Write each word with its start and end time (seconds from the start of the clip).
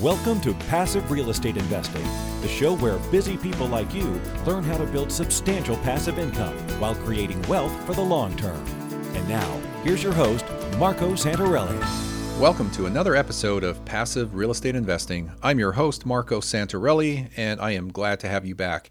Welcome 0.00 0.40
to 0.40 0.54
Passive 0.54 1.10
Real 1.10 1.28
Estate 1.28 1.58
Investing, 1.58 2.02
the 2.40 2.48
show 2.48 2.74
where 2.76 2.96
busy 3.10 3.36
people 3.36 3.66
like 3.66 3.92
you 3.92 4.18
learn 4.46 4.64
how 4.64 4.78
to 4.78 4.86
build 4.86 5.12
substantial 5.12 5.76
passive 5.76 6.18
income 6.18 6.56
while 6.80 6.94
creating 6.94 7.42
wealth 7.42 7.72
for 7.84 7.92
the 7.92 8.00
long 8.00 8.34
term. 8.38 8.64
And 9.14 9.28
now, 9.28 9.60
here's 9.84 10.02
your 10.02 10.14
host, 10.14 10.46
Marco 10.78 11.12
Santarelli. 11.12 11.78
Welcome 12.40 12.70
to 12.70 12.86
another 12.86 13.14
episode 13.14 13.64
of 13.64 13.84
Passive 13.84 14.34
Real 14.34 14.50
Estate 14.50 14.76
Investing. 14.76 15.30
I'm 15.42 15.58
your 15.58 15.72
host, 15.72 16.06
Marco 16.06 16.40
Santarelli, 16.40 17.28
and 17.36 17.60
I 17.60 17.72
am 17.72 17.92
glad 17.92 18.18
to 18.20 18.28
have 18.28 18.46
you 18.46 18.54
back. 18.54 18.88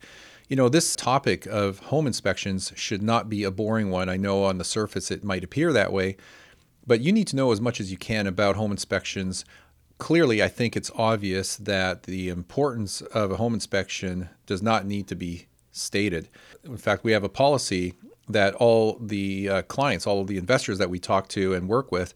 You 0.49 0.55
know, 0.55 0.69
this 0.69 0.95
topic 0.95 1.47
of 1.47 1.79
home 1.79 2.05
inspections 2.05 2.73
should 2.75 3.01
not 3.01 3.27
be 3.27 3.43
a 3.43 3.49
boring 3.49 3.89
one. 3.89 4.07
I 4.07 4.17
know 4.17 4.43
on 4.43 4.59
the 4.59 4.63
surface 4.63 5.09
it 5.09 5.23
might 5.23 5.43
appear 5.43 5.73
that 5.73 5.91
way, 5.91 6.15
but 6.85 7.01
you 7.01 7.11
need 7.11 7.27
to 7.27 7.35
know 7.35 7.51
as 7.51 7.59
much 7.59 7.79
as 7.79 7.89
you 7.89 7.97
can 7.97 8.27
about 8.27 8.55
home 8.55 8.69
inspections. 8.71 9.45
Clearly, 10.01 10.41
I 10.41 10.47
think 10.47 10.75
it's 10.75 10.89
obvious 10.95 11.57
that 11.57 12.03
the 12.03 12.29
importance 12.29 13.01
of 13.01 13.29
a 13.29 13.37
home 13.37 13.53
inspection 13.53 14.29
does 14.47 14.63
not 14.63 14.83
need 14.83 15.05
to 15.09 15.15
be 15.15 15.45
stated. 15.71 16.27
In 16.63 16.77
fact, 16.77 17.03
we 17.03 17.11
have 17.11 17.23
a 17.23 17.29
policy 17.29 17.93
that 18.27 18.55
all 18.55 18.97
the 18.99 19.47
uh, 19.47 19.61
clients, 19.61 20.07
all 20.07 20.19
of 20.19 20.25
the 20.25 20.39
investors 20.39 20.79
that 20.79 20.89
we 20.89 20.97
talk 20.97 21.27
to 21.27 21.53
and 21.53 21.69
work 21.69 21.91
with, 21.91 22.15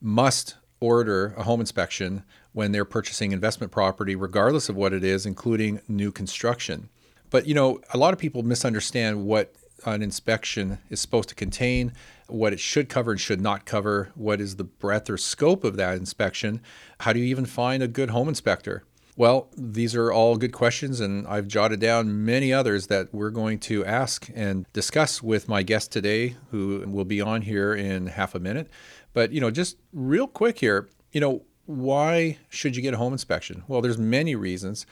must 0.00 0.54
order 0.78 1.34
a 1.36 1.42
home 1.42 1.58
inspection 1.58 2.22
when 2.52 2.70
they're 2.70 2.84
purchasing 2.84 3.32
investment 3.32 3.72
property, 3.72 4.14
regardless 4.14 4.68
of 4.68 4.76
what 4.76 4.92
it 4.92 5.02
is, 5.02 5.26
including 5.26 5.80
new 5.88 6.12
construction. 6.12 6.88
But 7.30 7.48
you 7.48 7.54
know, 7.54 7.80
a 7.92 7.98
lot 7.98 8.12
of 8.12 8.20
people 8.20 8.44
misunderstand 8.44 9.26
what 9.26 9.52
an 9.84 10.00
inspection 10.00 10.78
is 10.90 11.00
supposed 11.00 11.28
to 11.30 11.34
contain, 11.34 11.92
what 12.28 12.52
it 12.52 12.60
should 12.60 12.88
cover 12.88 13.12
and 13.12 13.20
should 13.20 13.40
not 13.40 13.64
cover, 13.64 14.10
what 14.14 14.40
is 14.40 14.56
the 14.56 14.64
breadth 14.64 15.08
or 15.08 15.16
scope 15.16 15.64
of 15.64 15.76
that 15.76 15.96
inspection, 15.96 16.60
how 17.00 17.12
do 17.12 17.20
you 17.20 17.26
even 17.26 17.46
find 17.46 17.82
a 17.82 17.88
good 17.88 18.10
home 18.10 18.28
inspector? 18.28 18.84
Well, 19.16 19.48
these 19.56 19.94
are 19.94 20.12
all 20.12 20.36
good 20.36 20.52
questions, 20.52 21.00
and 21.00 21.26
I've 21.26 21.48
jotted 21.48 21.80
down 21.80 22.26
many 22.26 22.52
others 22.52 22.88
that 22.88 23.14
we're 23.14 23.30
going 23.30 23.58
to 23.60 23.82
ask 23.84 24.28
and 24.34 24.66
discuss 24.74 25.22
with 25.22 25.48
my 25.48 25.62
guest 25.62 25.90
today, 25.90 26.36
who 26.50 26.84
will 26.86 27.06
be 27.06 27.22
on 27.22 27.40
here 27.42 27.74
in 27.74 28.08
half 28.08 28.34
a 28.34 28.38
minute. 28.38 28.68
But, 29.14 29.32
you 29.32 29.40
know, 29.40 29.50
just 29.50 29.78
real 29.94 30.26
quick 30.26 30.58
here, 30.58 30.90
you 31.12 31.20
know, 31.20 31.44
why 31.64 32.36
should 32.50 32.76
you 32.76 32.82
get 32.82 32.92
a 32.92 32.98
home 32.98 33.14
inspection? 33.14 33.64
Well, 33.66 33.80
there's 33.80 33.96
many 33.98 34.34
reasons 34.34 34.84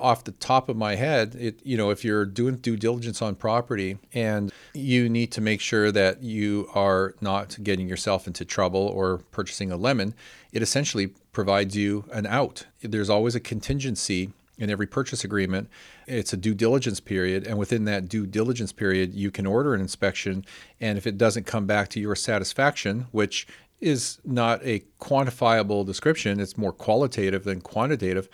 off 0.00 0.24
the 0.24 0.32
top 0.32 0.68
of 0.68 0.76
my 0.76 0.94
head, 0.94 1.36
it 1.38 1.60
you 1.64 1.76
know 1.76 1.90
if 1.90 2.04
you're 2.04 2.24
doing 2.24 2.56
due 2.56 2.76
diligence 2.76 3.22
on 3.22 3.34
property 3.34 3.98
and 4.12 4.52
you 4.74 5.08
need 5.08 5.30
to 5.32 5.40
make 5.40 5.60
sure 5.60 5.92
that 5.92 6.22
you 6.22 6.68
are 6.74 7.14
not 7.20 7.56
getting 7.62 7.88
yourself 7.88 8.26
into 8.26 8.44
trouble 8.44 8.80
or 8.80 9.18
purchasing 9.30 9.70
a 9.70 9.76
lemon, 9.76 10.14
it 10.52 10.62
essentially 10.62 11.08
provides 11.32 11.76
you 11.76 12.04
an 12.12 12.26
out. 12.26 12.66
There's 12.82 13.10
always 13.10 13.34
a 13.34 13.40
contingency 13.40 14.32
in 14.58 14.70
every 14.70 14.86
purchase 14.86 15.24
agreement. 15.24 15.68
It's 16.06 16.32
a 16.32 16.36
due 16.36 16.54
diligence 16.54 17.00
period, 17.00 17.46
and 17.46 17.58
within 17.58 17.84
that 17.86 18.08
due 18.08 18.26
diligence 18.26 18.72
period, 18.72 19.14
you 19.14 19.30
can 19.30 19.46
order 19.46 19.74
an 19.74 19.80
inspection. 19.80 20.44
And 20.80 20.98
if 20.98 21.06
it 21.06 21.18
doesn't 21.18 21.46
come 21.46 21.66
back 21.66 21.88
to 21.90 22.00
your 22.00 22.14
satisfaction, 22.14 23.06
which 23.10 23.46
is 23.80 24.18
not 24.24 24.60
a 24.62 24.82
quantifiable 25.00 25.86
description, 25.86 26.38
it's 26.38 26.58
more 26.58 26.72
qualitative 26.72 27.44
than 27.44 27.60
quantitative 27.62 28.28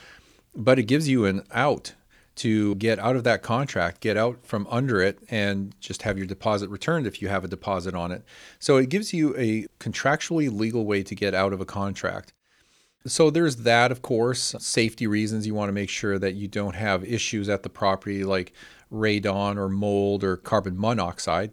but 0.56 0.78
it 0.78 0.84
gives 0.84 1.08
you 1.08 1.26
an 1.26 1.44
out 1.52 1.94
to 2.36 2.74
get 2.76 2.98
out 2.98 3.16
of 3.16 3.24
that 3.24 3.42
contract, 3.42 4.00
get 4.00 4.16
out 4.16 4.44
from 4.44 4.66
under 4.70 5.00
it, 5.00 5.18
and 5.30 5.74
just 5.80 6.02
have 6.02 6.18
your 6.18 6.26
deposit 6.26 6.68
returned 6.68 7.06
if 7.06 7.22
you 7.22 7.28
have 7.28 7.44
a 7.44 7.48
deposit 7.48 7.94
on 7.94 8.12
it. 8.12 8.22
So 8.58 8.76
it 8.76 8.90
gives 8.90 9.14
you 9.14 9.34
a 9.38 9.66
contractually 9.80 10.52
legal 10.52 10.84
way 10.84 11.02
to 11.02 11.14
get 11.14 11.34
out 11.34 11.52
of 11.52 11.60
a 11.60 11.66
contract. 11.66 12.32
So 13.06 13.30
there's 13.30 13.56
that, 13.56 13.90
of 13.90 14.02
course, 14.02 14.54
safety 14.58 15.06
reasons. 15.06 15.46
You 15.46 15.54
want 15.54 15.68
to 15.68 15.74
make 15.74 15.88
sure 15.88 16.18
that 16.18 16.34
you 16.34 16.48
don't 16.48 16.74
have 16.74 17.04
issues 17.04 17.48
at 17.48 17.62
the 17.62 17.70
property 17.70 18.24
like 18.24 18.52
radon 18.92 19.56
or 19.56 19.68
mold 19.68 20.24
or 20.24 20.36
carbon 20.36 20.78
monoxide. 20.78 21.52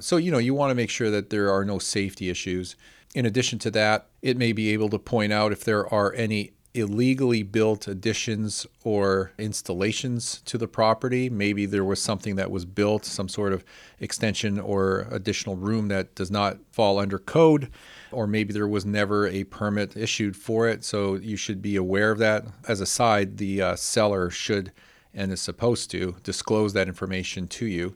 So, 0.00 0.16
you 0.16 0.30
know, 0.30 0.38
you 0.38 0.54
want 0.54 0.70
to 0.70 0.74
make 0.74 0.90
sure 0.90 1.10
that 1.10 1.30
there 1.30 1.52
are 1.52 1.64
no 1.64 1.78
safety 1.78 2.30
issues. 2.30 2.76
In 3.14 3.26
addition 3.26 3.58
to 3.60 3.70
that, 3.72 4.08
it 4.22 4.36
may 4.36 4.52
be 4.52 4.70
able 4.70 4.88
to 4.88 4.98
point 4.98 5.32
out 5.32 5.52
if 5.52 5.64
there 5.64 5.86
are 5.92 6.12
any 6.14 6.52
illegally 6.76 7.42
built 7.42 7.88
additions 7.88 8.66
or 8.84 9.32
installations 9.38 10.42
to 10.44 10.58
the 10.58 10.68
property. 10.68 11.30
Maybe 11.30 11.66
there 11.66 11.84
was 11.84 12.00
something 12.02 12.36
that 12.36 12.50
was 12.50 12.64
built, 12.64 13.04
some 13.04 13.28
sort 13.28 13.52
of 13.52 13.64
extension 14.00 14.60
or 14.60 15.06
additional 15.10 15.56
room 15.56 15.88
that 15.88 16.14
does 16.14 16.30
not 16.30 16.58
fall 16.70 16.98
under 16.98 17.18
code, 17.18 17.70
or 18.12 18.26
maybe 18.26 18.52
there 18.52 18.68
was 18.68 18.84
never 18.84 19.26
a 19.26 19.44
permit 19.44 19.96
issued 19.96 20.36
for 20.36 20.68
it. 20.68 20.84
So 20.84 21.14
you 21.14 21.36
should 21.36 21.62
be 21.62 21.76
aware 21.76 22.10
of 22.10 22.18
that. 22.18 22.44
As 22.68 22.80
a 22.80 22.86
side, 22.86 23.38
the 23.38 23.62
uh, 23.62 23.76
seller 23.76 24.30
should 24.30 24.72
and 25.14 25.32
is 25.32 25.40
supposed 25.40 25.90
to 25.92 26.16
disclose 26.22 26.74
that 26.74 26.88
information 26.88 27.48
to 27.48 27.66
you. 27.66 27.94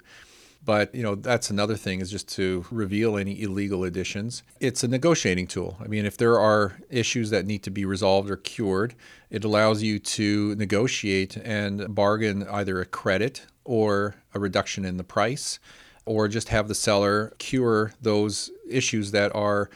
But 0.63 0.95
you 0.95 1.03
know 1.03 1.15
that's 1.15 1.51
another 1.51 1.77
thing 1.77 2.01
is 2.01 2.11
just 2.11 2.29
to 2.37 2.67
reveal 2.71 3.17
any 3.17 3.41
illegal 3.41 3.85
additions. 3.85 4.43
It's 4.61 4.85
a 4.85 4.89
negotiating 4.89 5.47
tool. 5.47 5.79
I 5.83 5.87
mean, 5.87 6.05
if 6.05 6.17
there 6.17 6.39
are 6.39 6.79
issues 6.91 7.31
that 7.31 7.47
need 7.47 7.63
to 7.63 7.71
be 7.71 7.85
resolved 7.85 8.31
or 8.31 8.37
cured, 8.37 8.95
it 9.31 9.43
allows 9.43 9.83
you 9.83 9.99
to 9.99 10.55
negotiate 10.57 11.37
and 11.37 11.95
bargain 11.95 12.47
either 12.49 12.81
a 12.81 12.87
credit 12.87 13.47
or 13.65 14.17
a 14.35 14.39
reduction 14.39 14.85
in 14.85 14.97
the 14.97 15.05
price, 15.05 15.59
or 16.05 16.29
just 16.29 16.49
have 16.49 16.69
the 16.69 16.75
seller 16.75 17.33
cure 17.39 17.93
those 18.03 18.51
issues 18.69 19.13
that 19.13 19.35
are 19.35 19.71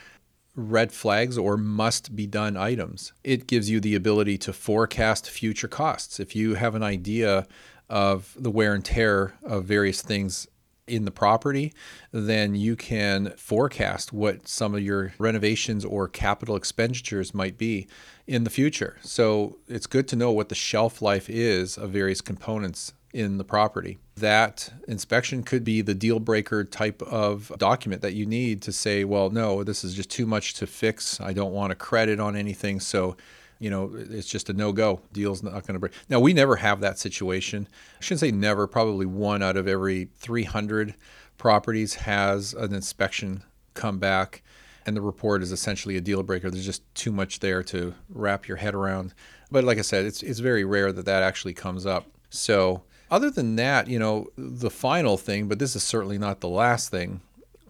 red 0.57 0.93
flags 0.93 1.37
or 1.37 1.57
must 1.57 2.15
be 2.15 2.27
done 2.27 2.57
items. 2.57 3.13
It 3.25 3.47
gives 3.47 3.71
you 3.71 3.81
the 3.81 3.95
ability 3.95 4.39
to 4.39 4.53
forecast 4.53 5.29
future 5.29 5.69
costs. 5.69 6.21
If 6.21 6.37
you 6.37 6.55
have 6.55 6.75
an 6.75 6.83
idea 6.83 7.47
of 7.89 8.37
the 8.39 8.51
wear 8.51 8.75
and 8.75 8.85
tear 8.85 9.35
of 9.43 9.65
various 9.65 10.01
things 10.01 10.47
in 10.87 11.05
the 11.05 11.11
property, 11.11 11.73
then 12.13 12.55
you 12.55 12.77
can 12.77 13.33
forecast 13.37 14.13
what 14.13 14.47
some 14.47 14.75
of 14.75 14.83
your 14.83 15.15
renovations 15.19 15.85
or 15.85 16.09
capital 16.09 16.57
expenditures 16.57 17.35
might 17.35 17.57
be 17.57 17.87
in 18.27 18.45
the 18.45 18.51
future. 18.51 18.99
So 19.03 19.59
it's 19.69 19.87
good 19.87 20.09
to 20.09 20.17
know 20.17 20.33
what 20.33 20.49
the 20.49 20.55
shelf 20.55 21.01
life 21.01 21.31
is 21.31 21.77
of 21.79 21.91
various 21.91 22.21
components 22.21 22.93
in 23.13 23.39
the 23.39 23.45
property. 23.45 23.99
That 24.17 24.73
inspection 24.89 25.43
could 25.45 25.65
be 25.65 25.81
the 25.81 25.95
deal 25.95 26.19
breaker 26.19 26.65
type 26.65 27.01
of 27.03 27.53
document 27.59 28.03
that 28.03 28.15
you 28.15 28.27
need 28.27 28.61
to 28.63 28.73
say, 28.73 29.05
well, 29.05 29.31
no, 29.31 29.63
this 29.63 29.85
is 29.85 29.95
just 29.95 30.11
too 30.11 30.27
much 30.27 30.55
to 30.55 30.67
fix. 30.67 31.21
I 31.21 31.33
don't 31.33 31.53
want 31.53 31.73
a 31.73 31.77
credit 31.77 32.19
on 32.19 32.37
anything. 32.37 32.81
So 32.81 33.17
you 33.59 33.71
know, 33.71 33.91
it's 33.95 34.29
just 34.29 34.51
a 34.51 34.53
no 34.53 34.73
go. 34.73 35.01
Deal's 35.13 35.43
not 35.43 35.53
going 35.53 35.75
to 35.75 35.79
break. 35.79 35.93
Now, 36.09 36.21
we 36.21 36.33
never 36.33 36.57
have 36.57 36.81
that 36.81 36.99
situation. 36.99 37.69
I 37.99 38.03
shouldn't 38.03 38.21
say 38.21 38.31
never, 38.31 38.67
probably 38.67 39.07
one 39.07 39.43
out 39.43 39.57
of 39.57 39.69
every 39.69 40.09
300 40.17 40.95
properties 41.39 41.95
has 41.95 42.55
an 42.55 42.75
inspection 42.75 43.43
come 43.75 43.99
back 43.99 44.43
and 44.87 44.97
the 44.97 45.01
report 45.01 45.43
is 45.43 45.53
essentially 45.53 45.97
a 45.97 46.01
deal 46.01 46.23
breaker. 46.23 46.51
There's 46.51 46.65
just 46.65 46.83
too 46.95 47.13
much 47.13 47.41
there 47.41 47.63
to 47.65 47.95
wrap 48.11 48.47
your 48.47 48.59
head 48.59 48.75
around. 48.75 49.15
But 49.51 49.65
like 49.65 49.79
I 49.79 49.83
said, 49.83 50.05
it's, 50.05 50.23
it's 50.23 50.41
very 50.41 50.65
rare 50.65 50.93
that 50.93 51.07
that 51.07 51.23
actually 51.23 51.55
comes 51.55 51.87
up. 51.87 52.07
So, 52.31 52.83
other 53.11 53.31
than 53.31 53.57
that, 53.57 53.87
you 53.89 53.99
know, 53.99 54.27
the 54.37 54.71
final 54.71 55.17
thing, 55.17 55.47
but 55.47 55.59
this 55.59 55.77
is 55.77 55.83
certainly 55.83 56.19
not 56.19 56.41
the 56.41 56.49
last 56.49 56.91
thing, 56.91 57.21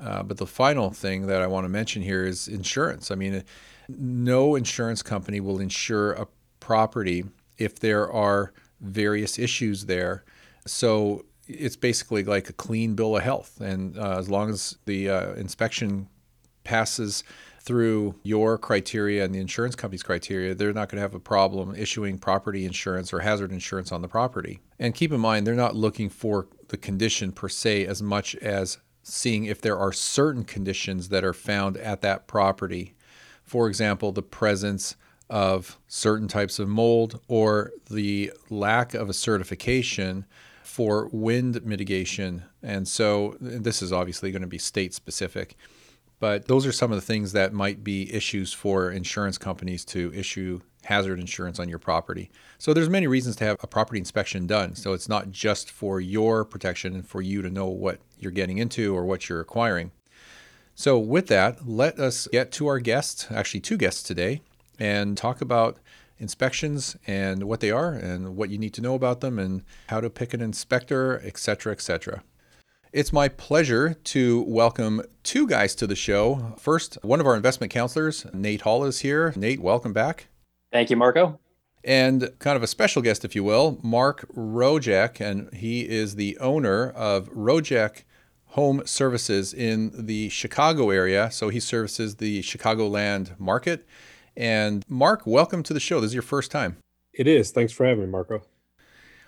uh, 0.01 0.23
but 0.23 0.39
the 0.39 0.47
final 0.47 0.91
thing 0.91 1.27
that 1.27 1.43
I 1.43 1.47
want 1.47 1.65
to 1.65 1.69
mention 1.69 2.03
here 2.03 2.25
is 2.25 2.49
insurance. 2.49 3.11
I 3.11 3.15
mean, 3.15 3.45
no 3.89 4.55
insurance 4.55 5.03
company 5.03 5.41
will 5.41 5.61
insure 5.61 6.13
a 6.13 6.27
property 6.61 7.25
if 7.59 7.79
there 7.79 8.11
are 8.11 8.53
various 8.81 9.39
issues 9.39 9.87
there. 9.87 10.25
So 10.67 11.25
it's 11.47 11.77
basically 11.77 12.25
like 12.25 12.49
a 12.49 12.55
clean 12.55 12.95
bill 12.95 13.17
of 13.17 13.23
health. 13.23 13.61
And 13.61 13.99
uh, 13.99 14.19
as 14.19 14.29
long 14.29 14.51
as 14.51 14.79
the 14.87 15.11
uh, 15.11 15.33
inspection 15.35 16.09
passes 16.65 17.25
through 17.61 18.15
your 18.23 18.59
criteria 18.59 19.25
and 19.25 19.35
the 19.35 19.39
insurance 19.39 19.75
company's 19.75 20.03
criteria, 20.03 20.55
they're 20.55 20.73
not 20.73 20.89
going 20.89 20.97
to 20.97 21.03
have 21.03 21.15
a 21.15 21.21
problem 21.21 21.75
issuing 21.77 22.19
property 22.19 22.65
insurance 22.65 23.13
or 23.13 23.21
hazard 23.21 23.53
insurance 23.53 23.93
on 23.93 24.03
the 24.03 24.09
property. 24.09 24.61
And 24.79 24.95
keep 24.95 25.13
in 25.13 25.21
mind, 25.21 25.47
they're 25.47 25.55
not 25.55 25.77
looking 25.77 26.11
for 26.11 26.49
the 26.69 26.77
condition 26.77 27.33
per 27.33 27.49
se 27.49 27.87
as 27.87 28.03
much 28.03 28.35
as 28.37 28.79
seeing 29.03 29.45
if 29.45 29.61
there 29.61 29.79
are 29.79 29.93
certain 29.93 30.45
conditions 30.45 31.11
that 31.11 31.25
are 31.25 31.35
found 31.35 31.77
at 31.77 32.01
that 32.01 32.27
property 32.27 32.95
for 33.45 33.69
example, 33.69 34.13
the 34.13 34.23
presence 34.23 34.97
of 35.31 35.79
certain 35.89 36.29
types 36.29 36.59
of 36.59 36.69
mold 36.69 37.21
or 37.29 37.73
the 37.91 38.33
lack 38.51 38.95
of 38.95 39.09
a 39.09 39.15
certification 39.15 40.27
for 40.63 41.09
wind 41.13 41.65
mitigation. 41.65 42.43
And 42.63 42.87
so 42.87 43.37
this 43.41 43.81
is 43.81 43.93
obviously 43.93 44.31
going 44.33 44.43
to 44.43 44.49
be 44.49 44.59
state 44.59 44.93
specific. 44.93 45.57
But 46.21 46.47
those 46.47 46.67
are 46.67 46.73
some 46.73 46.93
of 46.93 46.97
the 46.97 47.07
things 47.07 47.33
that 47.33 47.53
might 47.53 47.85
be 47.85 48.13
issues 48.13 48.53
for 48.53 48.91
insurance 48.91 49.39
companies 49.39 49.85
to 49.87 50.13
issue 50.15 50.61
hazard 50.85 51.19
insurance 51.19 51.59
on 51.59 51.69
your 51.69 51.79
property. 51.79 52.31
So 52.59 52.73
there's 52.73 52.91
many 52.91 53.07
reasons 53.07 53.37
to 53.37 53.45
have 53.45 53.57
a 53.63 53.67
property 53.67 53.99
inspection 53.99 54.47
done. 54.47 54.75
So 54.75 54.93
it's 54.93 55.09
not 55.09 55.31
just 55.31 55.71
for 55.71 56.01
your 56.01 56.45
protection 56.45 56.95
and 56.95 57.07
for 57.07 57.23
you 57.23 57.43
to 57.43 57.51
know 57.51 57.67
what 57.67 58.01
you're 58.19 58.33
getting 58.33 58.59
into 58.59 58.95
or 58.95 59.05
what 59.05 59.29
you're 59.29 59.41
acquiring. 59.41 59.91
So, 60.77 60.99
with 60.99 61.29
that, 61.29 61.69
let 61.69 62.01
us 62.01 62.27
get 62.33 62.51
to 62.53 62.67
our 62.67 62.81
guest, 62.81 63.29
actually, 63.31 63.61
two 63.61 63.77
guests 63.77 64.03
today, 64.03 64.43
and 64.77 65.17
talk 65.17 65.41
about 65.41 65.79
inspections 66.19 66.97
and 67.07 67.45
what 67.45 67.61
they 67.61 67.71
are 67.71 67.93
and 67.93 68.37
what 68.37 68.51
you 68.51 68.59
need 68.59 68.75
to 68.75 68.81
know 68.81 68.95
about 68.95 69.21
them 69.21 69.39
and 69.39 69.63
how 69.87 70.01
to 70.01 70.11
pick 70.11 70.35
an 70.35 70.41
inspector, 70.41 71.21
etc., 71.25 71.73
etc. 71.73 72.25
It's 72.93 73.13
my 73.13 73.29
pleasure 73.29 73.95
to 73.95 74.43
welcome 74.43 75.03
two 75.23 75.47
guys 75.47 75.77
to 75.77 75.87
the 75.87 75.95
show. 75.95 76.55
First, 76.59 76.99
one 77.03 77.21
of 77.21 77.27
our 77.27 77.37
investment 77.37 77.73
counselors, 77.73 78.27
Nate 78.33 78.63
Hall, 78.63 78.85
is 78.85 79.01
here. 79.01 79.33
Nate, 79.37 79.61
welcome 79.61 79.93
back. 79.93 80.27
Thank 80.73 80.91
you, 80.91 80.97
Marco. 80.97 81.39
And 81.85 82.31
kind 82.41 82.57
of 82.57 82.65
a 82.65 82.69
special 82.69 83.01
guest, 83.01 83.25
if 83.25 83.37
you 83.37 83.45
will, 83.45 83.79
Mark 83.83 84.27
Rojek, 84.35 85.21
and 85.21 85.55
he 85.55 85.89
is 85.89 86.17
the 86.17 86.37
owner 86.39 86.91
of 86.91 87.29
Rojek 87.31 88.03
Home 88.55 88.83
Services 88.87 89.53
in 89.53 89.91
the 90.07 90.29
Chicago 90.29 90.91
area. 90.91 91.29
So 91.33 91.49
he 91.49 91.59
services 91.59 92.17
the 92.17 92.41
Chicagoland 92.41 93.39
market. 93.41 93.85
And 94.37 94.85
Mark, 94.89 95.27
welcome 95.27 95.65
to 95.65 95.75
the 95.75 95.81
show. 95.81 96.01
This 96.01 96.11
is 96.11 96.15
your 96.15 96.23
first 96.23 96.53
time. 96.53 96.77
It 97.13 97.27
is. 97.27 97.51
Thanks 97.51 97.73
for 97.73 97.85
having 97.85 98.05
me, 98.05 98.11
Marco. 98.11 98.43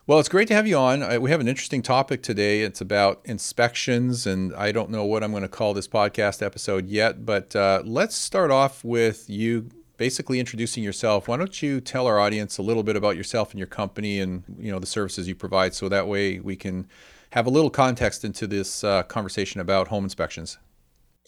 Well, 0.07 0.21
it's 0.21 0.29
great 0.29 0.47
to 0.47 0.55
have 0.55 0.69
you 0.69 0.77
on. 0.77 1.21
We 1.21 1.33
have 1.33 1.41
an 1.41 1.49
interesting 1.49 1.83
topic 1.83 2.23
today. 2.23 2.61
It's 2.63 2.81
about 2.81 3.21
inspections, 3.25 4.29
and 4.29 4.55
I 4.55 4.71
don't 4.71 4.91
know 4.91 5.05
what 5.05 5.25
I'm 5.25 5.33
going 5.33 5.43
to 5.43 5.49
call 5.49 5.75
this 5.75 5.89
podcast 5.89 6.41
episode 6.41 6.87
yet, 6.87 7.27
but 7.27 7.57
uh, 7.57 7.83
let's 7.85 8.15
start 8.15 8.53
off 8.53 8.85
with 8.85 9.29
you 9.29 9.69
basically 9.97 10.39
introducing 10.39 10.85
yourself. 10.85 11.27
Why 11.27 11.37
don't 11.37 11.61
you 11.61 11.81
tell 11.81 12.07
our 12.07 12.21
audience 12.21 12.59
a 12.59 12.63
little 12.63 12.85
bit 12.85 12.95
about 12.95 13.17
yourself 13.17 13.51
and 13.51 13.59
your 13.59 13.67
company 13.67 14.21
and 14.21 14.45
you 14.57 14.71
know 14.71 14.79
the 14.79 14.87
services 14.87 15.27
you 15.27 15.35
provide, 15.35 15.75
so 15.75 15.89
that 15.89 16.07
way 16.07 16.39
we 16.39 16.55
can 16.55 16.87
have 17.31 17.47
a 17.47 17.51
little 17.51 17.71
context 17.71 18.25
into 18.25 18.47
this 18.47 18.85
uh, 18.85 19.03
conversation 19.05 19.61
about 19.61 19.89
home 19.89 20.05
inspections. 20.05 20.59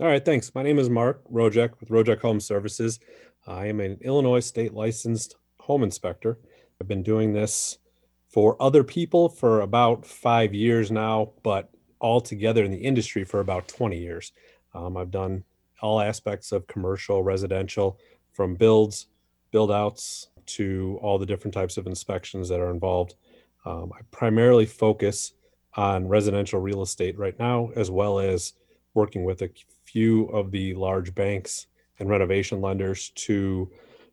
All 0.01 0.07
right, 0.07 0.25
thanks. 0.25 0.55
My 0.55 0.63
name 0.63 0.79
is 0.79 0.89
Mark 0.89 1.23
Rojek 1.31 1.81
with 1.81 1.89
Rojek 1.89 2.21
Home 2.21 2.41
Services. 2.41 3.01
I 3.47 3.67
am 3.67 3.81
an 3.81 3.99
Illinois 4.01 4.41
state 4.41 4.73
licensed 4.73 5.37
home 5.61 5.83
inspector. 5.83 6.39
I've 6.81 6.89
been 6.89 7.03
doing 7.03 7.33
this 7.33 7.79
for 8.29 8.61
other 8.63 8.85
people 8.85 9.29
for 9.29 9.61
about 9.61 10.07
five 10.07 10.55
years 10.55 10.91
now, 10.91 11.33
but 11.43 11.71
altogether 12.01 12.65
in 12.65 12.71
the 12.71 12.79
industry 12.79 13.25
for 13.25 13.41
about 13.41 13.67
20 13.69 13.99
years. 13.99 14.33
Um, 14.75 14.97
I've 14.97 15.11
done 15.11 15.45
all 15.81 16.01
aspects 16.01 16.53
of 16.53 16.67
commercial, 16.67 17.23
residential, 17.23 17.99
from 18.33 18.55
builds, 18.55 19.07
build 19.51 19.73
outs 19.73 20.29
to 20.47 20.99
all 21.03 21.19
the 21.19 21.27
different 21.27 21.55
types 21.55 21.77
of 21.77 21.87
inspections 21.87 22.49
that 22.49 22.61
are 22.61 22.71
involved. 22.71 23.15
Um, 23.65 23.93
I 23.93 24.03
primarily 24.11 24.67
focus 24.67 25.33
on 25.77 26.09
residential 26.09 26.61
real 26.61 26.83
estate 26.83 27.19
right 27.19 27.39
now, 27.39 27.71
as 27.77 27.91
well 27.91 28.19
as 28.19 28.55
working 28.95 29.25
with 29.25 29.43
a 29.43 29.51
few 29.85 30.27
of 30.27 30.51
the 30.51 30.75
large 30.75 31.15
banks 31.15 31.67
and 31.99 32.09
renovation 32.09 32.61
lenders 32.61 33.11
to 33.15 33.71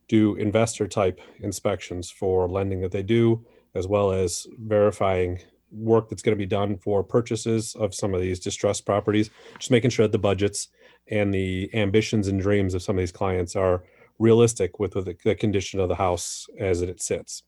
do 0.08 0.36
investor 0.36 0.88
type 0.88 1.20
inspections 1.40 2.12
for 2.12 2.48
lending 2.48 2.82
that 2.82 2.92
they 2.92 3.04
do 3.04 3.44
as 3.76 3.88
well 3.88 4.12
as 4.12 4.48
verifying 4.58 5.40
work 5.72 6.10
that's 6.10 6.22
going 6.22 6.36
to 6.36 6.42
be 6.42 6.46
done 6.46 6.78
for 6.78 7.04
purchases 7.04 7.76
of 7.76 7.94
some 7.94 8.14
of 8.14 8.22
these 8.22 8.40
distressed 8.40 8.86
properties, 8.86 9.30
just 9.60 9.72
making 9.72 9.90
sure 9.90 10.06
that 10.06 10.12
the 10.14 10.18
budgets 10.18 10.70
and 11.12 11.34
the 11.34 11.70
ambitions 11.74 12.28
and 12.28 12.42
dreams 12.42 12.74
of 12.74 12.82
some 12.82 12.96
of 12.96 13.02
these 13.02 13.12
clients 13.12 13.56
are 13.56 13.84
realistic 14.18 14.80
with 14.80 14.94
the, 14.94 15.36
condition 15.36 15.80
of 15.80 15.90
the 15.90 15.96
house 15.96 16.48
as 16.58 16.82
it 16.82 17.02
sits. 17.02 17.44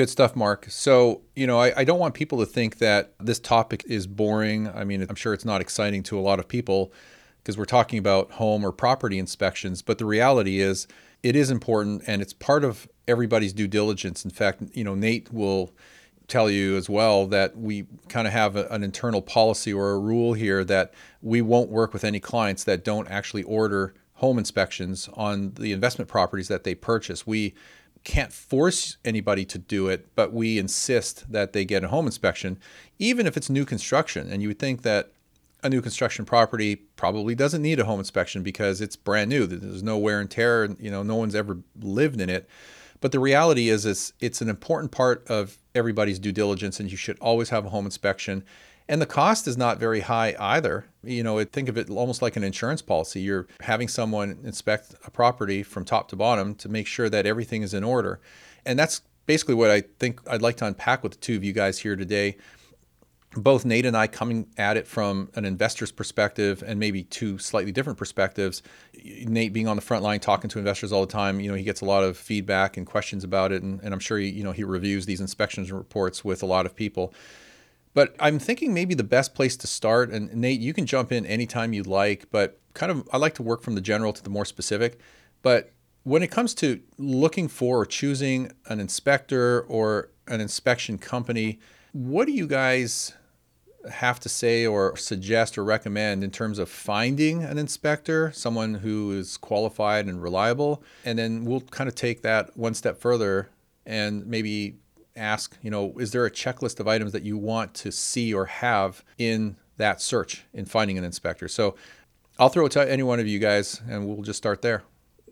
Good 0.00 0.08
stuff, 0.08 0.34
Mark. 0.34 0.64
So, 0.70 1.20
you 1.36 1.46
know, 1.46 1.58
I, 1.58 1.80
I, 1.80 1.84
don't 1.84 1.98
want 1.98 2.14
people 2.14 2.38
to 2.38 2.46
think 2.46 2.78
that 2.78 3.12
this 3.20 3.38
topic 3.38 3.84
is 3.86 4.06
boring. 4.06 4.66
I 4.66 4.82
mean, 4.82 5.04
I'm 5.06 5.14
sure 5.14 5.34
it's 5.34 5.44
not 5.44 5.60
exciting 5.60 6.02
to 6.04 6.18
a 6.18 6.22
lot 6.22 6.38
of 6.38 6.48
people 6.48 6.90
because 7.36 7.58
we're 7.58 7.66
talking 7.66 7.98
about 7.98 8.30
home 8.30 8.64
or 8.64 8.72
property 8.72 9.18
inspections, 9.18 9.82
but 9.82 9.98
the 9.98 10.06
reality 10.06 10.58
is 10.58 10.88
it 11.22 11.36
is 11.36 11.50
important 11.50 12.02
and 12.06 12.22
it's 12.22 12.32
part 12.32 12.64
of 12.64 12.88
everybody's 13.06 13.52
due 13.52 13.68
diligence. 13.68 14.24
In 14.24 14.30
fact, 14.30 14.62
you 14.72 14.84
know, 14.84 14.94
Nate 14.94 15.30
will 15.34 15.70
tell 16.28 16.48
you 16.48 16.78
as 16.78 16.88
well 16.88 17.26
that 17.26 17.58
we 17.58 17.84
kind 18.08 18.26
of 18.26 18.32
have 18.32 18.56
a, 18.56 18.66
an 18.68 18.82
internal 18.82 19.20
policy 19.20 19.70
or 19.70 19.90
a 19.90 19.98
rule 19.98 20.32
here 20.32 20.64
that 20.64 20.94
we 21.20 21.42
won't 21.42 21.68
work 21.68 21.92
with 21.92 22.04
any 22.04 22.20
clients 22.20 22.64
that 22.64 22.84
don't 22.84 23.08
actually 23.08 23.42
order 23.42 23.92
home 24.14 24.38
inspections 24.38 25.10
on 25.12 25.52
the 25.58 25.72
investment 25.72 26.08
properties 26.08 26.48
that 26.48 26.64
they 26.64 26.74
purchase. 26.74 27.26
We 27.26 27.52
can't 28.04 28.32
force 28.32 28.96
anybody 29.04 29.44
to 29.44 29.58
do 29.58 29.88
it, 29.88 30.14
but 30.14 30.32
we 30.32 30.58
insist 30.58 31.30
that 31.30 31.52
they 31.52 31.64
get 31.64 31.84
a 31.84 31.88
home 31.88 32.06
inspection, 32.06 32.58
even 32.98 33.26
if 33.26 33.36
it's 33.36 33.50
new 33.50 33.64
construction. 33.64 34.30
And 34.30 34.42
you 34.42 34.48
would 34.48 34.58
think 34.58 34.82
that 34.82 35.12
a 35.62 35.68
new 35.68 35.82
construction 35.82 36.24
property 36.24 36.76
probably 36.96 37.34
doesn't 37.34 37.62
need 37.62 37.78
a 37.78 37.84
home 37.84 37.98
inspection 37.98 38.42
because 38.42 38.80
it's 38.80 38.96
brand 38.96 39.28
new. 39.28 39.46
There's 39.46 39.82
no 39.82 39.98
wear 39.98 40.20
and 40.20 40.30
tear. 40.30 40.74
You 40.78 40.90
know, 40.90 41.02
no 41.02 41.16
one's 41.16 41.34
ever 41.34 41.58
lived 41.78 42.20
in 42.20 42.30
it. 42.30 42.48
But 43.00 43.12
the 43.12 43.20
reality 43.20 43.68
is, 43.68 43.86
is 43.86 44.12
it's 44.20 44.40
an 44.40 44.48
important 44.48 44.92
part 44.92 45.26
of 45.28 45.58
everybody's 45.74 46.18
due 46.18 46.32
diligence, 46.32 46.80
and 46.80 46.90
you 46.90 46.96
should 46.96 47.18
always 47.18 47.50
have 47.50 47.64
a 47.64 47.70
home 47.70 47.86
inspection. 47.86 48.44
And 48.90 49.00
the 49.00 49.06
cost 49.06 49.46
is 49.46 49.56
not 49.56 49.78
very 49.78 50.00
high 50.00 50.34
either. 50.40 50.84
You 51.04 51.22
know, 51.22 51.42
think 51.44 51.68
of 51.68 51.78
it 51.78 51.88
almost 51.88 52.22
like 52.22 52.34
an 52.34 52.42
insurance 52.42 52.82
policy. 52.82 53.20
You're 53.20 53.46
having 53.60 53.86
someone 53.86 54.40
inspect 54.42 54.96
a 55.06 55.12
property 55.12 55.62
from 55.62 55.84
top 55.84 56.08
to 56.08 56.16
bottom 56.16 56.56
to 56.56 56.68
make 56.68 56.88
sure 56.88 57.08
that 57.08 57.24
everything 57.24 57.62
is 57.62 57.72
in 57.72 57.84
order. 57.84 58.18
And 58.66 58.76
that's 58.76 59.02
basically 59.26 59.54
what 59.54 59.70
I 59.70 59.82
think 60.00 60.20
I'd 60.28 60.42
like 60.42 60.56
to 60.56 60.66
unpack 60.66 61.04
with 61.04 61.12
the 61.12 61.18
two 61.18 61.36
of 61.36 61.44
you 61.44 61.52
guys 61.52 61.78
here 61.78 61.94
today 61.94 62.36
both 63.36 63.64
Nate 63.64 63.86
and 63.86 63.96
I 63.96 64.08
coming 64.08 64.48
at 64.58 64.76
it 64.76 64.88
from 64.88 65.30
an 65.36 65.44
investor's 65.44 65.92
perspective 65.92 66.64
and 66.66 66.80
maybe 66.80 67.04
two 67.04 67.38
slightly 67.38 67.70
different 67.70 67.96
perspectives. 67.96 68.62
Nate 69.04 69.52
being 69.52 69.68
on 69.68 69.76
the 69.76 69.82
front 69.82 70.02
line 70.02 70.18
talking 70.18 70.50
to 70.50 70.58
investors 70.58 70.90
all 70.90 71.02
the 71.02 71.12
time, 71.12 71.38
you 71.38 71.48
know, 71.48 71.54
he 71.54 71.62
gets 71.62 71.80
a 71.80 71.84
lot 71.84 72.02
of 72.02 72.16
feedback 72.16 72.76
and 72.76 72.86
questions 72.86 73.22
about 73.22 73.52
it, 73.52 73.62
and, 73.62 73.80
and 73.82 73.94
I'm 73.94 74.00
sure 74.00 74.18
he, 74.18 74.28
you 74.28 74.42
know 74.42 74.50
he 74.50 74.64
reviews 74.64 75.06
these 75.06 75.20
inspections 75.20 75.70
reports 75.70 76.24
with 76.24 76.42
a 76.42 76.46
lot 76.46 76.66
of 76.66 76.74
people. 76.74 77.14
But 77.92 78.14
I'm 78.20 78.38
thinking 78.38 78.72
maybe 78.72 78.94
the 78.94 79.04
best 79.04 79.34
place 79.34 79.56
to 79.58 79.66
start, 79.66 80.10
and 80.10 80.32
Nate, 80.34 80.60
you 80.60 80.72
can 80.72 80.86
jump 80.86 81.10
in 81.10 81.26
anytime 81.26 81.72
you'd 81.72 81.86
like, 81.86 82.26
but 82.30 82.60
kind 82.74 82.92
of 82.92 83.08
I 83.12 83.16
like 83.16 83.34
to 83.34 83.42
work 83.42 83.62
from 83.62 83.74
the 83.74 83.80
general 83.80 84.12
to 84.12 84.22
the 84.22 84.30
more 84.30 84.44
specific. 84.44 85.00
But 85.42 85.72
when 86.04 86.22
it 86.22 86.30
comes 86.30 86.54
to 86.54 86.80
looking 86.98 87.48
for 87.48 87.80
or 87.80 87.86
choosing 87.86 88.52
an 88.66 88.80
inspector 88.80 89.62
or 89.62 90.10
an 90.28 90.40
inspection 90.40 90.98
company, 90.98 91.58
what 91.92 92.26
do 92.26 92.32
you 92.32 92.46
guys 92.46 93.12
have 93.90 94.20
to 94.20 94.28
say 94.28 94.66
or 94.66 94.96
suggest 94.96 95.56
or 95.56 95.64
recommend 95.64 96.22
in 96.22 96.30
terms 96.30 96.58
of 96.58 96.68
finding 96.68 97.42
an 97.42 97.58
inspector, 97.58 98.30
someone 98.32 98.74
who 98.74 99.12
is 99.12 99.36
qualified 99.36 100.06
and 100.06 100.22
reliable? 100.22 100.82
And 101.04 101.18
then 101.18 101.44
we'll 101.44 101.62
kind 101.62 101.88
of 101.88 101.94
take 101.94 102.22
that 102.22 102.56
one 102.56 102.74
step 102.74 103.00
further 103.00 103.50
and 103.86 104.26
maybe 104.26 104.76
ask, 105.20 105.56
you 105.62 105.70
know, 105.70 105.92
is 105.98 106.12
there 106.12 106.24
a 106.26 106.30
checklist 106.30 106.80
of 106.80 106.88
items 106.88 107.12
that 107.12 107.22
you 107.22 107.36
want 107.36 107.74
to 107.74 107.92
see 107.92 108.32
or 108.32 108.46
have 108.46 109.04
in 109.18 109.56
that 109.76 110.00
search 110.00 110.44
in 110.52 110.64
finding 110.64 110.98
an 110.98 111.04
inspector? 111.04 111.48
So 111.48 111.76
I'll 112.38 112.48
throw 112.48 112.66
it 112.66 112.72
to 112.72 112.90
any 112.90 113.02
one 113.02 113.20
of 113.20 113.26
you 113.26 113.38
guys 113.38 113.80
and 113.88 114.06
we'll 114.06 114.22
just 114.22 114.38
start 114.38 114.62
there 114.62 114.82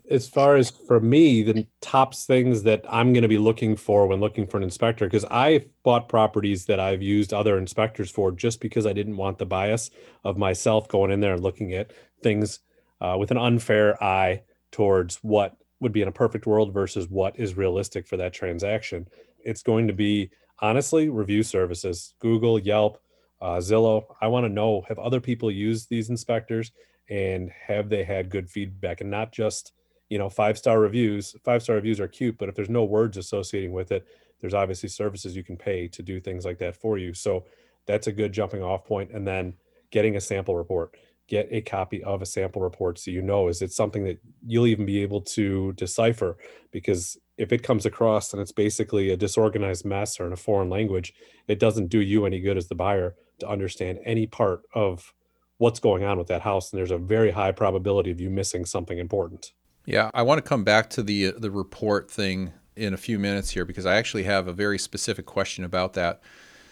as 0.09 0.27
far 0.27 0.55
as 0.55 0.69
for 0.71 0.99
me, 0.99 1.43
the 1.43 1.67
tops 1.81 2.25
things 2.25 2.63
that 2.63 2.83
I'm 2.89 3.13
going 3.13 3.21
to 3.21 3.27
be 3.27 3.37
looking 3.37 3.75
for 3.75 4.07
when 4.07 4.19
looking 4.19 4.47
for 4.47 4.57
an 4.57 4.63
inspector, 4.63 5.05
because 5.05 5.25
I 5.29 5.65
bought 5.83 6.09
properties 6.09 6.65
that 6.65 6.79
I've 6.79 7.01
used 7.01 7.33
other 7.33 7.57
inspectors 7.57 8.09
for 8.09 8.31
just 8.31 8.59
because 8.59 8.85
I 8.85 8.93
didn't 8.93 9.17
want 9.17 9.37
the 9.37 9.45
bias 9.45 9.91
of 10.23 10.37
myself 10.37 10.87
going 10.87 11.11
in 11.11 11.19
there 11.19 11.33
and 11.33 11.43
looking 11.43 11.73
at 11.73 11.91
things 12.23 12.59
uh, 13.01 13.15
with 13.19 13.31
an 13.31 13.37
unfair 13.37 14.01
eye 14.03 14.41
towards 14.71 15.17
what 15.17 15.57
would 15.79 15.93
be 15.93 16.01
in 16.01 16.07
a 16.07 16.11
perfect 16.13 16.45
world 16.45 16.73
versus 16.73 17.07
what 17.07 17.39
is 17.39 17.55
realistic 17.55 18.07
for 18.07 18.17
that 18.17 18.33
transaction. 18.33 19.07
It's 19.43 19.63
going 19.63 19.87
to 19.87 19.93
be 19.93 20.31
honestly 20.59 21.09
review 21.09 21.43
services, 21.43 22.13
Google, 22.19 22.59
Yelp, 22.59 23.01
uh, 23.41 23.57
Zillow. 23.57 24.05
I 24.21 24.27
want 24.27 24.45
to 24.45 24.49
know 24.49 24.83
have 24.87 24.99
other 24.99 25.21
people 25.21 25.49
used 25.51 25.89
these 25.89 26.09
inspectors? 26.09 26.71
And 27.09 27.51
have 27.67 27.89
they 27.89 28.03
had 28.03 28.29
good 28.29 28.49
feedback? 28.49 29.01
And 29.01 29.09
not 29.09 29.31
just 29.31 29.73
you 30.09 30.17
know 30.17 30.29
five 30.29 30.57
star 30.57 30.79
reviews. 30.79 31.35
Five 31.43 31.63
star 31.63 31.75
reviews 31.75 31.99
are 31.99 32.07
cute 32.07 32.37
but 32.37 32.49
if 32.49 32.55
there's 32.55 32.69
no 32.69 32.83
words 32.83 33.17
associating 33.17 33.71
with 33.71 33.91
it 33.91 34.05
there's 34.41 34.53
obviously 34.53 34.89
services 34.89 35.35
you 35.35 35.43
can 35.43 35.57
pay 35.57 35.87
to 35.87 36.01
do 36.01 36.19
things 36.19 36.45
like 36.45 36.57
that 36.59 36.75
for 36.75 36.97
you. 36.97 37.13
So 37.13 37.45
that's 37.85 38.07
a 38.07 38.11
good 38.11 38.31
jumping 38.31 38.63
off 38.63 38.85
point. 38.85 39.11
And 39.11 39.27
then 39.27 39.53
getting 39.91 40.15
a 40.15 40.21
sample 40.21 40.55
report. 40.55 40.95
Get 41.27 41.47
a 41.51 41.61
copy 41.61 42.03
of 42.03 42.21
a 42.23 42.25
sample 42.25 42.61
report 42.61 42.97
so 42.97 43.11
you 43.11 43.21
know 43.21 43.49
is 43.49 43.61
it 43.61 43.71
something 43.71 44.03
that 44.05 44.19
you'll 44.47 44.65
even 44.65 44.85
be 44.85 45.01
able 45.03 45.21
to 45.21 45.73
decipher? 45.73 46.37
Because 46.71 47.17
if 47.39 47.51
it 47.51 47.63
comes 47.63 47.85
across 47.85 48.33
and 48.33 48.41
it's 48.41 48.51
basically 48.51 49.09
a 49.09 49.17
disorganized 49.17 49.85
mess 49.85 50.19
or 50.19 50.27
in 50.27 50.33
a 50.33 50.37
foreign 50.37 50.69
language 50.69 51.13
it 51.47 51.59
doesn't 51.59 51.87
do 51.87 51.99
you 51.99 52.25
any 52.25 52.39
good 52.39 52.57
as 52.57 52.67
the 52.67 52.75
buyer 52.75 53.15
to 53.39 53.47
understand 53.47 53.99
any 54.05 54.27
part 54.27 54.61
of 54.73 55.13
what's 55.57 55.79
going 55.79 56.03
on 56.03 56.17
with 56.17 56.27
that 56.27 56.41
house 56.41 56.71
and 56.71 56.77
there's 56.77 56.91
a 56.91 56.97
very 56.97 57.31
high 57.31 57.51
probability 57.51 58.11
of 58.11 58.21
you 58.21 58.29
missing 58.29 58.65
something 58.65 58.99
important 58.99 59.53
yeah, 59.89 60.11
I 60.13 60.21
want 60.21 60.37
to 60.37 60.47
come 60.47 60.63
back 60.63 60.91
to 60.91 61.01
the 61.01 61.29
uh, 61.29 61.31
the 61.35 61.49
report 61.49 62.11
thing 62.11 62.53
in 62.75 62.93
a 62.93 62.97
few 62.97 63.17
minutes 63.17 63.49
here 63.49 63.65
because 63.65 63.87
I 63.87 63.95
actually 63.95 64.21
have 64.23 64.47
a 64.47 64.53
very 64.53 64.77
specific 64.77 65.25
question 65.25 65.63
about 65.63 65.93
that. 65.93 66.21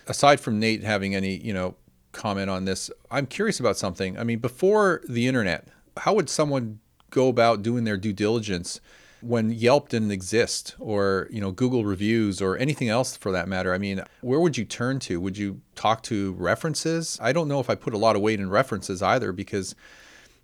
Aside 0.06 0.40
from 0.40 0.60
Nate 0.60 0.84
having 0.84 1.16
any, 1.16 1.36
you 1.38 1.52
know, 1.52 1.76
comment 2.12 2.52
on 2.52 2.66
this, 2.66 2.92
I'm 3.10 3.26
curious 3.26 3.60
about 3.60 3.76
something. 3.76 4.20
I 4.20 4.24
mean, 4.24 4.38
before 4.38 5.02
the 5.10 5.28
internet, 5.28 5.68
how 5.98 6.14
would 6.14 6.30
someone 6.30 6.80
go 7.10 7.28
about 7.28 7.64
doing 7.64 7.86
their 7.86 7.98
due 7.98 8.14
diligence 8.14 8.80
when 9.22 9.50
Yelp 9.52 9.90
didn't 9.90 10.12
exist 10.12 10.76
or, 10.80 11.28
you 11.32 11.42
know, 11.42 11.52
Google 11.52 11.86
reviews 11.86 12.42
or 12.42 12.58
anything 12.58 12.90
else 12.90 13.18
for 13.18 13.32
that 13.32 13.48
matter, 13.48 13.74
I 13.74 13.78
mean, 13.78 14.02
where 14.22 14.40
would 14.40 14.58
you 14.58 14.66
turn 14.66 15.00
to? 15.00 15.20
Would 15.20 15.38
you 15.38 15.62
talk 15.76 16.04
to 16.04 16.34
references? 16.34 17.18
I 17.22 17.34
don't 17.34 17.48
know 17.48 17.60
if 17.60 17.70
I 17.70 17.76
put 17.76 17.94
a 17.94 17.98
lot 17.98 18.16
of 18.16 18.22
weight 18.22 18.40
in 18.40 18.50
references 18.50 19.02
either 19.02 19.32
because 19.32 19.76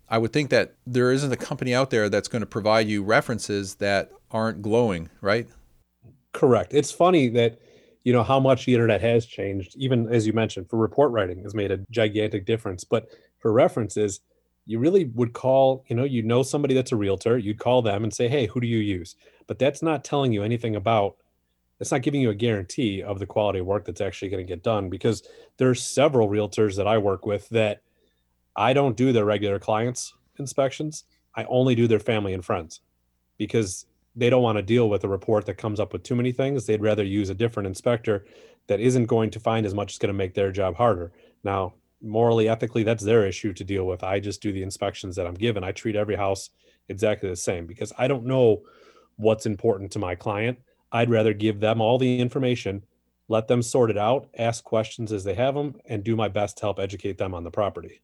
I 0.08 0.18
would 0.18 0.32
think 0.32 0.50
that 0.50 0.74
there 0.86 1.12
isn't 1.12 1.32
a 1.32 1.36
company 1.36 1.74
out 1.74 1.90
there 1.90 2.08
that's 2.08 2.28
going 2.28 2.40
to 2.40 2.46
provide 2.46 2.88
you 2.88 3.02
references 3.02 3.76
that 3.76 4.10
aren't 4.30 4.62
glowing, 4.62 5.10
right? 5.20 5.48
Correct. 6.32 6.74
It's 6.74 6.90
funny 6.90 7.28
that 7.28 7.58
you 8.04 8.12
know 8.12 8.22
how 8.22 8.38
much 8.38 8.66
the 8.66 8.74
internet 8.74 9.00
has 9.00 9.24
changed 9.24 9.74
even 9.76 10.12
as 10.12 10.26
you 10.26 10.32
mentioned 10.32 10.68
for 10.68 10.76
report 10.76 11.10
writing 11.10 11.42
has 11.42 11.54
made 11.54 11.70
a 11.70 11.78
gigantic 11.90 12.44
difference 12.44 12.84
but 12.84 13.08
for 13.38 13.50
references 13.50 14.20
you 14.66 14.78
really 14.78 15.04
would 15.14 15.32
call 15.32 15.84
you 15.88 15.96
know 15.96 16.04
you 16.04 16.22
know 16.22 16.42
somebody 16.42 16.74
that's 16.74 16.92
a 16.92 16.96
realtor 16.96 17.36
you'd 17.36 17.58
call 17.58 17.82
them 17.82 18.02
and 18.02 18.14
say 18.14 18.28
hey 18.28 18.46
who 18.46 18.60
do 18.60 18.66
you 18.66 18.78
use? 18.78 19.16
But 19.46 19.58
that's 19.58 19.82
not 19.82 20.04
telling 20.04 20.32
you 20.32 20.42
anything 20.42 20.76
about 20.76 21.16
it's 21.80 21.92
not 21.92 22.02
giving 22.02 22.20
you 22.20 22.30
a 22.30 22.34
guarantee 22.34 23.02
of 23.02 23.18
the 23.18 23.26
quality 23.26 23.58
of 23.58 23.66
work 23.66 23.84
that's 23.84 24.00
actually 24.00 24.30
going 24.30 24.46
to 24.46 24.50
get 24.50 24.62
done 24.62 24.88
because 24.88 25.22
there's 25.58 25.82
several 25.82 26.28
realtors 26.28 26.76
that 26.76 26.86
i 26.86 26.96
work 26.96 27.26
with 27.26 27.48
that 27.50 27.82
i 28.56 28.72
don't 28.72 28.96
do 28.96 29.12
their 29.12 29.24
regular 29.24 29.58
clients 29.58 30.14
inspections. 30.38 31.04
I 31.34 31.44
only 31.44 31.74
do 31.74 31.86
their 31.86 32.00
family 32.00 32.32
and 32.32 32.44
friends 32.44 32.80
because 33.38 33.86
they 34.16 34.30
don't 34.30 34.42
want 34.42 34.58
to 34.58 34.62
deal 34.62 34.88
with 34.88 35.04
a 35.04 35.08
report 35.08 35.46
that 35.46 35.58
comes 35.58 35.80
up 35.80 35.92
with 35.92 36.02
too 36.02 36.14
many 36.14 36.32
things. 36.32 36.66
They'd 36.66 36.80
rather 36.80 37.02
use 37.02 37.30
a 37.30 37.34
different 37.34 37.66
inspector 37.66 38.24
that 38.68 38.80
isn't 38.80 39.06
going 39.06 39.30
to 39.30 39.40
find 39.40 39.66
as 39.66 39.74
much 39.74 39.92
as 39.92 39.98
going 39.98 40.12
to 40.12 40.16
make 40.16 40.34
their 40.34 40.52
job 40.52 40.76
harder. 40.76 41.12
Now 41.42 41.74
morally, 42.04 42.48
ethically, 42.48 42.82
that's 42.82 43.02
their 43.02 43.26
issue 43.26 43.52
to 43.54 43.64
deal 43.64 43.86
with. 43.86 44.04
I 44.04 44.20
just 44.20 44.42
do 44.42 44.52
the 44.52 44.62
inspections 44.62 45.16
that 45.16 45.26
I'm 45.26 45.34
given. 45.34 45.64
I 45.64 45.72
treat 45.72 45.96
every 45.96 46.16
house 46.16 46.50
exactly 46.88 47.28
the 47.28 47.36
same 47.36 47.66
because 47.66 47.92
I 47.98 48.08
don't 48.08 48.26
know 48.26 48.62
what's 49.16 49.46
important 49.46 49.90
to 49.92 49.98
my 49.98 50.14
client. 50.14 50.58
I'd 50.92 51.10
rather 51.10 51.32
give 51.32 51.60
them 51.60 51.80
all 51.80 51.98
the 51.98 52.20
information, 52.20 52.84
let 53.28 53.48
them 53.48 53.62
sort 53.62 53.90
it 53.90 53.98
out, 53.98 54.28
ask 54.38 54.62
questions 54.62 55.12
as 55.12 55.24
they 55.24 55.34
have 55.34 55.54
them, 55.54 55.76
and 55.86 56.04
do 56.04 56.14
my 56.14 56.28
best 56.28 56.58
to 56.58 56.62
help 56.64 56.78
educate 56.78 57.18
them 57.18 57.34
on 57.34 57.42
the 57.42 57.50
property. 57.50 58.02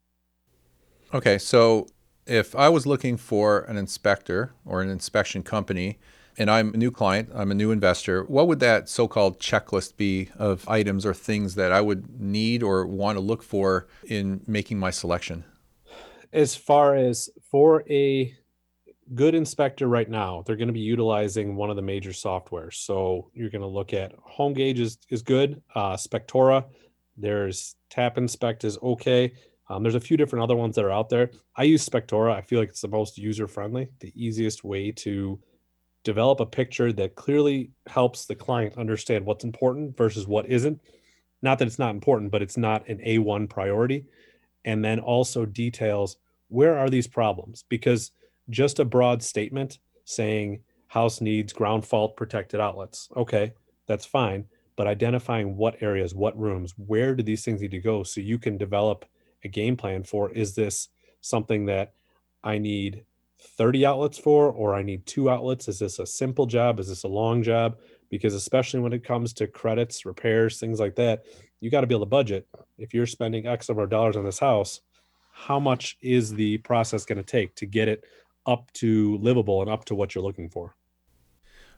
Okay, 1.12 1.38
so 1.38 1.86
if 2.26 2.54
I 2.54 2.68
was 2.68 2.86
looking 2.86 3.16
for 3.16 3.60
an 3.60 3.76
inspector 3.76 4.52
or 4.64 4.82
an 4.82 4.88
inspection 4.88 5.42
company 5.42 5.98
and 6.40 6.50
I'm 6.50 6.72
a 6.72 6.78
new 6.78 6.90
client, 6.90 7.28
I'm 7.34 7.50
a 7.50 7.54
new 7.54 7.70
investor, 7.70 8.24
what 8.24 8.48
would 8.48 8.60
that 8.60 8.88
so 8.88 9.06
called 9.06 9.38
checklist 9.38 9.98
be 9.98 10.30
of 10.38 10.66
items 10.66 11.04
or 11.04 11.12
things 11.12 11.54
that 11.56 11.70
I 11.70 11.82
would 11.82 12.18
need 12.18 12.62
or 12.62 12.86
want 12.86 13.16
to 13.16 13.20
look 13.20 13.42
for 13.42 13.88
in 14.06 14.40
making 14.46 14.78
my 14.78 14.90
selection? 14.90 15.44
As 16.32 16.56
far 16.56 16.94
as 16.94 17.28
for 17.50 17.84
a 17.90 18.34
good 19.14 19.34
inspector 19.34 19.86
right 19.86 20.08
now, 20.08 20.42
they're 20.46 20.56
going 20.56 20.68
to 20.68 20.72
be 20.72 20.80
utilizing 20.80 21.56
one 21.56 21.68
of 21.68 21.76
the 21.76 21.82
major 21.82 22.12
softwares. 22.12 22.74
So 22.74 23.30
you're 23.34 23.50
going 23.50 23.60
to 23.60 23.66
look 23.68 23.92
at 23.92 24.14
HomeGauge 24.24 24.78
is, 24.78 24.96
is 25.10 25.20
good, 25.20 25.62
uh, 25.74 25.92
Spectora, 25.92 26.64
there's 27.18 27.76
Tap 27.90 28.16
Inspect 28.16 28.64
is 28.64 28.78
okay. 28.82 29.34
Um, 29.68 29.82
there's 29.82 29.94
a 29.94 30.00
few 30.00 30.16
different 30.16 30.42
other 30.42 30.56
ones 30.56 30.74
that 30.76 30.86
are 30.86 30.90
out 30.90 31.10
there. 31.10 31.30
I 31.54 31.64
use 31.64 31.86
Spectora. 31.86 32.34
I 32.34 32.40
feel 32.40 32.60
like 32.60 32.70
it's 32.70 32.80
the 32.80 32.88
most 32.88 33.18
user 33.18 33.46
friendly, 33.46 33.90
the 34.00 34.12
easiest 34.16 34.64
way 34.64 34.90
to 34.92 35.38
develop 36.04 36.40
a 36.40 36.46
picture 36.46 36.92
that 36.92 37.14
clearly 37.14 37.70
helps 37.86 38.24
the 38.24 38.34
client 38.34 38.78
understand 38.78 39.24
what's 39.24 39.44
important 39.44 39.96
versus 39.96 40.26
what 40.26 40.48
isn't. 40.48 40.80
Not 41.42 41.58
that 41.58 41.68
it's 41.68 41.78
not 41.78 41.94
important, 41.94 42.30
but 42.30 42.42
it's 42.42 42.56
not 42.56 42.88
an 42.88 42.98
A1 42.98 43.48
priority. 43.48 44.06
And 44.64 44.84
then 44.84 45.00
also 45.00 45.46
details 45.46 46.16
where 46.48 46.76
are 46.76 46.90
these 46.90 47.06
problems? 47.06 47.64
Because 47.68 48.12
just 48.48 48.78
a 48.78 48.84
broad 48.84 49.22
statement 49.22 49.78
saying 50.04 50.60
house 50.88 51.20
needs 51.20 51.52
ground 51.52 51.84
fault 51.84 52.16
protected 52.16 52.60
outlets. 52.60 53.08
Okay, 53.16 53.52
that's 53.86 54.04
fine. 54.04 54.44
But 54.76 54.86
identifying 54.86 55.56
what 55.56 55.82
areas, 55.82 56.14
what 56.14 56.38
rooms, 56.38 56.74
where 56.76 57.14
do 57.14 57.22
these 57.22 57.44
things 57.44 57.60
need 57.60 57.70
to 57.70 57.78
go 57.78 58.02
so 58.02 58.20
you 58.20 58.38
can 58.38 58.58
develop 58.58 59.04
a 59.44 59.48
game 59.48 59.76
plan 59.76 60.02
for 60.02 60.30
is 60.32 60.54
this 60.54 60.88
something 61.20 61.66
that 61.66 61.94
I 62.42 62.58
need 62.58 63.04
30 63.40 63.86
outlets 63.86 64.18
for, 64.18 64.50
or 64.50 64.74
I 64.74 64.82
need 64.82 65.06
two 65.06 65.30
outlets? 65.30 65.68
Is 65.68 65.78
this 65.78 65.98
a 65.98 66.06
simple 66.06 66.46
job? 66.46 66.78
Is 66.78 66.88
this 66.88 67.04
a 67.04 67.08
long 67.08 67.42
job? 67.42 67.78
Because 68.10 68.34
especially 68.34 68.80
when 68.80 68.92
it 68.92 69.04
comes 69.04 69.32
to 69.34 69.46
credits, 69.46 70.04
repairs, 70.04 70.58
things 70.58 70.80
like 70.80 70.96
that, 70.96 71.24
you 71.60 71.70
got 71.70 71.82
to 71.82 71.86
be 71.86 71.94
able 71.94 72.06
to 72.06 72.10
budget. 72.10 72.46
If 72.78 72.94
you're 72.94 73.06
spending 73.06 73.46
X 73.46 73.68
number 73.68 73.82
of 73.82 73.90
dollars 73.90 74.16
on 74.16 74.24
this 74.24 74.38
house, 74.38 74.80
how 75.32 75.60
much 75.60 75.96
is 76.00 76.34
the 76.34 76.58
process 76.58 77.04
going 77.04 77.18
to 77.18 77.24
take 77.24 77.54
to 77.56 77.66
get 77.66 77.88
it 77.88 78.04
up 78.46 78.72
to 78.74 79.16
livable 79.18 79.62
and 79.62 79.70
up 79.70 79.84
to 79.86 79.94
what 79.94 80.14
you're 80.14 80.24
looking 80.24 80.48
for? 80.48 80.74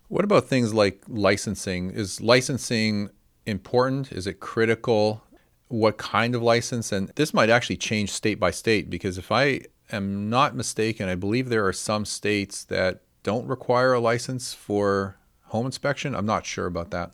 What 0.08 0.24
about 0.24 0.46
things 0.46 0.74
like 0.74 1.02
licensing? 1.08 1.90
Is 1.90 2.20
licensing 2.20 3.10
important? 3.46 4.12
Is 4.12 4.26
it 4.26 4.40
critical? 4.40 5.22
What 5.68 5.96
kind 5.96 6.34
of 6.34 6.42
license? 6.42 6.92
And 6.92 7.08
this 7.16 7.32
might 7.32 7.50
actually 7.50 7.78
change 7.78 8.10
state 8.10 8.38
by 8.38 8.50
state 8.50 8.90
because 8.90 9.16
if 9.16 9.32
I 9.32 9.62
am 9.92 10.30
not 10.30 10.56
mistaken, 10.56 11.08
I 11.08 11.14
believe 11.14 11.48
there 11.48 11.66
are 11.66 11.72
some 11.72 12.04
states 12.04 12.64
that 12.64 13.02
don't 13.22 13.46
require 13.46 13.92
a 13.92 14.00
license 14.00 14.52
for 14.52 15.16
home 15.46 15.66
inspection. 15.66 16.14
I'm 16.14 16.26
not 16.26 16.46
sure 16.46 16.66
about 16.66 16.90
that. 16.90 17.12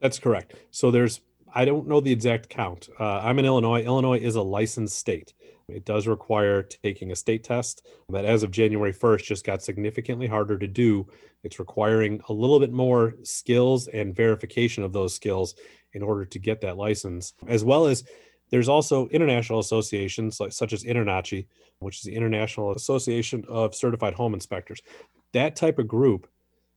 That's 0.00 0.18
correct. 0.18 0.54
So 0.70 0.90
there's, 0.90 1.20
I 1.54 1.64
don't 1.64 1.86
know 1.86 2.00
the 2.00 2.12
exact 2.12 2.48
count. 2.48 2.88
Uh, 2.98 3.18
I'm 3.18 3.38
in 3.38 3.44
Illinois. 3.44 3.82
Illinois 3.82 4.18
is 4.18 4.36
a 4.36 4.42
licensed 4.42 4.96
state. 4.96 5.34
It 5.68 5.84
does 5.84 6.06
require 6.06 6.62
taking 6.62 7.12
a 7.12 7.16
state 7.16 7.44
test 7.44 7.86
that, 8.08 8.24
as 8.24 8.42
of 8.42 8.50
January 8.50 8.92
1st, 8.92 9.24
just 9.24 9.46
got 9.46 9.62
significantly 9.62 10.26
harder 10.26 10.58
to 10.58 10.66
do. 10.66 11.06
It's 11.44 11.58
requiring 11.58 12.20
a 12.28 12.32
little 12.32 12.60
bit 12.60 12.72
more 12.72 13.14
skills 13.22 13.88
and 13.88 14.14
verification 14.14 14.82
of 14.82 14.92
those 14.92 15.14
skills 15.14 15.54
in 15.92 16.02
order 16.02 16.24
to 16.24 16.38
get 16.38 16.60
that 16.60 16.76
license, 16.76 17.34
as 17.46 17.64
well 17.64 17.86
as 17.86 18.04
there's 18.52 18.68
also 18.68 19.08
international 19.08 19.60
associations 19.60 20.38
like 20.38 20.52
such 20.52 20.74
as 20.74 20.84
InterNACHI, 20.84 21.46
which 21.78 21.96
is 21.96 22.02
the 22.02 22.14
International 22.14 22.72
Association 22.72 23.44
of 23.48 23.74
Certified 23.74 24.12
Home 24.12 24.34
Inspectors. 24.34 24.82
That 25.32 25.56
type 25.56 25.78
of 25.78 25.88
group, 25.88 26.28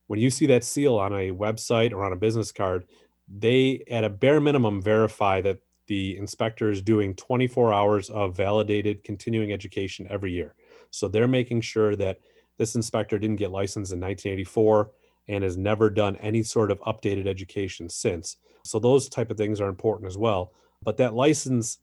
when 0.06 0.18
you 0.18 0.30
see 0.30 0.46
that 0.46 0.64
seal 0.64 0.96
on 0.96 1.12
a 1.12 1.32
website 1.32 1.92
or 1.92 2.02
on 2.02 2.14
a 2.14 2.16
business 2.16 2.50
card, 2.50 2.86
they 3.28 3.84
at 3.90 4.04
a 4.04 4.08
bare 4.08 4.40
minimum 4.40 4.80
verify 4.80 5.42
that 5.42 5.58
the 5.86 6.16
inspector 6.16 6.70
is 6.70 6.80
doing 6.80 7.14
24 7.14 7.74
hours 7.74 8.08
of 8.08 8.34
validated 8.34 9.04
continuing 9.04 9.52
education 9.52 10.06
every 10.08 10.32
year. 10.32 10.54
So 10.90 11.08
they're 11.08 11.28
making 11.28 11.60
sure 11.60 11.94
that 11.96 12.20
this 12.56 12.74
inspector 12.74 13.18
didn't 13.18 13.36
get 13.36 13.50
licensed 13.50 13.92
in 13.92 14.00
1984 14.00 14.90
and 15.28 15.44
has 15.44 15.58
never 15.58 15.90
done 15.90 16.16
any 16.16 16.42
sort 16.42 16.70
of 16.70 16.80
updated 16.80 17.26
education 17.26 17.90
since. 17.90 18.38
So 18.64 18.78
those 18.78 19.10
type 19.10 19.30
of 19.30 19.36
things 19.36 19.60
are 19.60 19.68
important 19.68 20.08
as 20.08 20.16
well 20.16 20.52
but 20.82 20.96
that 20.96 21.14
license 21.14 21.78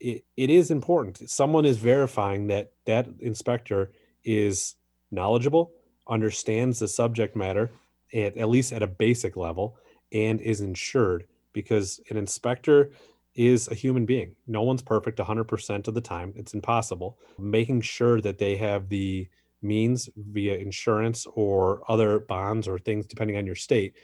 it, 0.00 0.24
it 0.36 0.50
is 0.50 0.70
important. 0.70 1.28
Someone 1.28 1.64
is 1.64 1.76
verifying 1.76 2.46
that 2.48 2.72
that 2.86 3.08
inspector 3.20 3.90
is 4.24 4.76
knowledgeable 5.10 5.72
understands 6.08 6.78
the 6.78 6.88
subject 6.88 7.36
matter 7.36 7.70
at, 8.14 8.36
at 8.36 8.48
least 8.48 8.72
at 8.72 8.82
a 8.82 8.86
basic 8.86 9.36
level 9.36 9.76
and 10.12 10.40
is 10.40 10.60
insured 10.60 11.24
because 11.52 12.00
an 12.10 12.16
inspector 12.16 12.92
is 13.34 13.68
a 13.68 13.74
human 13.74 14.06
being. 14.06 14.34
No 14.46 14.62
one's 14.62 14.82
perfect 14.82 15.18
100% 15.18 15.88
of 15.88 15.94
the 15.94 16.00
time. 16.00 16.32
It's 16.36 16.54
impossible. 16.54 17.18
Making 17.38 17.82
sure 17.82 18.20
that 18.20 18.38
they 18.38 18.56
have 18.56 18.88
the 18.88 19.28
means 19.62 20.08
via 20.16 20.56
insurance 20.56 21.26
or 21.34 21.82
other 21.88 22.20
bonds 22.20 22.68
or 22.68 22.78
things 22.78 23.06
depending 23.06 23.36
on 23.36 23.46
your 23.46 23.56
state 23.56 23.94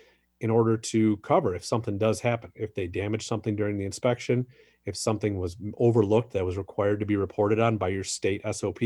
in 0.44 0.50
order 0.50 0.76
to 0.76 1.16
cover 1.18 1.54
if 1.54 1.64
something 1.64 1.96
does 1.96 2.20
happen. 2.20 2.52
If 2.54 2.74
they 2.74 2.86
damage 2.86 3.26
something 3.26 3.56
during 3.56 3.78
the 3.78 3.86
inspection, 3.86 4.46
if 4.84 4.94
something 4.94 5.38
was 5.38 5.56
overlooked 5.78 6.34
that 6.34 6.44
was 6.44 6.58
required 6.58 7.00
to 7.00 7.06
be 7.06 7.16
reported 7.16 7.58
on 7.58 7.78
by 7.78 7.88
your 7.88 8.04
state 8.04 8.42
SOP, 8.52 8.80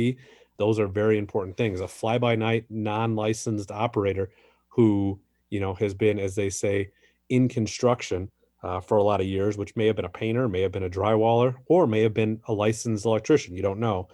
those 0.56 0.78
are 0.78 0.86
very 0.86 1.18
important 1.18 1.56
things. 1.56 1.80
A 1.80 1.88
fly 1.88 2.16
by 2.16 2.36
night, 2.36 2.66
non 2.70 3.16
licensed 3.16 3.72
operator 3.72 4.30
who, 4.68 5.18
you 5.50 5.58
know, 5.58 5.74
has 5.74 5.94
been, 5.94 6.20
as 6.20 6.36
they 6.36 6.48
say, 6.48 6.92
in 7.28 7.48
construction 7.48 8.30
uh, 8.62 8.78
for 8.78 8.98
a 8.98 9.02
lot 9.02 9.20
of 9.20 9.26
years, 9.26 9.58
which 9.58 9.74
may 9.74 9.88
have 9.88 9.96
been 9.96 10.04
a 10.04 10.08
painter, 10.08 10.48
may 10.48 10.60
have 10.60 10.70
been 10.70 10.84
a 10.84 10.88
drywaller, 10.88 11.56
or 11.66 11.88
may 11.88 12.02
have 12.02 12.14
been 12.14 12.40
a 12.46 12.52
licensed 12.52 13.04
electrician. 13.04 13.56
You 13.56 13.62
don't 13.62 13.80
know. 13.80 14.06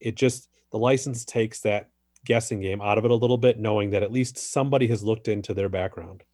It 0.00 0.16
just, 0.16 0.50
the 0.70 0.78
license 0.78 1.24
takes 1.24 1.60
that 1.60 1.88
guessing 2.26 2.60
game 2.60 2.82
out 2.82 2.98
of 2.98 3.06
it 3.06 3.10
a 3.10 3.14
little 3.14 3.38
bit, 3.38 3.58
knowing 3.58 3.88
that 3.92 4.02
at 4.02 4.12
least 4.12 4.36
somebody 4.36 4.86
has 4.88 5.02
looked 5.02 5.28
into 5.28 5.54
their 5.54 5.70
background. 5.70 6.24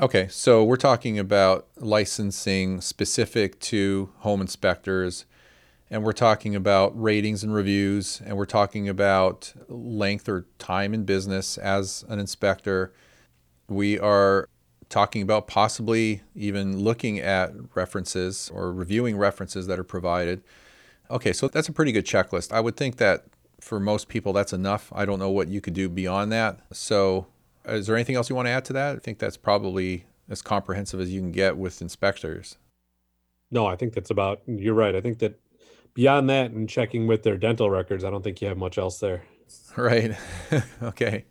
Okay, 0.00 0.28
so 0.28 0.64
we're 0.64 0.76
talking 0.76 1.18
about 1.18 1.68
licensing 1.76 2.80
specific 2.80 3.60
to 3.60 4.08
home 4.20 4.40
inspectors, 4.40 5.26
and 5.90 6.02
we're 6.02 6.12
talking 6.12 6.56
about 6.56 6.98
ratings 6.98 7.44
and 7.44 7.52
reviews, 7.52 8.22
and 8.24 8.34
we're 8.38 8.46
talking 8.46 8.88
about 8.88 9.52
length 9.68 10.26
or 10.26 10.46
time 10.58 10.94
in 10.94 11.04
business 11.04 11.58
as 11.58 12.02
an 12.08 12.18
inspector. 12.18 12.94
We 13.68 13.98
are 13.98 14.48
talking 14.88 15.20
about 15.20 15.46
possibly 15.46 16.22
even 16.34 16.78
looking 16.78 17.18
at 17.18 17.52
references 17.74 18.50
or 18.54 18.72
reviewing 18.72 19.18
references 19.18 19.66
that 19.66 19.78
are 19.78 19.84
provided. 19.84 20.42
Okay, 21.10 21.34
so 21.34 21.46
that's 21.46 21.68
a 21.68 21.72
pretty 21.72 21.92
good 21.92 22.06
checklist. 22.06 22.52
I 22.52 22.60
would 22.60 22.78
think 22.78 22.96
that 22.96 23.26
for 23.60 23.78
most 23.78 24.08
people, 24.08 24.32
that's 24.32 24.54
enough. 24.54 24.90
I 24.94 25.04
don't 25.04 25.18
know 25.18 25.30
what 25.30 25.48
you 25.48 25.60
could 25.60 25.74
do 25.74 25.90
beyond 25.90 26.32
that. 26.32 26.60
So, 26.72 27.26
is 27.70 27.86
there 27.86 27.96
anything 27.96 28.16
else 28.16 28.28
you 28.28 28.36
want 28.36 28.46
to 28.46 28.50
add 28.50 28.64
to 28.66 28.72
that? 28.74 28.96
I 28.96 28.98
think 28.98 29.18
that's 29.18 29.36
probably 29.36 30.04
as 30.28 30.42
comprehensive 30.42 31.00
as 31.00 31.12
you 31.12 31.20
can 31.20 31.32
get 31.32 31.56
with 31.56 31.82
inspectors. 31.82 32.56
No, 33.50 33.66
I 33.66 33.76
think 33.76 33.94
that's 33.94 34.10
about, 34.10 34.42
you're 34.46 34.74
right. 34.74 34.94
I 34.94 35.00
think 35.00 35.18
that 35.18 35.40
beyond 35.94 36.30
that 36.30 36.52
and 36.52 36.68
checking 36.68 37.06
with 37.06 37.22
their 37.24 37.36
dental 37.36 37.68
records, 37.68 38.04
I 38.04 38.10
don't 38.10 38.22
think 38.22 38.40
you 38.40 38.48
have 38.48 38.58
much 38.58 38.78
else 38.78 38.98
there. 38.98 39.24
Right. 39.76 40.16
okay. 40.82 41.24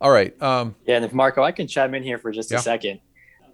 All 0.00 0.10
right. 0.10 0.40
Um, 0.42 0.74
yeah. 0.86 0.96
And 0.96 1.04
if 1.04 1.12
Marco, 1.12 1.42
I 1.42 1.52
can 1.52 1.66
chime 1.66 1.94
in 1.94 2.02
here 2.02 2.16
for 2.16 2.32
just 2.32 2.50
yeah. 2.50 2.58
a 2.58 2.60
second. 2.62 3.00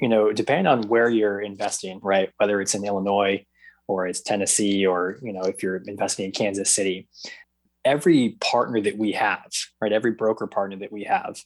You 0.00 0.08
know, 0.08 0.32
depending 0.32 0.66
on 0.66 0.82
where 0.88 1.08
you're 1.08 1.40
investing, 1.40 1.98
right? 2.02 2.30
Whether 2.36 2.60
it's 2.60 2.74
in 2.76 2.84
Illinois 2.84 3.44
or 3.88 4.06
it's 4.06 4.20
Tennessee 4.20 4.86
or, 4.86 5.18
you 5.20 5.32
know, 5.32 5.42
if 5.42 5.64
you're 5.64 5.82
investing 5.86 6.26
in 6.26 6.32
Kansas 6.32 6.70
City, 6.70 7.08
every 7.84 8.36
partner 8.40 8.80
that 8.82 8.98
we 8.98 9.12
have, 9.12 9.50
right? 9.80 9.92
Every 9.92 10.12
broker 10.12 10.46
partner 10.46 10.76
that 10.76 10.92
we 10.92 11.04
have, 11.04 11.42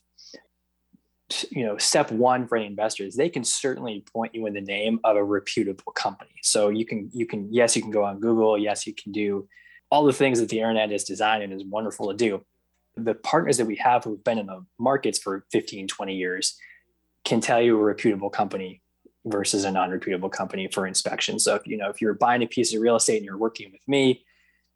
you 1.50 1.64
know 1.64 1.76
step 1.78 2.10
one 2.10 2.46
for 2.46 2.56
any 2.56 2.66
investors 2.66 3.16
they 3.16 3.28
can 3.28 3.44
certainly 3.44 4.04
point 4.12 4.34
you 4.34 4.46
in 4.46 4.54
the 4.54 4.60
name 4.60 5.00
of 5.04 5.16
a 5.16 5.24
reputable 5.24 5.92
company. 5.92 6.34
So 6.42 6.68
you 6.68 6.84
can 6.84 7.10
you 7.12 7.26
can 7.26 7.52
yes 7.52 7.76
you 7.76 7.82
can 7.82 7.90
go 7.90 8.04
on 8.04 8.20
google. 8.20 8.58
Yes 8.58 8.86
you 8.86 8.94
can 8.94 9.12
do 9.12 9.48
all 9.90 10.04
the 10.04 10.12
things 10.12 10.40
that 10.40 10.48
the 10.48 10.58
internet 10.58 10.92
is 10.92 11.04
designed 11.04 11.42
and 11.42 11.52
is 11.52 11.64
wonderful 11.64 12.08
to 12.08 12.16
do. 12.16 12.44
The 12.96 13.14
partners 13.14 13.56
that 13.58 13.66
we 13.66 13.76
have 13.76 14.04
who've 14.04 14.22
been 14.22 14.38
in 14.38 14.46
the 14.46 14.64
markets 14.78 15.18
for 15.18 15.44
15 15.52 15.88
20 15.88 16.14
years 16.14 16.56
can 17.24 17.40
tell 17.40 17.60
you 17.60 17.78
a 17.78 17.82
reputable 17.82 18.30
company 18.30 18.82
versus 19.26 19.64
a 19.64 19.70
non-reputable 19.70 20.30
company 20.30 20.66
for 20.72 20.86
inspection. 20.86 21.38
So 21.38 21.54
if 21.54 21.66
you 21.66 21.76
know 21.76 21.90
if 21.90 22.00
you're 22.00 22.14
buying 22.14 22.42
a 22.42 22.46
piece 22.46 22.74
of 22.74 22.80
real 22.80 22.96
estate 22.96 23.18
and 23.18 23.24
you're 23.24 23.38
working 23.38 23.70
with 23.72 23.86
me 23.86 24.24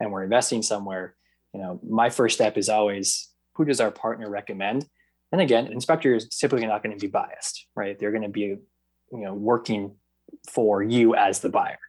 and 0.00 0.12
we're 0.12 0.24
investing 0.24 0.62
somewhere 0.62 1.14
you 1.54 1.60
know 1.60 1.80
my 1.88 2.10
first 2.10 2.34
step 2.34 2.58
is 2.58 2.68
always 2.68 3.28
who 3.54 3.64
does 3.64 3.80
our 3.80 3.90
partner 3.90 4.28
recommend 4.28 4.86
and 5.34 5.42
again, 5.42 5.66
inspectors 5.66 6.28
typically 6.28 6.64
not 6.64 6.84
going 6.84 6.96
to 6.96 7.00
be 7.00 7.10
biased, 7.10 7.66
right? 7.74 7.98
They're 7.98 8.12
going 8.12 8.22
to 8.22 8.28
be, 8.28 8.40
you 8.40 8.60
know, 9.12 9.34
working 9.34 9.96
for 10.48 10.80
you 10.80 11.16
as 11.16 11.40
the 11.40 11.48
buyer. 11.48 11.80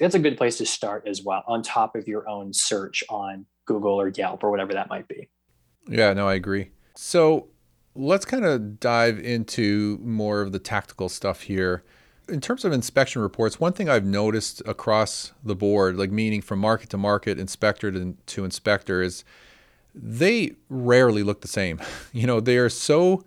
That's 0.00 0.14
a 0.14 0.18
good 0.18 0.38
place 0.38 0.56
to 0.56 0.64
start 0.64 1.06
as 1.06 1.22
well, 1.22 1.44
on 1.46 1.62
top 1.62 1.96
of 1.96 2.08
your 2.08 2.26
own 2.26 2.54
search 2.54 3.04
on 3.10 3.44
Google 3.66 4.00
or 4.00 4.08
Yelp 4.08 4.42
or 4.42 4.50
whatever 4.50 4.72
that 4.72 4.88
might 4.88 5.06
be. 5.06 5.28
Yeah, 5.86 6.14
no, 6.14 6.26
I 6.26 6.32
agree. 6.32 6.70
So 6.96 7.48
let's 7.94 8.24
kind 8.24 8.46
of 8.46 8.80
dive 8.80 9.18
into 9.18 9.98
more 10.00 10.40
of 10.40 10.52
the 10.52 10.58
tactical 10.58 11.10
stuff 11.10 11.42
here. 11.42 11.84
In 12.26 12.40
terms 12.40 12.64
of 12.64 12.72
inspection 12.72 13.20
reports, 13.20 13.60
one 13.60 13.74
thing 13.74 13.90
I've 13.90 14.06
noticed 14.06 14.62
across 14.64 15.32
the 15.44 15.54
board, 15.54 15.98
like 15.98 16.10
meaning 16.10 16.40
from 16.40 16.58
market 16.58 16.88
to 16.88 16.96
market, 16.96 17.38
inspector 17.38 17.92
to, 17.92 18.16
to 18.24 18.44
inspector, 18.46 19.02
is 19.02 19.24
they 19.94 20.54
rarely 20.68 21.22
look 21.22 21.40
the 21.40 21.48
same. 21.48 21.80
You 22.12 22.28
know, 22.28 22.38
they 22.38 22.58
are 22.58 22.68
so 22.68 23.24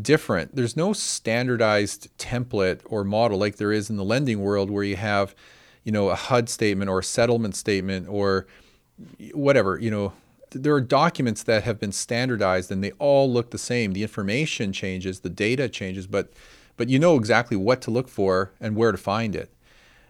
different. 0.00 0.54
There's 0.54 0.76
no 0.76 0.92
standardized 0.92 2.08
template 2.18 2.80
or 2.84 3.02
model 3.02 3.38
like 3.38 3.56
there 3.56 3.72
is 3.72 3.90
in 3.90 3.96
the 3.96 4.04
lending 4.04 4.40
world 4.40 4.70
where 4.70 4.84
you 4.84 4.96
have, 4.96 5.34
you 5.82 5.90
know, 5.90 6.08
a 6.08 6.14
HUD 6.14 6.48
statement 6.48 6.88
or 6.88 7.00
a 7.00 7.04
settlement 7.04 7.56
statement 7.56 8.08
or 8.08 8.46
whatever, 9.34 9.76
you 9.78 9.90
know, 9.90 10.12
there 10.50 10.74
are 10.74 10.80
documents 10.80 11.42
that 11.44 11.64
have 11.64 11.80
been 11.80 11.92
standardized 11.92 12.70
and 12.70 12.82
they 12.84 12.92
all 12.92 13.30
look 13.30 13.50
the 13.50 13.58
same. 13.58 13.92
The 13.92 14.02
information 14.02 14.72
changes, 14.72 15.20
the 15.20 15.30
data 15.30 15.68
changes, 15.68 16.06
but 16.06 16.32
but 16.76 16.88
you 16.88 16.98
know 16.98 17.16
exactly 17.16 17.56
what 17.56 17.82
to 17.82 17.90
look 17.90 18.08
for 18.08 18.52
and 18.60 18.76
where 18.76 18.92
to 18.92 18.98
find 18.98 19.36
it. 19.36 19.52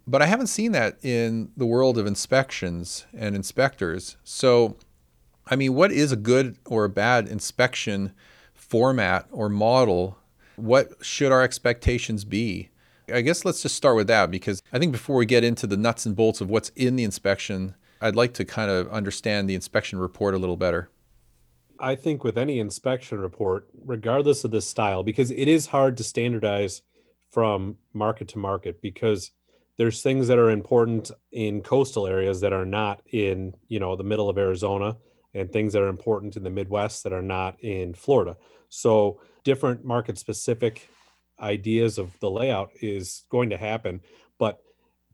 But 0.07 0.23
I 0.23 0.27
haven't 0.27 0.47
seen 0.47 0.73
that 0.73 0.97
in 1.05 1.51
the 1.57 1.67
world 1.67 1.99
of 1.99 2.07
inspections 2.07 3.07
and 3.13 3.35
inspectors. 3.35 4.17
So 4.25 4.77
I 5.53 5.57
mean, 5.57 5.75
what 5.75 5.93
is 5.93 6.13
a 6.13 6.17
good 6.17 6.57
or 6.65 6.87
a 6.87 6.89
bad 6.89 7.29
inspection 7.29 8.15
format 8.55 9.27
or 9.31 9.51
model? 9.51 10.17
What 10.57 11.05
should 11.05 11.31
our 11.31 11.43
expectations 11.43 12.25
be? 12.25 12.71
I 13.13 13.21
guess 13.21 13.45
let's 13.45 13.61
just 13.61 13.75
start 13.75 13.97
with 13.97 14.07
that 14.07 14.31
because 14.31 14.63
I 14.73 14.79
think 14.79 14.93
before 14.93 15.17
we 15.17 15.27
get 15.27 15.45
into 15.45 15.67
the 15.67 15.77
nuts 15.77 16.07
and 16.07 16.17
bolts 16.17 16.41
of 16.41 16.49
what's 16.49 16.71
in 16.71 16.97
the 16.97 17.05
inspection, 17.05 17.75
I'd 18.01 18.17
like 18.17 18.33
to 18.35 18.47
kind 18.47 18.71
of 18.71 18.89
understand 18.89 19.47
the 19.47 19.55
inspection 19.55 19.99
report 19.99 20.33
a 20.33 20.39
little 20.39 20.57
better. 20.57 20.89
I 21.79 21.97
think 21.97 22.25
with 22.25 22.39
any 22.39 22.59
inspection 22.59 23.21
report, 23.21 23.69
regardless 23.85 24.45
of 24.45 24.53
the 24.53 24.63
style, 24.63 25.03
because 25.03 25.31
it 25.31 25.49
is 25.49 25.67
hard 25.67 25.99
to 25.99 26.05
standardize 26.05 26.81
from 27.31 27.77
market 27.93 28.29
to 28.29 28.39
market 28.39 28.81
because 28.81 29.33
there's 29.77 30.01
things 30.01 30.29
that 30.29 30.39
are 30.39 30.49
important 30.49 31.11
in 31.31 31.61
coastal 31.61 32.07
areas 32.07 32.41
that 32.41 32.55
are 32.55 32.65
not 32.65 33.03
in, 33.13 33.53
you 33.69 33.79
know, 33.79 33.97
the 33.97 34.03
middle 34.03 34.31
of 34.31 34.39
Arizona 34.39 34.97
and 35.35 35.51
things 35.51 35.73
that 35.73 35.83
are 35.83 35.89
important 35.89 36.37
in 36.37 36.43
the 36.43 36.51
Midwest 36.51 37.05
that 37.05 37.13
are 37.13 37.23
not 37.23 37.59
in 37.61 37.95
Florida. 37.95 38.37
So 38.69 39.21
different 39.45 39.85
market 39.85 40.19
specific 40.19 40.89
ideas 41.41 41.99
of 41.99 42.19
the 42.21 42.31
layout 42.31 42.71
is 42.81 43.25
going 43.31 43.51
to 43.51 43.57
happen, 43.57 44.01
but 44.39 44.61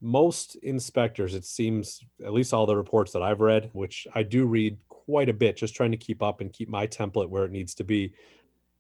most 0.01 0.57
inspectors, 0.57 1.35
it 1.35 1.45
seems, 1.45 2.01
at 2.25 2.33
least 2.33 2.53
all 2.53 2.67
the 2.67 2.77
reports 2.77 3.13
that 3.13 3.23
I've 3.23 3.41
read, 3.41 3.71
which 3.73 4.07
I 4.15 4.23
do 4.23 4.47
read 4.47 4.79
quite 4.89 5.29
a 5.29 5.33
bit, 5.33 5.57
just 5.57 5.75
trying 5.75 5.91
to 5.91 5.97
keep 5.97 6.23
up 6.23 6.41
and 6.41 6.53
keep 6.53 6.69
my 6.69 6.87
template 6.87 7.31
where 7.31 7.45
it 7.45 7.51
needs 7.51 7.75
to 7.77 7.85
be, 7.85 8.13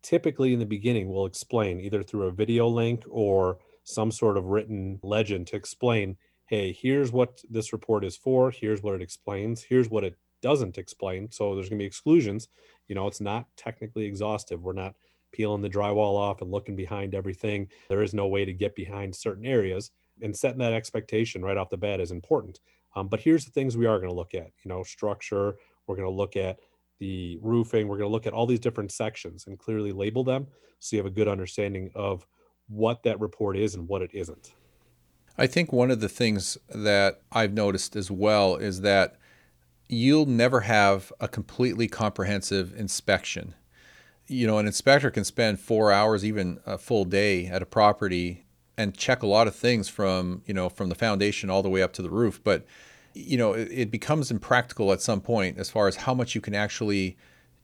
typically 0.02 0.52
in 0.52 0.58
the 0.58 0.66
beginning 0.66 1.08
will 1.08 1.26
explain 1.26 1.80
either 1.80 2.02
through 2.02 2.26
a 2.26 2.32
video 2.32 2.68
link 2.68 3.04
or 3.08 3.58
some 3.82 4.12
sort 4.12 4.36
of 4.36 4.44
written 4.44 5.00
legend 5.02 5.46
to 5.48 5.56
explain 5.56 6.16
hey, 6.46 6.72
here's 6.72 7.12
what 7.12 7.42
this 7.50 7.74
report 7.74 8.02
is 8.02 8.16
for, 8.16 8.50
here's 8.50 8.82
what 8.82 8.94
it 8.94 9.02
explains, 9.02 9.62
here's 9.62 9.90
what 9.90 10.02
it 10.02 10.16
doesn't 10.42 10.78
explain. 10.78 11.30
So 11.30 11.54
there's 11.54 11.68
going 11.68 11.78
to 11.78 11.82
be 11.82 11.86
exclusions. 11.86 12.48
You 12.86 12.94
know, 12.94 13.06
it's 13.06 13.20
not 13.20 13.46
technically 13.56 14.06
exhaustive. 14.06 14.62
We're 14.62 14.72
not 14.72 14.94
peeling 15.32 15.62
the 15.62 15.70
drywall 15.70 16.16
off 16.16 16.40
and 16.40 16.50
looking 16.50 16.76
behind 16.76 17.14
everything. 17.14 17.68
There 17.88 18.02
is 18.02 18.14
no 18.14 18.26
way 18.26 18.44
to 18.44 18.52
get 18.52 18.74
behind 18.74 19.14
certain 19.14 19.46
areas. 19.46 19.90
And 20.22 20.36
setting 20.36 20.58
that 20.58 20.72
expectation 20.72 21.42
right 21.42 21.56
off 21.56 21.70
the 21.70 21.76
bat 21.76 22.00
is 22.00 22.10
important. 22.10 22.60
Um, 22.96 23.08
but 23.08 23.20
here's 23.20 23.44
the 23.44 23.52
things 23.52 23.76
we 23.76 23.86
are 23.86 23.98
going 23.98 24.10
to 24.10 24.16
look 24.16 24.34
at. 24.34 24.50
You 24.64 24.68
know, 24.68 24.82
structure. 24.82 25.56
We're 25.86 25.96
going 25.96 26.08
to 26.08 26.14
look 26.14 26.36
at 26.36 26.58
the 26.98 27.38
roofing. 27.42 27.86
We're 27.88 27.98
going 27.98 28.08
to 28.08 28.12
look 28.12 28.26
at 28.26 28.32
all 28.32 28.46
these 28.46 28.60
different 28.60 28.90
sections 28.90 29.46
and 29.46 29.58
clearly 29.58 29.92
label 29.92 30.24
them 30.24 30.48
so 30.80 30.96
you 30.96 31.02
have 31.02 31.10
a 31.10 31.14
good 31.14 31.28
understanding 31.28 31.90
of 31.94 32.26
what 32.68 33.02
that 33.02 33.20
report 33.20 33.56
is 33.56 33.74
and 33.74 33.88
what 33.88 34.02
it 34.02 34.10
isn't. 34.12 34.52
I 35.36 35.46
think 35.46 35.72
one 35.72 35.90
of 35.90 36.00
the 36.00 36.08
things 36.08 36.58
that 36.68 37.22
I've 37.30 37.52
noticed 37.52 37.94
as 37.94 38.10
well 38.10 38.56
is 38.56 38.80
that 38.80 39.16
you'll 39.88 40.26
never 40.26 40.60
have 40.60 41.12
a 41.18 41.28
completely 41.28 41.88
comprehensive 41.88 42.74
inspection. 42.76 43.54
You 44.26 44.46
know, 44.46 44.58
an 44.58 44.66
inspector 44.66 45.10
can 45.10 45.24
spend 45.24 45.58
four 45.58 45.90
hours, 45.90 46.24
even 46.24 46.60
a 46.66 46.76
full 46.76 47.04
day 47.04 47.46
at 47.46 47.62
a 47.62 47.66
property 47.66 48.44
and 48.76 48.96
check 48.96 49.22
a 49.22 49.26
lot 49.26 49.48
of 49.48 49.56
things 49.56 49.88
from, 49.88 50.42
you 50.46 50.54
know, 50.54 50.68
from 50.68 50.88
the 50.88 50.94
foundation 50.94 51.50
all 51.50 51.62
the 51.62 51.70
way 51.70 51.82
up 51.82 51.92
to 51.94 52.02
the 52.02 52.10
roof. 52.10 52.40
But, 52.44 52.64
you 53.14 53.38
know, 53.38 53.54
it, 53.54 53.68
it 53.70 53.90
becomes 53.90 54.30
impractical 54.30 54.92
at 54.92 55.00
some 55.00 55.20
point 55.20 55.58
as 55.58 55.70
far 55.70 55.88
as 55.88 55.96
how 55.96 56.14
much 56.14 56.34
you 56.34 56.40
can 56.40 56.54
actually 56.54 57.16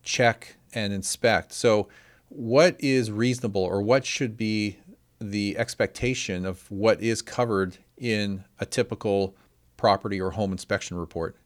check 0.02 0.56
and 0.72 0.92
inspect. 0.92 1.52
So, 1.52 1.88
what 2.30 2.76
is 2.80 3.12
reasonable 3.12 3.62
or 3.62 3.80
what 3.80 4.04
should 4.04 4.36
be 4.36 4.78
the 5.20 5.56
expectation 5.56 6.44
of 6.44 6.68
what 6.70 7.00
is 7.00 7.22
covered 7.22 7.78
in 7.96 8.44
a 8.58 8.66
typical 8.66 9.36
property 9.76 10.20
or 10.20 10.32
home 10.32 10.50
inspection 10.50 10.96
report? 10.96 11.36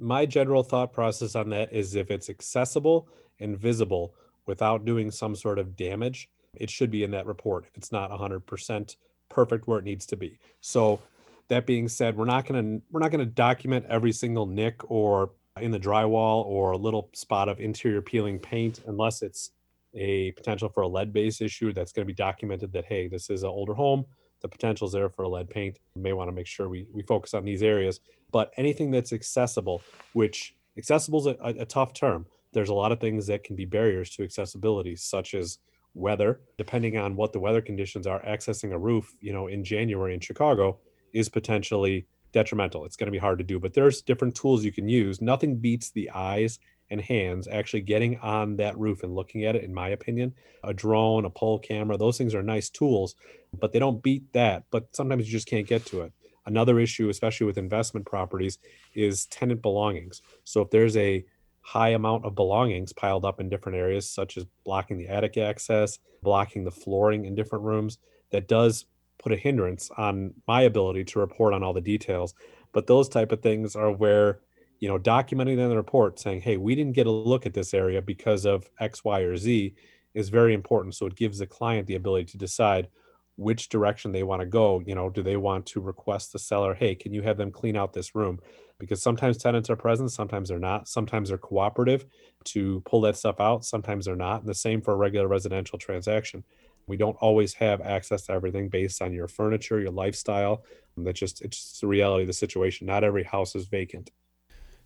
My 0.00 0.26
general 0.26 0.62
thought 0.62 0.92
process 0.92 1.34
on 1.34 1.50
that 1.50 1.72
is 1.72 1.94
if 1.94 2.10
it's 2.10 2.30
accessible 2.30 3.08
and 3.40 3.58
visible 3.58 4.14
without 4.46 4.84
doing 4.84 5.10
some 5.10 5.36
sort 5.36 5.58
of 5.58 5.76
damage, 5.76 6.30
it 6.54 6.70
should 6.70 6.90
be 6.90 7.04
in 7.04 7.10
that 7.12 7.26
report 7.26 7.66
if 7.66 7.76
it's 7.76 7.92
not 7.92 8.10
100% 8.10 8.96
perfect 9.28 9.68
where 9.68 9.78
it 9.78 9.84
needs 9.84 10.06
to 10.06 10.16
be. 10.16 10.38
So 10.60 11.00
that 11.48 11.66
being 11.66 11.88
said, 11.88 12.16
we're 12.16 12.24
not 12.24 12.46
going 12.46 12.78
to 12.78 12.82
we're 12.90 13.00
not 13.00 13.10
going 13.10 13.24
to 13.24 13.32
document 13.32 13.86
every 13.88 14.12
single 14.12 14.46
nick 14.46 14.90
or 14.90 15.30
in 15.60 15.70
the 15.70 15.80
drywall 15.80 16.44
or 16.44 16.72
a 16.72 16.76
little 16.76 17.10
spot 17.14 17.48
of 17.48 17.60
interior 17.60 18.02
peeling 18.02 18.38
paint 18.38 18.80
unless 18.86 19.22
it's 19.22 19.50
a 19.94 20.32
potential 20.32 20.68
for 20.68 20.82
a 20.82 20.88
lead 20.88 21.12
base 21.12 21.40
issue 21.40 21.72
that's 21.72 21.92
going 21.92 22.06
to 22.06 22.06
be 22.06 22.14
documented 22.14 22.72
that 22.72 22.84
hey, 22.84 23.08
this 23.08 23.30
is 23.30 23.42
an 23.42 23.48
older 23.48 23.74
home, 23.74 24.04
the 24.40 24.48
potential 24.48 24.86
is 24.86 24.92
there 24.92 25.08
for 25.08 25.26
lead 25.26 25.50
paint. 25.50 25.78
We 25.94 26.02
may 26.02 26.12
want 26.12 26.28
to 26.28 26.32
make 26.32 26.46
sure 26.46 26.68
we, 26.68 26.86
we 26.92 27.02
focus 27.02 27.34
on 27.34 27.44
these 27.44 27.62
areas 27.62 28.00
but 28.30 28.52
anything 28.56 28.90
that's 28.90 29.12
accessible, 29.12 29.82
which 30.12 30.54
accessible 30.76 31.20
is 31.20 31.26
a, 31.26 31.36
a, 31.40 31.62
a 31.62 31.64
tough 31.64 31.92
term. 31.92 32.26
There's 32.52 32.68
a 32.68 32.74
lot 32.74 32.92
of 32.92 33.00
things 33.00 33.26
that 33.26 33.44
can 33.44 33.56
be 33.56 33.64
barriers 33.64 34.10
to 34.10 34.24
accessibility, 34.24 34.96
such 34.96 35.34
as 35.34 35.58
weather. 35.94 36.40
Depending 36.56 36.96
on 36.96 37.16
what 37.16 37.32
the 37.32 37.40
weather 37.40 37.60
conditions 37.60 38.06
are, 38.06 38.22
accessing 38.24 38.72
a 38.72 38.78
roof, 38.78 39.14
you 39.20 39.32
know, 39.32 39.46
in 39.46 39.64
January 39.64 40.14
in 40.14 40.20
Chicago 40.20 40.78
is 41.12 41.28
potentially 41.28 42.06
detrimental. 42.32 42.84
It's 42.84 42.96
going 42.96 43.06
to 43.06 43.12
be 43.12 43.18
hard 43.18 43.38
to 43.38 43.44
do, 43.44 43.58
but 43.58 43.74
there's 43.74 44.02
different 44.02 44.34
tools 44.34 44.64
you 44.64 44.72
can 44.72 44.88
use. 44.88 45.20
Nothing 45.20 45.56
beats 45.56 45.90
the 45.90 46.10
eyes 46.10 46.58
and 46.90 47.00
hands 47.00 47.46
actually 47.46 47.82
getting 47.82 48.18
on 48.20 48.56
that 48.56 48.78
roof 48.78 49.02
and 49.02 49.14
looking 49.14 49.44
at 49.44 49.56
it, 49.56 49.64
in 49.64 49.74
my 49.74 49.88
opinion. 49.88 50.34
A 50.64 50.72
drone, 50.72 51.24
a 51.24 51.30
pole 51.30 51.58
camera, 51.58 51.96
those 51.96 52.18
things 52.18 52.34
are 52.34 52.42
nice 52.42 52.70
tools, 52.70 53.14
but 53.58 53.72
they 53.72 53.78
don't 53.78 54.02
beat 54.02 54.32
that. 54.32 54.64
But 54.70 54.94
sometimes 54.94 55.26
you 55.26 55.32
just 55.32 55.48
can't 55.48 55.66
get 55.66 55.84
to 55.86 56.02
it. 56.02 56.12
Another 56.46 56.80
issue, 56.80 57.10
especially 57.10 57.46
with 57.46 57.58
investment 57.58 58.06
properties, 58.06 58.58
is 58.94 59.26
tenant 59.26 59.60
belongings. 59.60 60.22
So 60.44 60.62
if 60.62 60.70
there's 60.70 60.96
a 60.96 61.24
high 61.60 61.90
amount 61.90 62.24
of 62.24 62.34
belongings 62.34 62.94
piled 62.94 63.26
up 63.26 63.38
in 63.38 63.50
different 63.50 63.76
areas, 63.76 64.08
such 64.08 64.38
as 64.38 64.46
blocking 64.64 64.96
the 64.96 65.08
attic 65.08 65.36
access, 65.36 65.98
blocking 66.22 66.64
the 66.64 66.70
flooring 66.70 67.26
in 67.26 67.34
different 67.34 67.64
rooms, 67.64 67.98
that 68.30 68.48
does 68.48 68.86
put 69.18 69.32
a 69.32 69.36
hindrance 69.36 69.90
on 69.98 70.32
my 70.46 70.62
ability 70.62 71.04
to 71.04 71.18
report 71.18 71.52
on 71.52 71.62
all 71.62 71.74
the 71.74 71.80
details. 71.80 72.32
But 72.72 72.86
those 72.86 73.08
type 73.08 73.32
of 73.32 73.42
things 73.42 73.76
are 73.76 73.92
where, 73.92 74.40
you 74.78 74.88
know, 74.88 74.98
documenting 74.98 75.58
in 75.58 75.68
the 75.68 75.76
report 75.76 76.18
saying, 76.18 76.40
hey, 76.40 76.56
we 76.56 76.74
didn't 76.74 76.92
get 76.92 77.06
a 77.06 77.10
look 77.10 77.46
at 77.46 77.54
this 77.54 77.74
area 77.74 78.00
because 78.00 78.44
of 78.44 78.70
X, 78.78 79.04
Y, 79.04 79.20
or 79.20 79.36
Z 79.36 79.74
is 80.14 80.28
very 80.28 80.54
important. 80.54 80.94
So 80.94 81.06
it 81.06 81.16
gives 81.16 81.38
the 81.38 81.46
client 81.46 81.86
the 81.86 81.96
ability 81.96 82.26
to 82.26 82.38
decide 82.38 82.88
which 83.36 83.68
direction 83.68 84.10
they 84.10 84.24
want 84.24 84.40
to 84.40 84.46
go. 84.46 84.82
You 84.84 84.94
know, 84.94 85.10
do 85.10 85.22
they 85.22 85.36
want 85.36 85.66
to 85.66 85.80
request 85.80 86.32
the 86.32 86.38
seller, 86.38 86.74
hey, 86.74 86.94
can 86.94 87.12
you 87.12 87.22
have 87.22 87.36
them 87.36 87.52
clean 87.52 87.76
out 87.76 87.92
this 87.92 88.14
room? 88.14 88.40
Because 88.78 89.00
sometimes 89.02 89.36
tenants 89.36 89.70
are 89.70 89.76
present, 89.76 90.12
sometimes 90.12 90.48
they're 90.48 90.58
not. 90.58 90.88
Sometimes 90.88 91.28
they're 91.28 91.38
cooperative 91.38 92.04
to 92.46 92.80
pull 92.84 93.00
that 93.02 93.16
stuff 93.16 93.40
out, 93.40 93.64
sometimes 93.64 94.06
they're 94.06 94.16
not. 94.16 94.40
And 94.40 94.48
the 94.48 94.54
same 94.54 94.80
for 94.80 94.92
a 94.92 94.96
regular 94.96 95.28
residential 95.28 95.78
transaction. 95.78 96.44
We 96.86 96.96
don't 96.96 97.16
always 97.20 97.54
have 97.54 97.80
access 97.80 98.22
to 98.22 98.32
everything 98.32 98.68
based 98.68 99.02
on 99.02 99.12
your 99.12 99.28
furniture, 99.28 99.78
your 99.80 99.92
lifestyle. 99.92 100.64
And 100.96 101.06
that's 101.06 101.20
just 101.20 101.40
it's 101.42 101.58
just 101.58 101.80
the 101.80 101.86
reality 101.86 102.22
of 102.22 102.28
the 102.28 102.32
situation. 102.32 102.86
Not 102.86 103.04
every 103.04 103.24
house 103.24 103.54
is 103.54 103.66
vacant. 103.66 104.10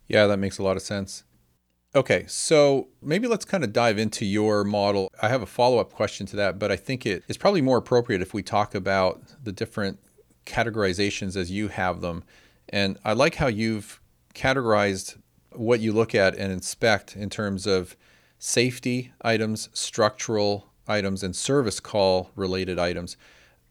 Yeah, 0.07 0.27
that 0.27 0.37
makes 0.37 0.57
a 0.57 0.63
lot 0.63 0.77
of 0.77 0.83
sense. 0.83 1.23
Okay, 1.95 2.25
so 2.27 2.87
maybe 3.03 3.27
let's 3.27 3.45
kind 3.45 3.63
of 3.63 3.71
dive 3.71 3.99
into 3.99 4.25
your 4.25 4.63
model. 4.63 5.11
I 5.21 5.29
have 5.29 5.43
a 5.43 5.47
follow 5.47 5.77
up 5.77 5.91
question 5.91 6.25
to 6.27 6.35
that, 6.37 6.57
but 6.57 6.71
I 6.71 6.75
think 6.75 7.05
it 7.05 7.23
is 7.27 7.37
probably 7.37 7.61
more 7.61 7.77
appropriate 7.77 8.21
if 8.21 8.33
we 8.33 8.41
talk 8.41 8.73
about 8.73 9.21
the 9.43 9.51
different 9.51 9.99
categorizations 10.45 11.35
as 11.35 11.51
you 11.51 11.67
have 11.67 12.01
them. 12.01 12.23
And 12.69 12.97
I 13.05 13.13
like 13.13 13.35
how 13.35 13.47
you've 13.47 14.01
categorized 14.33 15.17
what 15.51 15.81
you 15.81 15.93
look 15.93 16.15
at 16.15 16.35
and 16.35 16.51
inspect 16.51 17.15
in 17.15 17.29
terms 17.29 17.67
of 17.67 17.95
safety 18.39 19.13
items, 19.21 19.69
structural 19.73 20.71
items, 20.87 21.21
and 21.21 21.35
service 21.35 21.79
call 21.79 22.31
related 22.35 22.79
items. 22.79 23.17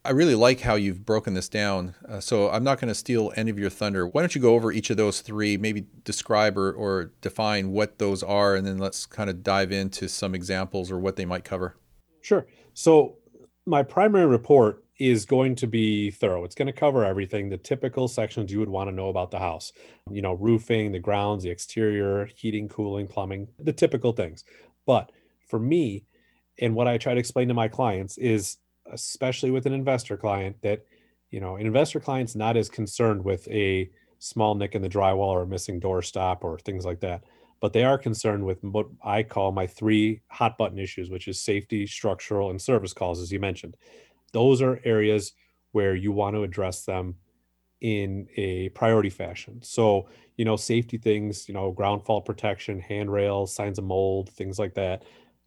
I 0.04 0.10
really 0.10 0.34
like 0.34 0.60
how 0.60 0.74
you've 0.74 1.06
broken 1.06 1.34
this 1.34 1.48
down. 1.48 1.94
Uh, 2.08 2.18
so 2.18 2.50
I'm 2.50 2.64
not 2.64 2.80
going 2.80 2.88
to 2.88 2.94
steal 2.94 3.32
any 3.36 3.50
of 3.50 3.58
your 3.58 3.70
thunder. 3.70 4.06
Why 4.06 4.22
don't 4.22 4.34
you 4.34 4.40
go 4.40 4.54
over 4.54 4.72
each 4.72 4.90
of 4.90 4.96
those 4.96 5.20
three, 5.20 5.56
maybe 5.56 5.86
describe 6.02 6.58
or, 6.58 6.72
or 6.72 7.12
define 7.20 7.70
what 7.70 7.98
those 7.98 8.22
are, 8.22 8.56
and 8.56 8.66
then 8.66 8.78
let's 8.78 9.06
kind 9.06 9.30
of 9.30 9.44
dive 9.44 9.70
into 9.70 10.08
some 10.08 10.34
examples 10.34 10.90
or 10.90 10.98
what 10.98 11.14
they 11.14 11.24
might 11.24 11.44
cover. 11.44 11.76
Sure. 12.20 12.46
So 12.74 13.18
my 13.64 13.84
primary 13.84 14.26
report 14.26 14.84
is 14.98 15.24
going 15.24 15.54
to 15.56 15.66
be 15.68 16.10
thorough. 16.10 16.44
It's 16.44 16.54
going 16.54 16.66
to 16.66 16.72
cover 16.72 17.04
everything, 17.04 17.48
the 17.48 17.56
typical 17.56 18.08
sections 18.08 18.50
you 18.50 18.58
would 18.58 18.68
want 18.68 18.90
to 18.90 18.94
know 18.94 19.08
about 19.08 19.30
the 19.30 19.38
house. 19.38 19.72
You 20.10 20.22
know, 20.22 20.32
roofing, 20.32 20.92
the 20.92 20.98
grounds, 20.98 21.44
the 21.44 21.50
exterior, 21.50 22.28
heating, 22.34 22.68
cooling, 22.68 23.06
plumbing, 23.06 23.48
the 23.58 23.72
typical 23.72 24.12
things. 24.12 24.44
But 24.84 25.12
for 25.48 25.60
me, 25.60 26.04
and 26.60 26.74
what 26.74 26.88
I 26.88 26.98
try 26.98 27.14
to 27.14 27.20
explain 27.20 27.48
to 27.48 27.54
my 27.54 27.68
clients 27.68 28.18
is 28.18 28.58
especially 28.90 29.50
with 29.50 29.66
an 29.66 29.72
investor 29.72 30.16
client 30.16 30.56
that 30.62 30.84
you 31.30 31.40
know 31.40 31.56
an 31.56 31.66
investor 31.66 32.00
client's 32.00 32.34
not 32.34 32.56
as 32.56 32.68
concerned 32.68 33.24
with 33.24 33.46
a 33.48 33.90
small 34.18 34.54
nick 34.54 34.74
in 34.74 34.82
the 34.82 34.88
drywall 34.88 35.28
or 35.28 35.42
a 35.42 35.46
missing 35.46 35.78
door 35.78 36.02
stop 36.02 36.44
or 36.44 36.58
things 36.58 36.84
like 36.84 37.00
that 37.00 37.22
but 37.60 37.72
they 37.72 37.84
are 37.84 37.96
concerned 37.96 38.44
with 38.44 38.62
what 38.62 38.86
i 39.04 39.22
call 39.22 39.52
my 39.52 39.66
three 39.66 40.20
hot 40.28 40.58
button 40.58 40.78
issues 40.78 41.10
which 41.10 41.28
is 41.28 41.40
safety 41.40 41.86
structural 41.86 42.50
and 42.50 42.60
service 42.60 42.92
calls 42.92 43.20
as 43.20 43.32
you 43.32 43.38
mentioned. 43.38 43.76
Those 44.32 44.60
are 44.60 44.80
areas 44.84 45.32
where 45.70 45.94
you 45.94 46.12
want 46.12 46.34
to 46.36 46.42
address 46.42 46.84
them 46.84 47.16
in 47.80 48.28
a 48.36 48.68
priority 48.70 49.10
fashion. 49.10 49.60
So 49.62 50.08
you 50.36 50.44
know 50.44 50.56
safety 50.56 50.98
things 50.98 51.48
you 51.48 51.54
know 51.54 51.70
ground 51.70 52.04
fault 52.04 52.24
protection 52.24 52.80
handrails 52.80 53.54
signs 53.54 53.78
of 53.78 53.84
mold 53.84 54.30
things 54.30 54.58
like 54.58 54.74
that 54.74 55.04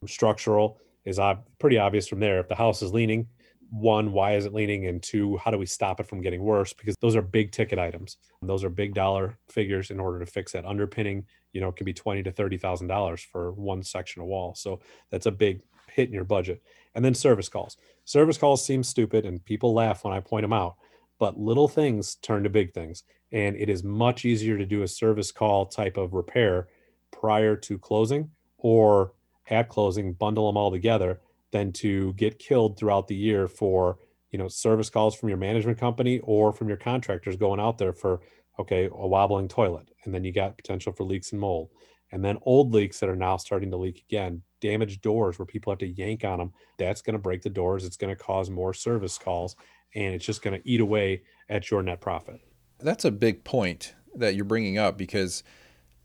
structural 0.07 0.79
is 1.05 1.19
ob- 1.19 1.45
pretty 1.59 1.77
obvious 1.77 2.07
from 2.07 2.19
there 2.19 2.39
if 2.39 2.47
the 2.47 2.55
house 2.55 2.81
is 2.81 2.93
leaning 2.93 3.27
one, 3.69 4.11
why 4.11 4.35
is 4.35 4.45
it 4.45 4.53
leaning? 4.53 4.87
And 4.87 5.01
two, 5.01 5.37
how 5.37 5.51
do 5.51 5.57
we 5.57 5.65
stop 5.65 5.99
it 5.99 6.07
from 6.07 6.21
getting 6.21 6.43
worse? 6.43 6.73
Because 6.73 6.95
those 7.01 7.15
are 7.15 7.21
big 7.21 7.51
ticket 7.51 7.79
items. 7.79 8.17
Those 8.41 8.63
are 8.63 8.69
big 8.69 8.93
dollar 8.93 9.37
figures 9.49 9.91
in 9.91 9.99
order 9.99 10.19
to 10.19 10.25
fix 10.25 10.51
that 10.51 10.65
underpinning. 10.65 11.25
You 11.53 11.61
know, 11.61 11.69
it 11.69 11.75
can 11.75 11.85
be 11.85 11.93
twenty 11.93 12.23
to 12.23 12.31
thirty 12.31 12.57
thousand 12.57 12.87
dollars 12.87 13.21
for 13.21 13.51
one 13.53 13.83
section 13.83 14.21
of 14.21 14.27
wall. 14.27 14.55
So 14.55 14.81
that's 15.09 15.25
a 15.25 15.31
big 15.31 15.61
hit 15.91 16.07
in 16.07 16.13
your 16.13 16.23
budget. 16.23 16.61
And 16.93 17.03
then 17.03 17.13
service 17.13 17.49
calls. 17.49 17.77
Service 18.05 18.37
calls 18.37 18.65
seem 18.65 18.83
stupid, 18.83 19.25
and 19.25 19.43
people 19.43 19.73
laugh 19.73 20.03
when 20.03 20.13
I 20.13 20.19
point 20.19 20.43
them 20.43 20.53
out. 20.53 20.75
But 21.17 21.39
little 21.39 21.67
things 21.67 22.15
turn 22.15 22.43
to 22.43 22.49
big 22.49 22.73
things, 22.73 23.03
and 23.31 23.55
it 23.55 23.69
is 23.69 23.83
much 23.83 24.25
easier 24.25 24.57
to 24.57 24.65
do 24.65 24.83
a 24.83 24.87
service 24.87 25.31
call 25.31 25.65
type 25.65 25.97
of 25.97 26.13
repair 26.13 26.67
prior 27.11 27.55
to 27.55 27.79
closing 27.79 28.29
or 28.57 29.13
at 29.49 29.69
closing, 29.69 30.13
bundle 30.13 30.47
them 30.47 30.58
all 30.58 30.71
together 30.71 31.19
than 31.51 31.71
to 31.71 32.13
get 32.13 32.39
killed 32.39 32.77
throughout 32.77 33.08
the 33.08 33.15
year 33.15 33.47
for 33.47 33.97
you 34.31 34.39
know 34.39 34.47
service 34.47 34.89
calls 34.89 35.15
from 35.15 35.29
your 35.29 35.38
management 35.38 35.77
company 35.77 36.19
or 36.23 36.51
from 36.51 36.67
your 36.67 36.77
contractors 36.77 37.38
going 37.38 37.60
out 37.60 37.77
there 37.77 37.93
for 37.93 38.19
okay 38.60 38.89
a 38.91 39.08
wobbling 39.08 39.47
toilet 39.47 39.88
and 40.03 40.13
then 40.13 40.23
you 40.23 40.34
got 40.34 40.58
potential 40.58 40.91
for 40.91 41.03
leaks 41.03 41.31
and 41.31 41.39
mold. 41.39 41.69
And 42.12 42.23
then 42.23 42.38
old 42.43 42.73
leaks 42.73 42.99
that 42.99 43.10
are 43.10 43.15
now 43.15 43.38
starting 43.38 43.71
to 43.71 43.77
leak 43.77 44.03
again 44.08 44.41
damaged 44.62 45.01
doors 45.01 45.38
where 45.38 45.45
people 45.45 45.71
have 45.71 45.79
to 45.79 45.88
yank 45.88 46.23
on 46.23 46.39
them 46.39 46.51
that's 46.77 47.01
going 47.01 47.13
to 47.13 47.19
break 47.19 47.41
the 47.41 47.49
doors 47.49 47.86
it's 47.86 47.97
going 47.97 48.15
to 48.15 48.21
cause 48.21 48.49
more 48.49 48.73
service 48.73 49.17
calls 49.17 49.55
and 49.95 50.13
it's 50.13 50.25
just 50.25 50.41
going 50.41 50.60
to 50.60 50.69
eat 50.69 50.81
away 50.81 51.21
at 51.49 51.69
your 51.71 51.81
net 51.81 52.01
profit. 52.01 52.41
That's 52.79 53.05
a 53.05 53.12
big 53.12 53.43
point 53.43 53.95
that 54.15 54.36
you're 54.36 54.45
bringing 54.45 54.77
up 54.77 54.97
because 54.97 55.43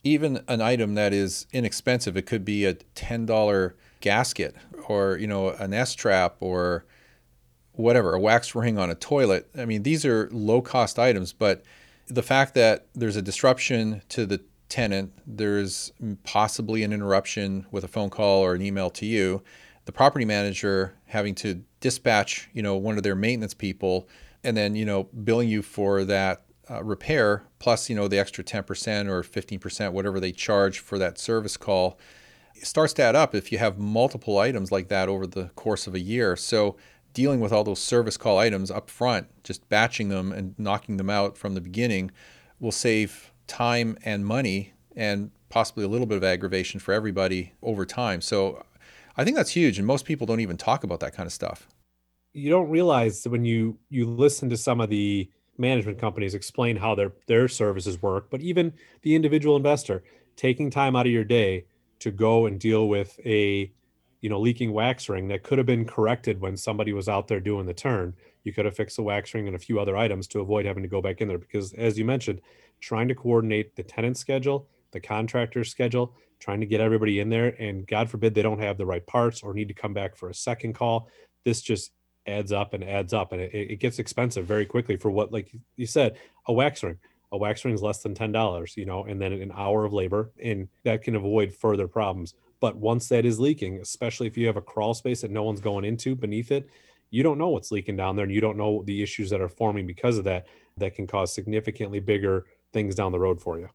even 0.02 0.42
an 0.48 0.60
item 0.60 0.94
that 0.94 1.12
is 1.12 1.46
inexpensive 1.52 2.16
it 2.16 2.26
could 2.26 2.44
be 2.44 2.64
a 2.64 2.74
$10 2.74 3.72
gasket 4.00 4.56
or 4.88 5.16
you 5.18 5.26
know 5.26 5.50
an 5.50 5.74
S 5.74 5.94
trap 5.94 6.36
or 6.40 6.84
whatever 7.72 8.14
a 8.14 8.20
wax 8.20 8.54
ring 8.54 8.78
on 8.78 8.90
a 8.90 8.94
toilet. 8.94 9.48
I 9.56 9.64
mean 9.64 9.82
these 9.82 10.04
are 10.04 10.28
low 10.32 10.62
cost 10.62 10.98
items, 10.98 11.32
but 11.32 11.62
the 12.06 12.22
fact 12.22 12.54
that 12.54 12.86
there's 12.94 13.16
a 13.16 13.22
disruption 13.22 14.02
to 14.08 14.26
the 14.26 14.40
tenant, 14.68 15.12
there's 15.26 15.92
possibly 16.24 16.82
an 16.82 16.92
interruption 16.92 17.66
with 17.70 17.84
a 17.84 17.88
phone 17.88 18.10
call 18.10 18.42
or 18.42 18.54
an 18.54 18.62
email 18.62 18.90
to 18.90 19.06
you, 19.06 19.42
the 19.84 19.92
property 19.92 20.24
manager 20.24 20.94
having 21.06 21.34
to 21.34 21.62
dispatch 21.80 22.48
you 22.52 22.62
know 22.62 22.76
one 22.76 22.96
of 22.96 23.02
their 23.02 23.14
maintenance 23.14 23.54
people 23.54 24.08
and 24.44 24.56
then 24.56 24.74
you 24.74 24.84
know 24.84 25.04
billing 25.04 25.48
you 25.48 25.62
for 25.62 26.04
that 26.04 26.44
uh, 26.70 26.82
repair 26.84 27.44
plus 27.58 27.90
you 27.90 27.96
know 27.96 28.06
the 28.06 28.18
extra 28.18 28.44
10% 28.44 29.08
or 29.08 29.22
15% 29.22 29.92
whatever 29.92 30.20
they 30.20 30.32
charge 30.32 30.78
for 30.78 30.98
that 30.98 31.18
service 31.18 31.56
call 31.56 31.98
starts 32.62 32.92
to 32.94 33.02
add 33.02 33.16
up 33.16 33.34
if 33.34 33.52
you 33.52 33.58
have 33.58 33.78
multiple 33.78 34.38
items 34.38 34.70
like 34.70 34.88
that 34.88 35.08
over 35.08 35.26
the 35.26 35.46
course 35.56 35.86
of 35.86 35.94
a 35.94 36.00
year. 36.00 36.36
So 36.36 36.76
dealing 37.12 37.40
with 37.40 37.52
all 37.52 37.64
those 37.64 37.80
service 37.80 38.16
call 38.16 38.38
items 38.38 38.70
up 38.70 38.88
front, 38.90 39.28
just 39.42 39.68
batching 39.68 40.08
them 40.08 40.32
and 40.32 40.58
knocking 40.58 40.96
them 40.96 41.10
out 41.10 41.36
from 41.36 41.54
the 41.54 41.60
beginning 41.60 42.10
will 42.58 42.72
save 42.72 43.32
time 43.46 43.96
and 44.04 44.24
money 44.24 44.72
and 44.94 45.30
possibly 45.48 45.84
a 45.84 45.88
little 45.88 46.06
bit 46.06 46.16
of 46.16 46.24
aggravation 46.24 46.78
for 46.78 46.92
everybody 46.92 47.52
over 47.62 47.84
time. 47.84 48.20
So 48.20 48.64
I 49.16 49.24
think 49.24 49.36
that's 49.36 49.50
huge 49.50 49.78
and 49.78 49.86
most 49.86 50.04
people 50.04 50.26
don't 50.26 50.40
even 50.40 50.56
talk 50.56 50.84
about 50.84 51.00
that 51.00 51.14
kind 51.14 51.26
of 51.26 51.32
stuff. 51.32 51.66
You 52.32 52.50
don't 52.50 52.70
realize 52.70 53.26
when 53.26 53.44
you 53.44 53.76
you 53.88 54.06
listen 54.06 54.50
to 54.50 54.56
some 54.56 54.80
of 54.80 54.88
the 54.88 55.28
management 55.60 55.98
companies 55.98 56.34
explain 56.34 56.76
how 56.76 56.94
their 56.94 57.12
their 57.26 57.48
services 57.48 58.00
work, 58.02 58.28
but 58.30 58.40
even 58.40 58.72
the 59.02 59.14
individual 59.14 59.56
investor 59.56 60.02
taking 60.36 60.70
time 60.70 60.96
out 60.96 61.06
of 61.06 61.12
your 61.12 61.24
day 61.24 61.66
to 62.00 62.10
go 62.10 62.46
and 62.46 62.58
deal 62.58 62.88
with 62.88 63.20
a 63.24 63.70
you 64.20 64.28
know 64.28 64.40
leaking 64.40 64.72
wax 64.72 65.08
ring 65.08 65.28
that 65.28 65.42
could 65.42 65.58
have 65.58 65.66
been 65.66 65.84
corrected 65.84 66.40
when 66.40 66.56
somebody 66.56 66.92
was 66.92 67.08
out 67.08 67.28
there 67.28 67.40
doing 67.40 67.66
the 67.66 67.74
turn. 67.74 68.14
You 68.42 68.52
could 68.52 68.64
have 68.64 68.74
fixed 68.74 68.96
the 68.96 69.02
wax 69.02 69.34
ring 69.34 69.46
and 69.46 69.56
a 69.56 69.60
few 69.60 69.78
other 69.78 69.96
items 69.96 70.26
to 70.28 70.40
avoid 70.40 70.66
having 70.66 70.82
to 70.82 70.88
go 70.88 71.02
back 71.02 71.20
in 71.20 71.28
there 71.28 71.38
because 71.38 71.72
as 71.74 71.98
you 71.98 72.04
mentioned 72.04 72.40
trying 72.80 73.08
to 73.08 73.14
coordinate 73.14 73.76
the 73.76 73.82
tenant 73.82 74.16
schedule 74.16 74.66
the 74.92 75.00
contractor 75.00 75.62
schedule 75.64 76.14
trying 76.38 76.60
to 76.60 76.66
get 76.66 76.80
everybody 76.80 77.20
in 77.20 77.28
there 77.28 77.54
and 77.60 77.86
god 77.86 78.08
forbid 78.08 78.34
they 78.34 78.42
don't 78.42 78.60
have 78.60 78.78
the 78.78 78.86
right 78.86 79.06
parts 79.06 79.42
or 79.42 79.52
need 79.52 79.68
to 79.68 79.74
come 79.74 79.92
back 79.92 80.16
for 80.16 80.30
a 80.30 80.34
second 80.34 80.72
call. 80.72 81.08
This 81.44 81.60
just 81.60 81.92
adds 82.26 82.52
up 82.52 82.74
and 82.74 82.84
adds 82.84 83.12
up 83.12 83.32
and 83.32 83.40
it, 83.40 83.54
it 83.54 83.80
gets 83.80 83.98
expensive 83.98 84.46
very 84.46 84.66
quickly 84.66 84.96
for 84.96 85.10
what 85.10 85.32
like 85.32 85.50
you 85.76 85.86
said 85.86 86.18
a 86.46 86.52
wax 86.52 86.82
ring. 86.82 86.98
A 87.32 87.36
wax 87.36 87.64
ring 87.64 87.74
is 87.74 87.82
less 87.82 88.02
than 88.02 88.14
$10 88.14 88.76
you 88.76 88.84
know 88.84 89.04
and 89.04 89.20
then 89.20 89.32
an 89.32 89.52
hour 89.54 89.84
of 89.84 89.92
labor 89.92 90.30
and 90.42 90.68
that 90.84 91.02
can 91.02 91.16
avoid 91.16 91.52
further 91.52 91.88
problems. 91.88 92.34
But 92.60 92.76
once 92.76 93.08
that 93.08 93.24
is 93.24 93.40
leaking 93.40 93.80
especially 93.80 94.26
if 94.26 94.36
you 94.36 94.46
have 94.46 94.56
a 94.56 94.62
crawl 94.62 94.94
space 94.94 95.22
that 95.22 95.30
no 95.30 95.42
one's 95.42 95.60
going 95.60 95.84
into 95.84 96.14
beneath 96.14 96.50
it 96.52 96.68
you 97.10 97.22
don't 97.24 97.38
know 97.38 97.48
what's 97.48 97.72
leaking 97.72 97.96
down 97.96 98.14
there 98.14 98.24
and 98.24 98.32
you 98.32 98.40
don't 98.40 98.56
know 98.56 98.82
the 98.84 99.02
issues 99.02 99.30
that 99.30 99.40
are 99.40 99.48
forming 99.48 99.86
because 99.86 100.16
of 100.16 100.24
that 100.24 100.46
that 100.76 100.94
can 100.94 101.06
cause 101.06 101.34
significantly 101.34 101.98
bigger 101.98 102.46
things 102.72 102.94
down 102.94 103.10
the 103.10 103.18
road 103.18 103.40
for 103.40 103.58
you. 103.58 103.68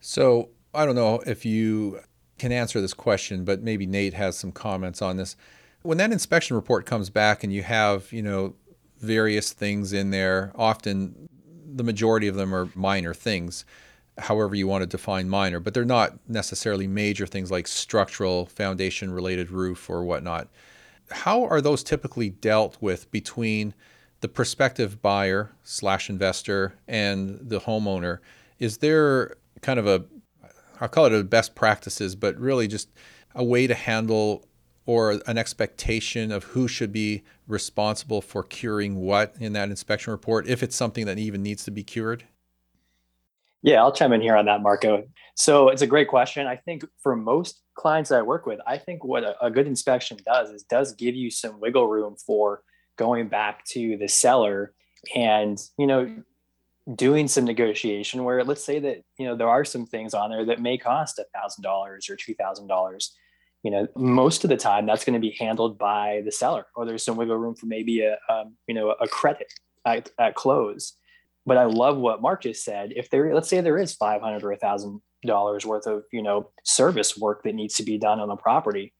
So 0.00 0.50
i 0.74 0.86
don't 0.86 0.96
know 0.96 1.22
if 1.26 1.44
you 1.44 2.00
can 2.38 2.50
answer 2.50 2.80
this 2.80 2.94
question 2.94 3.44
but 3.44 3.62
maybe 3.62 3.86
nate 3.86 4.14
has 4.14 4.38
some 4.38 4.50
comments 4.50 5.02
on 5.02 5.16
this 5.16 5.36
when 5.82 5.98
that 5.98 6.12
inspection 6.12 6.56
report 6.56 6.86
comes 6.86 7.10
back 7.10 7.44
and 7.44 7.52
you 7.52 7.62
have 7.62 8.12
you 8.12 8.22
know 8.22 8.54
various 8.98 9.52
things 9.52 9.92
in 9.92 10.10
there 10.10 10.52
often 10.54 11.28
the 11.76 11.84
majority 11.84 12.28
of 12.28 12.34
them 12.34 12.54
are 12.54 12.68
minor 12.74 13.14
things, 13.14 13.64
however 14.18 14.54
you 14.54 14.66
want 14.66 14.82
to 14.82 14.86
define 14.86 15.28
minor, 15.28 15.60
but 15.60 15.74
they're 15.74 15.84
not 15.84 16.18
necessarily 16.28 16.86
major 16.86 17.26
things 17.26 17.50
like 17.50 17.66
structural, 17.66 18.46
foundation 18.46 19.10
related 19.12 19.50
roof 19.50 19.88
or 19.88 20.04
whatnot. 20.04 20.48
How 21.10 21.44
are 21.44 21.60
those 21.60 21.82
typically 21.82 22.30
dealt 22.30 22.76
with 22.80 23.10
between 23.10 23.74
the 24.20 24.28
prospective 24.28 25.02
buyer 25.02 25.50
slash 25.62 26.08
investor 26.08 26.74
and 26.86 27.38
the 27.42 27.60
homeowner? 27.60 28.18
Is 28.58 28.78
there 28.78 29.36
kind 29.62 29.78
of 29.78 29.86
a, 29.86 30.04
I'll 30.80 30.88
call 30.88 31.06
it 31.06 31.12
a 31.12 31.24
best 31.24 31.54
practices, 31.54 32.14
but 32.14 32.36
really 32.38 32.68
just 32.68 32.88
a 33.34 33.42
way 33.42 33.66
to 33.66 33.74
handle 33.74 34.44
or 34.86 35.20
an 35.26 35.38
expectation 35.38 36.32
of 36.32 36.44
who 36.44 36.66
should 36.66 36.92
be 36.92 37.22
responsible 37.46 38.20
for 38.20 38.42
curing 38.42 38.96
what 38.96 39.34
in 39.38 39.52
that 39.52 39.68
inspection 39.68 40.10
report 40.10 40.46
if 40.48 40.62
it's 40.62 40.76
something 40.76 41.06
that 41.06 41.18
even 41.18 41.42
needs 41.42 41.64
to 41.64 41.70
be 41.70 41.84
cured? 41.84 42.24
Yeah, 43.62 43.80
I'll 43.80 43.92
chime 43.92 44.12
in 44.12 44.20
here 44.20 44.36
on 44.36 44.46
that, 44.46 44.60
Marco. 44.60 45.04
So 45.36 45.68
it's 45.68 45.82
a 45.82 45.86
great 45.86 46.08
question. 46.08 46.46
I 46.46 46.56
think 46.56 46.84
for 47.00 47.14
most 47.14 47.62
clients 47.74 48.10
that 48.10 48.18
I 48.18 48.22
work 48.22 48.44
with, 48.44 48.58
I 48.66 48.76
think 48.76 49.04
what 49.04 49.22
a, 49.22 49.36
a 49.44 49.50
good 49.50 49.68
inspection 49.68 50.18
does 50.26 50.50
is 50.50 50.64
does 50.64 50.94
give 50.94 51.14
you 51.14 51.30
some 51.30 51.60
wiggle 51.60 51.86
room 51.86 52.16
for 52.26 52.62
going 52.96 53.28
back 53.28 53.64
to 53.66 53.96
the 53.96 54.08
seller 54.08 54.74
and 55.14 55.58
you 55.78 55.86
know 55.86 56.22
doing 56.94 57.28
some 57.28 57.44
negotiation 57.44 58.24
where 58.24 58.44
let's 58.44 58.64
say 58.64 58.78
that 58.80 59.02
you 59.16 59.26
know 59.26 59.36
there 59.36 59.48
are 59.48 59.64
some 59.64 59.86
things 59.86 60.14
on 60.14 60.30
there 60.30 60.44
that 60.44 60.60
may 60.60 60.76
cost 60.76 61.18
a 61.18 61.24
thousand 61.34 61.62
dollars 61.62 62.10
or 62.10 62.16
two 62.16 62.34
thousand 62.34 62.66
dollars 62.66 63.16
you 63.62 63.70
know 63.70 63.86
most 63.96 64.44
of 64.44 64.50
the 64.50 64.56
time 64.56 64.86
that's 64.86 65.04
going 65.04 65.14
to 65.14 65.20
be 65.20 65.36
handled 65.38 65.78
by 65.78 66.22
the 66.24 66.32
seller 66.32 66.66
or 66.74 66.84
there's 66.84 67.04
some 67.04 67.16
wiggle 67.16 67.36
room 67.36 67.54
for 67.54 67.66
maybe 67.66 68.02
a 68.02 68.16
um, 68.32 68.56
you 68.66 68.74
know 68.74 68.90
a 69.00 69.06
credit 69.06 69.52
at, 69.84 70.10
at 70.18 70.34
close. 70.34 70.94
But 71.44 71.56
i 71.56 71.64
love 71.64 71.96
what 71.96 72.22
mark 72.22 72.42
just 72.42 72.64
said 72.64 72.92
if 72.94 73.10
there 73.10 73.34
let's 73.34 73.48
say 73.48 73.60
there 73.60 73.78
is 73.78 73.94
500 73.94 74.44
or 74.44 74.52
a 74.52 74.56
thousand 74.56 75.00
dollars 75.24 75.66
worth 75.66 75.86
of 75.86 76.04
you 76.12 76.22
know 76.22 76.50
service 76.64 77.16
work 77.16 77.42
that 77.42 77.54
needs 77.54 77.74
to 77.74 77.82
be 77.82 77.98
done 77.98 78.20
on 78.20 78.28
the 78.28 78.36
property 78.36 78.92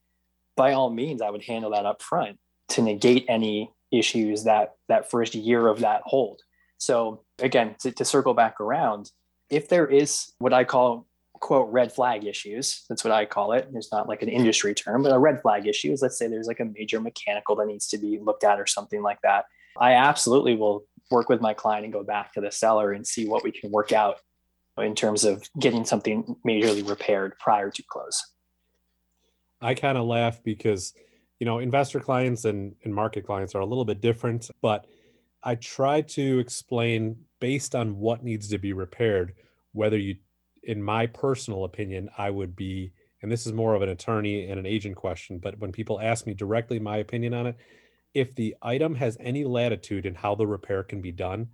by 0.57 0.73
all 0.73 0.91
means 0.91 1.23
i 1.23 1.31
would 1.31 1.43
handle 1.43 1.71
that 1.71 1.87
up 1.87 2.03
front 2.03 2.39
to 2.69 2.83
negate 2.83 3.27
any 3.29 3.71
issues 3.93 4.45
that 4.45 4.73
that 4.89 5.11
first 5.11 5.35
year 5.35 5.69
of 5.69 5.81
that 5.81 6.03
hold. 6.05 6.41
So 6.79 7.23
again 7.39 7.77
to, 7.81 7.93
to 7.93 8.05
circle 8.05 8.35
back 8.35 8.61
around 8.61 9.11
if 9.51 9.69
there 9.69 9.87
is 9.87 10.33
what 10.39 10.53
i 10.53 10.65
call 10.65 11.07
quote 11.43 11.71
red 11.71 11.93
flag 11.93 12.25
issues. 12.25 12.85
That's 12.89 13.05
what 13.05 13.13
i 13.13 13.27
call 13.27 13.53
it. 13.53 13.69
It's 13.75 13.93
not 13.93 14.09
like 14.09 14.23
an 14.23 14.31
industry 14.31 14.75
term 14.75 15.03
but 15.03 15.13
a 15.13 15.19
red 15.19 15.43
flag 15.43 15.67
issue 15.67 15.93
is 15.93 16.01
let's 16.01 16.17
say 16.17 16.29
there's 16.29 16.47
like 16.47 16.61
a 16.61 16.65
major 16.65 17.01
mechanical 17.01 17.57
that 17.57 17.67
needs 17.67 17.89
to 17.89 17.99
be 17.99 18.19
looked 18.19 18.45
at 18.45 18.59
or 18.59 18.67
something 18.67 19.03
like 19.03 19.19
that. 19.23 19.45
I 19.79 19.95
absolutely 19.95 20.57
will 20.57 20.85
work 21.11 21.29
with 21.29 21.41
my 21.41 21.53
client 21.53 21.85
and 21.85 21.93
go 21.93 22.05
back 22.05 22.33
to 22.35 22.41
the 22.41 22.51
seller 22.51 22.93
and 22.93 23.07
see 23.07 23.27
what 23.27 23.43
we 23.43 23.51
can 23.51 23.71
work 23.71 23.93
out 23.93 24.17
in 24.79 24.95
terms 24.95 25.25
of 25.25 25.43
getting 25.59 25.85
something 25.85 26.37
majorly 26.47 26.89
repaired 26.89 27.35
prior 27.39 27.71
to 27.71 27.83
close. 27.91 28.23
I 29.61 29.75
kind 29.75 29.99
of 29.99 30.07
laugh 30.07 30.43
because 30.43 30.95
you 31.41 31.47
know 31.47 31.59
investor 31.59 31.99
clients 31.99 32.45
and, 32.45 32.77
and 32.85 32.95
market 32.95 33.27
clients 33.27 33.57
are 33.57 33.61
a 33.61 33.67
little 33.67 33.85
bit 33.85 34.01
different 34.01 34.49
but 34.61 34.87
i 35.43 35.57
try 35.57 36.01
to 36.01 36.39
explain 36.39 37.17
based 37.41 37.75
on 37.75 37.99
what 37.99 38.23
needs 38.23 38.47
to 38.49 38.59
be 38.59 38.73
repaired 38.73 39.35
whether 39.73 39.99
you 39.99 40.15
in 40.63 40.83
my 40.83 41.07
personal 41.07 41.65
opinion, 41.65 42.09
I 42.17 42.31
would 42.31 42.55
be, 42.57 42.93
and 43.23 43.31
this 43.31 43.47
is 43.47 43.53
more 43.53 43.75
of 43.75 43.83
an 43.83 43.89
attorney 43.89 44.49
and 44.49 44.59
an 44.59 44.67
agent 44.67 44.97
question, 44.97 45.39
but 45.39 45.59
when 45.59 45.73
people 45.73 46.01
ask 46.01 46.27
me 46.27 46.35
directly 46.35 46.79
my 46.79 46.99
opinion 46.99 47.35
on 47.35 47.47
it, 47.47 47.57
if 48.15 48.35
the 48.35 48.55
item 48.63 48.95
has 48.97 49.17
any 49.21 49.45
latitude 49.45 50.07
in 50.07 50.15
how 50.15 50.35
the 50.35 50.47
repair 50.47 50.83
can 50.83 51.01
be 51.01 51.13
done, 51.13 51.49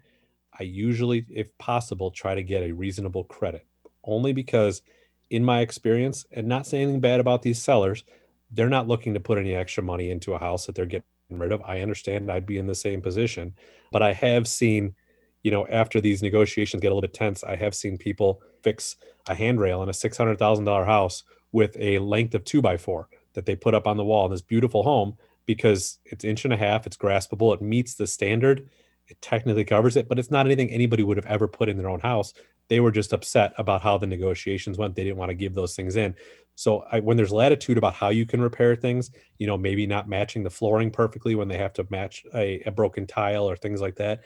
I 0.58 0.64
usually, 0.64 1.24
if 1.30 1.56
possible, 1.58 2.10
try 2.10 2.34
to 2.34 2.42
get 2.42 2.62
a 2.62 2.72
reasonable 2.72 3.24
credit. 3.24 3.66
Only 4.02 4.32
because, 4.32 4.82
in 5.30 5.44
my 5.44 5.60
experience, 5.60 6.26
and 6.32 6.48
not 6.48 6.66
saying 6.66 6.84
anything 6.84 7.00
bad 7.00 7.20
about 7.20 7.42
these 7.42 7.62
sellers, 7.62 8.02
they're 8.50 8.68
not 8.68 8.88
looking 8.88 9.14
to 9.14 9.20
put 9.20 9.38
any 9.38 9.54
extra 9.54 9.82
money 9.82 10.10
into 10.10 10.34
a 10.34 10.38
house 10.38 10.66
that 10.66 10.74
they're 10.74 10.86
getting 10.86 11.04
rid 11.30 11.52
of. 11.52 11.62
I 11.62 11.80
understand 11.80 12.30
I'd 12.30 12.46
be 12.46 12.58
in 12.58 12.66
the 12.66 12.74
same 12.74 13.02
position, 13.02 13.54
but 13.92 14.02
I 14.02 14.12
have 14.14 14.48
seen 14.48 14.94
you 15.42 15.50
know, 15.50 15.66
after 15.68 16.00
these 16.00 16.22
negotiations 16.22 16.80
get 16.80 16.88
a 16.88 16.94
little 16.94 17.00
bit 17.00 17.14
tense, 17.14 17.44
I 17.44 17.56
have 17.56 17.74
seen 17.74 17.96
people 17.96 18.42
fix 18.68 18.96
a 19.28 19.35
handrail 19.35 19.83
in 19.83 19.88
a 19.88 19.94
six 19.94 20.16
hundred 20.16 20.38
thousand 20.38 20.64
dollar 20.64 20.85
house 20.85 21.22
with 21.52 21.76
a 21.78 21.98
length 21.98 22.35
of 22.35 22.44
two 22.44 22.61
by 22.61 22.76
four 22.76 23.09
that 23.33 23.46
they 23.46 23.57
put 23.57 23.74
up 23.74 23.87
on 23.87 23.96
the 23.96 24.04
wall 24.04 24.26
in 24.26 24.33
this 24.33 24.42
beautiful 24.42 24.83
home 24.83 25.16
because 25.46 25.98
it's 26.04 26.24
inch 26.24 26.44
and 26.44 26.52
a 26.52 26.57
half, 26.57 26.87
it's 26.87 26.96
graspable, 26.96 27.54
it 27.54 27.62
meets 27.62 27.94
the 27.94 28.07
standard, 28.07 28.68
it 29.07 29.20
technically 29.22 29.64
covers 29.64 29.96
it, 29.96 30.09
but 30.09 30.18
it's 30.18 30.31
not 30.31 30.44
anything 30.44 30.70
anybody 30.70 31.02
would 31.02 31.16
have 31.16 31.26
ever 31.26 31.48
put 31.48 31.70
in 31.70 31.78
their 31.78 31.88
own 31.88 32.00
house. 32.00 32.35
They 32.68 32.81
were 32.81 32.90
just 32.90 33.14
upset 33.14 33.54
about 33.57 33.81
how 33.81 33.96
the 33.96 34.07
negotiations 34.07 34.76
went. 34.76 34.94
They 34.94 35.04
didn't 35.04 35.16
want 35.16 35.31
to 35.31 35.35
give 35.35 35.54
those 35.54 35.74
things 35.74 35.96
in. 35.96 36.14
So 36.54 36.85
I, 36.92 37.00
when 37.00 37.16
there's 37.16 37.33
latitude 37.33 37.78
about 37.78 37.94
how 37.94 38.11
you 38.11 38.26
can 38.26 38.42
repair 38.42 38.76
things, 38.76 39.11
you 39.38 39.46
know, 39.46 39.57
maybe 39.57 39.87
not 39.87 40.09
matching 40.09 40.42
the 40.42 40.50
flooring 40.50 40.90
perfectly 40.90 41.35
when 41.35 41.48
they 41.48 41.57
have 41.57 41.72
to 41.74 41.87
match 41.88 42.26
a, 42.35 42.61
a 42.66 42.70
broken 42.70 43.07
tile 43.07 43.48
or 43.48 43.57
things 43.57 43.81
like 43.81 43.96
that 43.96 44.20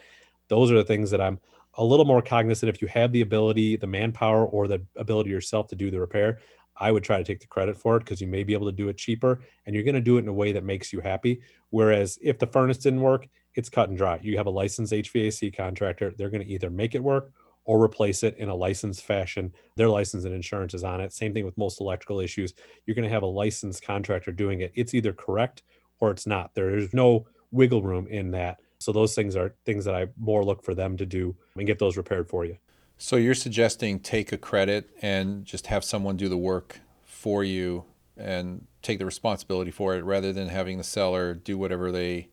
those 0.47 0.71
are 0.71 0.75
the 0.75 0.83
things 0.83 1.11
that 1.11 1.21
I'm 1.21 1.39
a 1.75 1.83
little 1.83 2.05
more 2.05 2.21
cognizant. 2.21 2.69
If 2.69 2.81
you 2.81 2.87
have 2.89 3.11
the 3.11 3.21
ability, 3.21 3.77
the 3.77 3.87
manpower, 3.87 4.45
or 4.45 4.67
the 4.67 4.81
ability 4.95 5.29
yourself 5.29 5.67
to 5.69 5.75
do 5.75 5.89
the 5.91 5.99
repair, 5.99 6.39
I 6.77 6.91
would 6.91 7.03
try 7.03 7.17
to 7.17 7.23
take 7.23 7.39
the 7.39 7.47
credit 7.47 7.77
for 7.77 7.97
it 7.97 7.99
because 8.01 8.21
you 8.21 8.27
may 8.27 8.43
be 8.43 8.53
able 8.53 8.65
to 8.65 8.71
do 8.71 8.89
it 8.89 8.97
cheaper 8.97 9.41
and 9.65 9.75
you're 9.75 9.83
going 9.83 9.95
to 9.95 10.01
do 10.01 10.17
it 10.17 10.21
in 10.21 10.27
a 10.27 10.33
way 10.33 10.51
that 10.51 10.63
makes 10.63 10.91
you 10.91 11.01
happy. 11.01 11.41
Whereas 11.69 12.17
if 12.21 12.39
the 12.39 12.47
furnace 12.47 12.77
didn't 12.77 13.01
work, 13.01 13.27
it's 13.55 13.69
cut 13.69 13.89
and 13.89 13.97
dry. 13.97 14.19
You 14.21 14.37
have 14.37 14.47
a 14.47 14.51
licensed 14.51 14.93
HVAC 14.93 15.55
contractor, 15.55 16.13
they're 16.17 16.29
going 16.29 16.45
to 16.45 16.51
either 16.51 16.69
make 16.69 16.95
it 16.95 17.03
work 17.03 17.31
or 17.65 17.81
replace 17.81 18.23
it 18.23 18.35
in 18.37 18.49
a 18.49 18.55
licensed 18.55 19.03
fashion. 19.03 19.53
Their 19.77 19.89
license 19.89 20.25
and 20.25 20.33
insurance 20.33 20.73
is 20.73 20.83
on 20.83 20.99
it. 20.99 21.13
Same 21.13 21.33
thing 21.33 21.45
with 21.45 21.57
most 21.57 21.79
electrical 21.79 22.19
issues. 22.19 22.53
You're 22.85 22.95
going 22.95 23.07
to 23.07 23.13
have 23.13 23.23
a 23.23 23.27
licensed 23.27 23.85
contractor 23.85 24.31
doing 24.31 24.61
it. 24.61 24.71
It's 24.75 24.93
either 24.93 25.13
correct 25.13 25.63
or 25.99 26.11
it's 26.11 26.27
not. 26.27 26.53
There's 26.55 26.93
no 26.93 27.27
wiggle 27.51 27.83
room 27.83 28.07
in 28.07 28.31
that. 28.31 28.59
So 28.83 28.91
those 28.91 29.15
things 29.15 29.37
are 29.37 29.55
things 29.65 29.85
that 29.85 29.95
I 29.95 30.07
more 30.17 30.43
look 30.43 30.61
for 30.61 30.75
them 30.75 30.97
to 30.97 31.05
do 31.05 31.37
and 31.55 31.65
get 31.65 31.79
those 31.79 31.95
repaired 31.95 32.27
for 32.27 32.43
you. 32.43 32.57
So 32.97 33.15
you're 33.15 33.33
suggesting 33.33 33.99
take 33.99 34.33
a 34.33 34.37
credit 34.37 34.89
and 35.01 35.45
just 35.45 35.67
have 35.67 35.85
someone 35.85 36.17
do 36.17 36.27
the 36.27 36.37
work 36.37 36.81
for 37.05 37.45
you 37.45 37.85
and 38.17 38.67
take 38.81 38.99
the 38.99 39.05
responsibility 39.05 39.71
for 39.71 39.95
it 39.95 40.03
rather 40.03 40.33
than 40.33 40.49
having 40.49 40.77
the 40.77 40.83
seller 40.83 41.33
do 41.33 41.57
whatever 41.57 41.91
they 41.93 42.27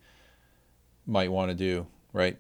might 1.07 1.31
want 1.31 1.51
to 1.51 1.55
do, 1.55 1.87
right? 2.13 2.37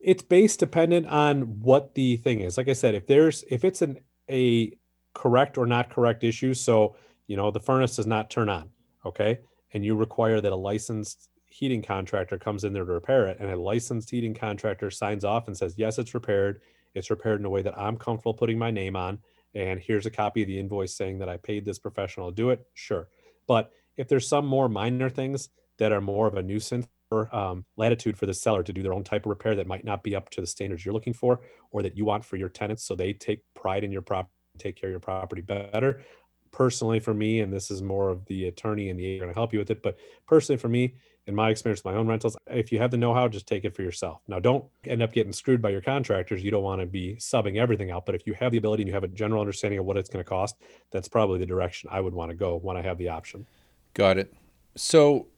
It's 0.00 0.22
base 0.22 0.56
dependent 0.56 1.06
on 1.06 1.60
what 1.60 1.94
the 1.94 2.16
thing 2.16 2.40
is. 2.40 2.56
Like 2.56 2.68
I 2.68 2.72
said, 2.72 2.94
if 2.94 3.06
there's 3.06 3.44
if 3.50 3.62
it's 3.62 3.82
an 3.82 3.98
a 4.30 4.72
correct 5.14 5.58
or 5.58 5.66
not 5.66 5.90
correct 5.90 6.24
issue, 6.24 6.54
so 6.54 6.96
you 7.26 7.36
know 7.36 7.50
the 7.50 7.60
furnace 7.60 7.96
does 7.96 8.06
not 8.06 8.30
turn 8.30 8.48
on, 8.48 8.70
okay, 9.06 9.38
and 9.72 9.84
you 9.84 9.94
require 9.94 10.40
that 10.40 10.50
a 10.50 10.56
licensed 10.56 11.28
heating 11.52 11.82
contractor 11.82 12.38
comes 12.38 12.64
in 12.64 12.72
there 12.72 12.84
to 12.84 12.92
repair 12.92 13.26
it 13.26 13.38
and 13.38 13.50
a 13.50 13.56
licensed 13.56 14.10
heating 14.10 14.34
contractor 14.34 14.90
signs 14.90 15.24
off 15.24 15.46
and 15.46 15.56
says 15.56 15.74
yes 15.76 15.98
it's 15.98 16.14
repaired. 16.14 16.60
It's 16.94 17.10
repaired 17.10 17.40
in 17.40 17.46
a 17.46 17.50
way 17.50 17.62
that 17.62 17.78
i'm 17.78 17.96
comfortable 17.96 18.34
putting 18.34 18.58
my 18.58 18.70
name 18.70 18.96
on 18.96 19.18
and 19.54 19.80
here's 19.80 20.06
a 20.06 20.10
copy 20.10 20.42
of 20.42 20.48
the 20.48 20.58
invoice 20.58 20.94
saying 20.94 21.18
that 21.18 21.28
i 21.28 21.36
paid 21.36 21.64
this 21.64 21.78
professional 21.78 22.30
to 22.30 22.34
do 22.34 22.50
it. 22.50 22.66
Sure. 22.74 23.08
But 23.46 23.70
if 23.96 24.08
there's 24.08 24.28
some 24.28 24.46
more 24.46 24.68
minor 24.68 25.10
things 25.10 25.48
that 25.78 25.92
are 25.92 26.00
more 26.00 26.26
of 26.26 26.34
a 26.34 26.42
nuisance 26.42 26.86
or 27.10 27.34
um, 27.34 27.64
latitude 27.76 28.16
for 28.16 28.26
the 28.26 28.34
seller 28.34 28.62
to 28.62 28.72
do 28.72 28.82
their 28.82 28.94
own 28.94 29.04
type 29.04 29.26
of 29.26 29.30
repair 29.30 29.54
that 29.54 29.66
might 29.66 29.84
not 29.84 30.02
be 30.02 30.16
up 30.16 30.30
to 30.30 30.40
the 30.40 30.46
standards 30.46 30.84
you're 30.84 30.94
looking 30.94 31.12
for 31.12 31.40
or 31.70 31.82
that 31.82 31.96
you 31.96 32.04
want 32.04 32.24
for 32.24 32.36
your 32.36 32.48
tenants 32.48 32.84
so 32.84 32.94
they 32.94 33.12
take 33.12 33.42
pride 33.54 33.84
in 33.84 33.92
your 33.92 34.02
property 34.02 34.32
take 34.58 34.76
care 34.76 34.88
of 34.88 34.92
your 34.92 35.00
property 35.00 35.42
better 35.42 36.02
personally 36.50 37.00
for 37.00 37.14
me 37.14 37.40
and 37.40 37.52
this 37.52 37.70
is 37.70 37.82
more 37.82 38.08
of 38.08 38.24
the 38.26 38.46
attorney 38.46 38.90
and 38.90 38.98
the 38.98 39.06
agent 39.06 39.30
to 39.30 39.34
help 39.34 39.52
you 39.52 39.58
with 39.58 39.70
it 39.70 39.82
but 39.82 39.96
personally 40.26 40.58
for 40.58 40.68
me 40.68 40.94
in 41.26 41.34
my 41.34 41.50
experience, 41.50 41.84
my 41.84 41.94
own 41.94 42.08
rentals, 42.08 42.36
if 42.48 42.72
you 42.72 42.78
have 42.78 42.90
the 42.90 42.96
know-how, 42.96 43.28
just 43.28 43.46
take 43.46 43.64
it 43.64 43.74
for 43.76 43.82
yourself. 43.82 44.20
Now, 44.26 44.40
don't 44.40 44.64
end 44.86 45.02
up 45.02 45.12
getting 45.12 45.32
screwed 45.32 45.62
by 45.62 45.70
your 45.70 45.80
contractors. 45.80 46.42
You 46.42 46.50
don't 46.50 46.64
want 46.64 46.80
to 46.80 46.86
be 46.86 47.14
subbing 47.16 47.58
everything 47.58 47.90
out, 47.90 48.06
but 48.06 48.14
if 48.14 48.26
you 48.26 48.34
have 48.34 48.52
the 48.52 48.58
ability 48.58 48.82
and 48.82 48.88
you 48.88 48.94
have 48.94 49.04
a 49.04 49.08
general 49.08 49.40
understanding 49.40 49.78
of 49.78 49.84
what 49.84 49.96
it's 49.96 50.08
going 50.08 50.24
to 50.24 50.28
cost, 50.28 50.56
that's 50.90 51.08
probably 51.08 51.38
the 51.38 51.46
direction 51.46 51.88
I 51.92 52.00
would 52.00 52.12
want 52.12 52.30
to 52.30 52.36
go 52.36 52.56
when 52.56 52.76
I 52.76 52.82
have 52.82 52.98
the 52.98 53.08
option. 53.08 53.46
Got 53.94 54.18
it. 54.18 54.34
So, 54.74 55.28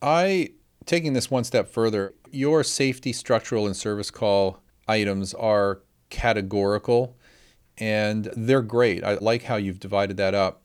I 0.00 0.50
taking 0.86 1.12
this 1.12 1.30
one 1.30 1.44
step 1.44 1.68
further, 1.68 2.14
your 2.30 2.64
safety, 2.64 3.12
structural, 3.12 3.66
and 3.66 3.76
service 3.76 4.10
call 4.10 4.62
items 4.86 5.34
are 5.34 5.82
categorical 6.10 7.16
and 7.76 8.30
they're 8.36 8.62
great. 8.62 9.04
I 9.04 9.14
like 9.14 9.44
how 9.44 9.56
you've 9.56 9.80
divided 9.80 10.16
that 10.16 10.34
up 10.34 10.62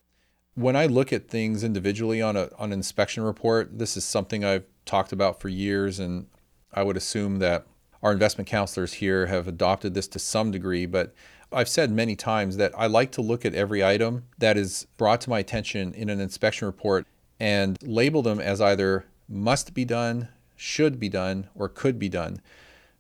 when 0.56 0.76
I 0.76 0.86
look 0.86 1.12
at 1.12 1.28
things 1.28 1.64
individually 1.64 2.22
on 2.22 2.36
a 2.36 2.50
on 2.58 2.72
an 2.72 2.74
inspection 2.74 3.24
report, 3.24 3.78
this 3.78 3.98
is 3.98 4.06
something 4.06 4.44
I've 4.44 4.66
talked 4.86 5.12
about 5.12 5.40
for 5.40 5.50
years, 5.50 6.00
and 6.00 6.28
I 6.74 6.84
would 6.84 6.98
assume 6.98 7.40
that 7.40 7.66
our 8.02 8.12
investment 8.12 8.48
counselors 8.48 8.94
here 8.94 9.28
have 9.28 9.48
adopted 9.48 9.94
this 9.94 10.08
to 10.10 10.20
some 10.20 10.52
degree. 10.52 10.86
But 10.86 11.14
I've 11.52 11.70
said 11.70 11.92
many 11.92 12.16
times 12.16 12.58
that 12.58 12.74
I 12.78 12.88
like 12.88 13.12
to 13.14 13.22
look 13.22 13.46
at 13.46 13.56
every 13.56 13.84
item 13.84 14.26
that 14.40 14.58
is 14.58 14.88
brought 14.98 15.22
to 15.22 15.30
my 15.30 15.40
attention 15.40 15.94
in 15.94 16.10
an 16.10 16.20
inspection 16.20 16.66
report 16.66 17.06
and 17.40 17.78
label 17.82 18.22
them 18.22 18.40
as 18.40 18.62
either 18.62 19.06
must 19.30 19.74
be 19.74 19.86
done, 19.86 20.30
should 20.56 21.00
be 21.00 21.10
done, 21.10 21.48
or 21.56 21.70
could 21.70 21.98
be 21.98 22.10
done. 22.10 22.42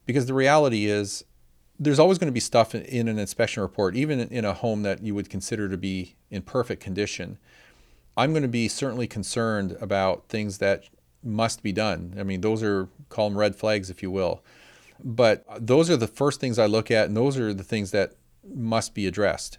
Because 0.06 0.26
the 0.26 0.34
reality 0.34 0.86
is, 0.86 1.24
there's 1.80 2.00
always 2.00 2.18
going 2.18 2.28
to 2.28 2.34
be 2.34 2.40
stuff 2.40 2.76
in 2.76 3.08
an 3.08 3.18
inspection 3.18 3.64
report, 3.64 3.96
even 3.96 4.20
in 4.20 4.46
a 4.46 4.54
home 4.54 4.84
that 4.84 5.04
you 5.04 5.16
would 5.16 5.30
consider 5.30 5.68
to 5.70 5.78
be 5.78 6.16
in 6.30 6.42
perfect 6.42 6.82
condition. 6.82 7.38
I'm 8.16 8.32
going 8.32 8.44
to 8.44 8.48
be 8.48 8.68
certainly 8.68 9.08
concerned 9.08 9.76
about 9.82 10.30
things 10.30 10.60
that 10.60 10.84
must 11.24 11.64
be 11.64 11.72
done. 11.72 12.16
I 12.20 12.24
mean, 12.24 12.42
those 12.42 12.62
are 12.62 12.90
call 13.10 13.30
them 13.30 13.38
red 13.38 13.56
flags, 13.56 13.90
if 13.90 14.04
you 14.04 14.12
will. 14.12 14.44
But 15.04 15.44
uh, 15.50 15.58
those 15.60 15.90
are 15.90 15.98
the 15.98 16.08
first 16.08 16.40
things 16.40 16.60
I 16.60 16.66
look 16.66 16.92
at, 16.92 17.08
and 17.08 17.18
those 17.18 17.38
are 17.38 17.54
the 17.54 17.64
things 17.64 17.92
that 17.92 18.14
must 18.48 18.94
be 18.94 19.08
addressed. 19.08 19.58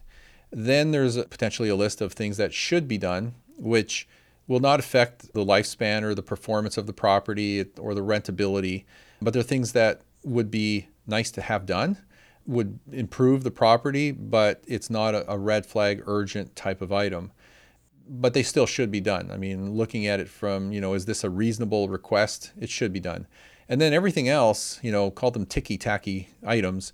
Then 0.50 0.92
there's 0.92 1.16
potentially 1.16 1.68
a 1.68 1.74
list 1.74 2.00
of 2.00 2.12
things 2.12 2.36
that 2.36 2.54
should 2.54 2.86
be 2.86 2.98
done, 2.98 3.34
which 3.56 4.06
will 4.46 4.60
not 4.60 4.78
affect 4.78 5.32
the 5.32 5.44
lifespan 5.44 6.02
or 6.02 6.14
the 6.14 6.22
performance 6.22 6.76
of 6.76 6.86
the 6.86 6.92
property 6.92 7.64
or 7.78 7.94
the 7.94 8.02
rentability, 8.04 8.84
but 9.20 9.32
they're 9.32 9.42
things 9.42 9.72
that 9.72 10.02
would 10.22 10.50
be 10.50 10.88
nice 11.06 11.30
to 11.32 11.42
have 11.42 11.66
done, 11.66 11.98
would 12.46 12.78
improve 12.92 13.42
the 13.42 13.50
property, 13.50 14.10
but 14.10 14.62
it's 14.66 14.90
not 14.90 15.14
a, 15.14 15.30
a 15.30 15.38
red 15.38 15.64
flag 15.66 16.02
urgent 16.06 16.54
type 16.56 16.82
of 16.82 16.92
item. 16.92 17.32
But 18.06 18.34
they 18.34 18.42
still 18.42 18.66
should 18.66 18.90
be 18.90 19.00
done. 19.00 19.30
I 19.30 19.38
mean, 19.38 19.72
looking 19.72 20.06
at 20.06 20.20
it 20.20 20.28
from, 20.28 20.72
you 20.72 20.80
know, 20.80 20.92
is 20.92 21.06
this 21.06 21.24
a 21.24 21.30
reasonable 21.30 21.88
request? 21.88 22.52
It 22.60 22.68
should 22.68 22.92
be 22.92 23.00
done. 23.00 23.26
And 23.66 23.80
then 23.80 23.94
everything 23.94 24.28
else, 24.28 24.78
you 24.82 24.92
know, 24.92 25.10
call 25.10 25.30
them 25.30 25.46
ticky 25.46 25.78
tacky 25.78 26.28
items, 26.44 26.92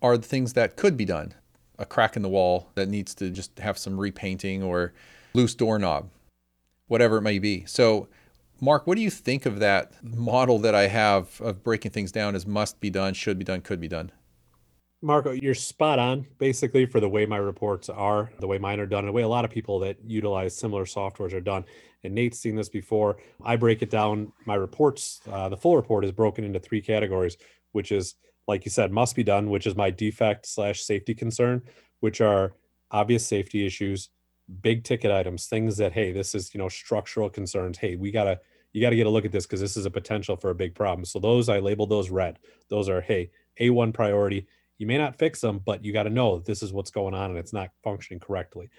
are 0.00 0.16
the 0.16 0.26
things 0.26 0.52
that 0.52 0.76
could 0.76 0.96
be 0.96 1.04
done. 1.04 1.34
A 1.76 1.84
crack 1.84 2.14
in 2.14 2.22
the 2.22 2.28
wall 2.28 2.70
that 2.74 2.88
needs 2.88 3.14
to 3.16 3.30
just 3.30 3.58
have 3.58 3.78
some 3.78 3.98
repainting 3.98 4.62
or 4.62 4.92
loose 5.34 5.54
doorknob, 5.54 6.08
whatever 6.86 7.18
it 7.18 7.22
may 7.22 7.38
be. 7.38 7.64
So, 7.66 8.08
Mark, 8.60 8.86
what 8.86 8.96
do 8.96 9.02
you 9.02 9.10
think 9.10 9.46
of 9.46 9.60
that 9.60 9.92
model 10.02 10.58
that 10.58 10.74
I 10.74 10.88
have 10.88 11.40
of 11.40 11.62
breaking 11.62 11.92
things 11.92 12.10
down 12.10 12.34
as 12.34 12.46
must 12.46 12.80
be 12.80 12.90
done, 12.90 13.14
should 13.14 13.38
be 13.38 13.44
done, 13.44 13.60
could 13.60 13.80
be 13.80 13.88
done? 13.88 14.10
Marco, 15.00 15.30
you're 15.30 15.54
spot 15.54 16.00
on 16.00 16.26
basically 16.38 16.84
for 16.84 16.98
the 16.98 17.08
way 17.08 17.24
my 17.24 17.36
reports 17.36 17.88
are, 17.88 18.32
the 18.40 18.48
way 18.48 18.58
mine 18.58 18.80
are 18.80 18.86
done, 18.86 19.00
and 19.00 19.08
the 19.08 19.12
way 19.12 19.22
a 19.22 19.28
lot 19.28 19.44
of 19.44 19.50
people 19.50 19.78
that 19.78 19.96
utilize 20.04 20.56
similar 20.56 20.84
softwares 20.84 21.32
are 21.32 21.40
done. 21.40 21.64
And 22.02 22.12
Nate's 22.12 22.40
seen 22.40 22.56
this 22.56 22.68
before. 22.68 23.18
I 23.44 23.54
break 23.54 23.82
it 23.82 23.90
down. 23.90 24.32
My 24.44 24.56
reports, 24.56 25.20
uh, 25.30 25.48
the 25.48 25.56
full 25.56 25.76
report 25.76 26.04
is 26.04 26.10
broken 26.10 26.42
into 26.42 26.58
three 26.58 26.80
categories, 26.80 27.36
which 27.70 27.92
is, 27.92 28.16
like 28.48 28.64
you 28.64 28.72
said, 28.72 28.90
must 28.90 29.14
be 29.14 29.22
done, 29.22 29.50
which 29.50 29.68
is 29.68 29.76
my 29.76 29.90
defect 29.90 30.46
slash 30.46 30.82
safety 30.82 31.14
concern, 31.14 31.62
which 32.00 32.20
are 32.20 32.54
obvious 32.90 33.24
safety 33.24 33.64
issues, 33.64 34.10
big 34.62 34.84
ticket 34.84 35.10
items, 35.10 35.46
things 35.46 35.76
that, 35.76 35.92
hey, 35.92 36.12
this 36.12 36.34
is, 36.34 36.54
you 36.54 36.58
know, 36.58 36.68
structural 36.68 37.28
concerns. 37.30 37.78
Hey, 37.78 37.96
we 37.96 38.10
got 38.10 38.24
to, 38.24 38.40
you 38.72 38.80
got 38.80 38.90
to 38.90 38.96
get 38.96 39.06
a 39.06 39.10
look 39.10 39.24
at 39.24 39.32
this 39.32 39.46
because 39.46 39.60
this 39.60 39.76
is 39.76 39.86
a 39.86 39.90
potential 39.90 40.36
for 40.36 40.50
a 40.50 40.54
big 40.54 40.74
problem. 40.74 41.04
So 41.04 41.18
those, 41.18 41.48
I 41.48 41.58
label 41.58 41.86
those 41.86 42.10
red. 42.10 42.38
Those 42.68 42.88
are, 42.88 43.00
hey, 43.00 43.30
A1 43.60 43.92
priority 43.94 44.46
you 44.78 44.86
may 44.86 44.96
not 44.96 45.18
fix 45.18 45.40
them, 45.40 45.60
but 45.64 45.84
you 45.84 45.92
got 45.92 46.04
to 46.04 46.10
know 46.10 46.38
this 46.38 46.62
is 46.62 46.72
what's 46.72 46.90
going 46.90 47.14
on 47.14 47.30
and 47.30 47.38
it's 47.38 47.52
not 47.52 47.70
functioning 47.82 48.20
correctly. 48.20 48.70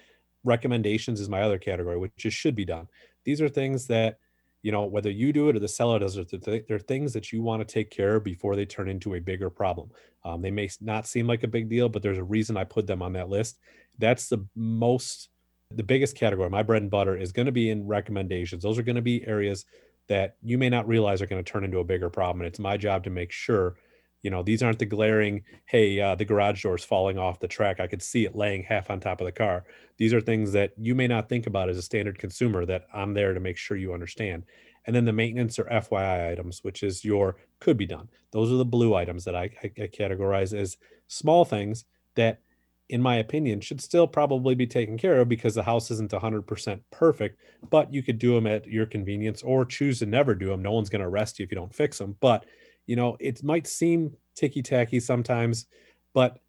Recommendations 0.45 1.19
is 1.19 1.29
my 1.29 1.41
other 1.41 1.57
category, 1.57 1.97
which 1.97 2.13
just 2.17 2.37
should 2.37 2.55
be 2.55 2.65
done. 2.65 2.87
These 3.25 3.41
are 3.41 3.49
things 3.49 3.85
that, 3.87 4.17
you 4.61 4.71
know, 4.71 4.85
whether 4.85 5.09
you 5.09 5.33
do 5.33 5.49
it 5.49 5.57
or 5.57 5.59
the 5.59 5.67
seller 5.67 5.99
does 5.99 6.15
it, 6.17 6.65
they're 6.67 6.79
things 6.79 7.13
that 7.13 7.31
you 7.31 7.41
want 7.41 7.65
to 7.65 7.71
take 7.71 7.91
care 7.91 8.15
of 8.15 8.23
before 8.23 8.55
they 8.55 8.65
turn 8.65 8.89
into 8.89 9.15
a 9.15 9.19
bigger 9.19 9.49
problem. 9.49 9.91
Um, 10.23 10.41
they 10.41 10.51
may 10.51 10.69
not 10.81 11.05
seem 11.05 11.27
like 11.27 11.43
a 11.43 11.47
big 11.47 11.69
deal, 11.69 11.89
but 11.89 12.01
there's 12.01 12.17
a 12.17 12.23
reason 12.23 12.57
I 12.57 12.63
put 12.63 12.87
them 12.87 13.01
on 13.01 13.13
that 13.13 13.29
list. 13.29 13.59
That's 13.97 14.29
the 14.29 14.45
most, 14.55 15.29
the 15.71 15.83
biggest 15.83 16.15
category. 16.15 16.49
My 16.49 16.63
bread 16.63 16.81
and 16.81 16.91
butter 16.91 17.15
is 17.15 17.31
going 17.31 17.45
to 17.45 17.51
be 17.51 17.69
in 17.69 17.87
recommendations. 17.87 18.63
Those 18.63 18.77
are 18.77 18.83
going 18.83 18.95
to 18.95 19.01
be 19.01 19.25
areas 19.27 19.65
that 20.07 20.35
you 20.41 20.57
may 20.57 20.69
not 20.69 20.87
realize 20.87 21.21
are 21.21 21.27
going 21.27 21.43
to 21.43 21.51
turn 21.51 21.63
into 21.63 21.79
a 21.79 21.83
bigger 21.83 22.09
problem. 22.09 22.41
And 22.41 22.47
it's 22.47 22.59
my 22.59 22.77
job 22.77 23.03
to 23.03 23.09
make 23.09 23.31
sure 23.31 23.75
you 24.21 24.29
know 24.29 24.43
these 24.43 24.61
aren't 24.61 24.79
the 24.79 24.85
glaring 24.85 25.43
hey 25.65 25.99
uh, 25.99 26.15
the 26.15 26.25
garage 26.25 26.63
door 26.63 26.75
is 26.75 26.83
falling 26.83 27.17
off 27.17 27.39
the 27.39 27.47
track 27.47 27.79
i 27.79 27.87
could 27.87 28.01
see 28.01 28.25
it 28.25 28.35
laying 28.35 28.63
half 28.63 28.89
on 28.89 28.99
top 28.99 29.21
of 29.21 29.25
the 29.25 29.31
car 29.31 29.63
these 29.97 30.13
are 30.13 30.21
things 30.21 30.51
that 30.51 30.73
you 30.77 30.93
may 30.93 31.07
not 31.07 31.29
think 31.29 31.47
about 31.47 31.69
as 31.69 31.77
a 31.77 31.81
standard 31.81 32.19
consumer 32.19 32.65
that 32.65 32.85
i'm 32.93 33.13
there 33.13 33.33
to 33.33 33.39
make 33.39 33.57
sure 33.57 33.77
you 33.77 33.93
understand 33.93 34.43
and 34.85 34.95
then 34.95 35.05
the 35.05 35.13
maintenance 35.13 35.57
or 35.57 35.63
fyi 35.65 36.31
items 36.31 36.63
which 36.63 36.83
is 36.83 37.05
your 37.05 37.37
could 37.59 37.77
be 37.77 37.85
done 37.85 38.09
those 38.31 38.51
are 38.51 38.57
the 38.57 38.65
blue 38.65 38.93
items 38.93 39.23
that 39.23 39.35
i, 39.35 39.43
I, 39.63 39.71
I 39.83 39.87
categorize 39.87 40.53
as 40.53 40.77
small 41.07 41.45
things 41.45 41.85
that 42.15 42.41
in 42.89 43.01
my 43.01 43.15
opinion 43.15 43.61
should 43.61 43.79
still 43.79 44.07
probably 44.07 44.55
be 44.55 44.67
taken 44.67 44.97
care 44.97 45.21
of 45.21 45.29
because 45.29 45.55
the 45.55 45.63
house 45.63 45.91
isn't 45.91 46.11
100% 46.11 46.79
perfect 46.91 47.39
but 47.69 47.93
you 47.93 48.01
could 48.01 48.19
do 48.19 48.33
them 48.33 48.47
at 48.47 48.65
your 48.65 48.85
convenience 48.85 49.41
or 49.43 49.63
choose 49.63 49.99
to 49.99 50.05
never 50.05 50.33
do 50.33 50.47
them 50.47 50.61
no 50.61 50.71
one's 50.71 50.89
going 50.89 51.01
to 51.01 51.07
arrest 51.07 51.39
you 51.39 51.43
if 51.43 51.51
you 51.51 51.55
don't 51.55 51.73
fix 51.73 51.97
them 51.99 52.15
but 52.19 52.45
you 52.89 52.95
know, 52.95 53.17
it 53.19 53.43
might 53.43 53.67
seem 53.67 54.17
ticky 54.33 54.63
tacky 54.63 54.99
sometimes, 54.99 55.67
but 56.11 56.39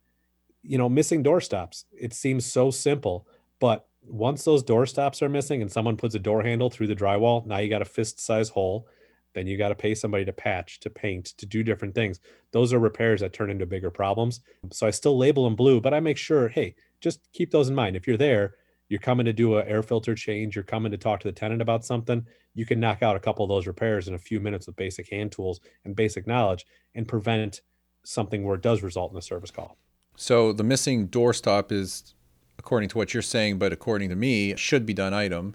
you 0.63 0.79
know, 0.79 0.89
missing 0.89 1.23
door 1.23 1.39
stops. 1.39 1.85
It 1.93 2.15
seems 2.15 2.47
so 2.47 2.71
simple, 2.71 3.29
but 3.61 3.87
once 4.03 4.45
those 4.45 4.63
door 4.63 4.87
stops 4.87 5.21
are 5.21 5.29
missing 5.29 5.61
and 5.61 5.71
someone 5.71 5.99
puts 5.99 6.15
a 6.15 6.19
door 6.19 6.43
handle 6.43 6.71
through 6.71 6.87
the 6.87 6.97
drywall, 6.97 7.45
now 7.45 7.59
you 7.59 7.69
got 7.69 7.83
a 7.83 7.85
fist 7.85 8.21
size 8.21 8.49
hole. 8.49 8.87
Then 9.35 9.47
you 9.47 9.57
got 9.57 9.69
to 9.69 9.75
pay 9.75 9.95
somebody 9.95 10.25
to 10.25 10.33
patch, 10.33 10.81
to 10.81 10.91
paint, 10.91 11.27
to 11.39 11.47
do 11.47 11.63
different 11.63 11.95
things. 11.95 12.21
Those 12.53 12.73
are 12.73 12.79
repairs 12.79 13.21
that 13.21 13.33
turn 13.33 13.51
into 13.51 13.67
bigger 13.67 13.91
problems. 13.91 14.41
So 14.73 14.87
I 14.87 14.91
still 14.91 15.17
label 15.17 15.45
them 15.45 15.55
blue, 15.55 15.81
but 15.81 15.95
I 15.95 16.01
make 16.01 16.17
sure, 16.17 16.49
hey, 16.49 16.75
just 17.01 17.21
keep 17.33 17.51
those 17.51 17.69
in 17.69 17.75
mind. 17.75 17.97
If 17.97 18.07
you're 18.07 18.17
there, 18.17 18.55
you're 18.89 19.01
coming 19.01 19.25
to 19.27 19.33
do 19.33 19.57
an 19.57 19.69
air 19.69 19.83
filter 19.83 20.15
change, 20.17 20.57
you're 20.57 20.65
coming 20.65 20.91
to 20.91 20.99
talk 20.99 21.21
to 21.21 21.29
the 21.29 21.33
tenant 21.33 21.63
about 21.63 21.85
something, 21.85 22.27
you 22.55 22.67
can 22.67 22.81
knock 22.81 23.03
out 23.03 23.15
a 23.15 23.21
couple 23.21 23.45
of 23.45 23.49
those 23.49 23.69
repairs 23.69 24.09
in 24.09 24.15
a 24.15 24.19
few 24.19 24.41
minutes 24.41 24.67
with 24.67 24.75
basic 24.75 25.09
hand 25.11 25.31
tools 25.31 25.61
and 25.85 25.95
basic 25.95 26.27
knowledge 26.27 26.67
and 26.95 27.07
prevent 27.07 27.61
something 28.05 28.45
where 28.45 28.57
it 28.57 28.63
does 28.63 28.83
result 28.83 29.13
in 29.13 29.19
a 29.19 29.23
service 29.23 29.53
call. 29.53 29.77
So 30.17 30.53
the 30.53 30.65
missing 30.65 31.07
doorstop 31.07 31.71
is, 31.71 32.15
according 32.59 32.89
to 32.91 32.99
what 32.99 33.15
you're 33.15 33.23
saying, 33.23 33.59
but 33.59 33.73
according 33.73 34.09
to 34.11 34.17
me, 34.17 34.57
should 34.57 34.85
be 34.85 34.93
done 34.93 35.15
item, 35.15 35.55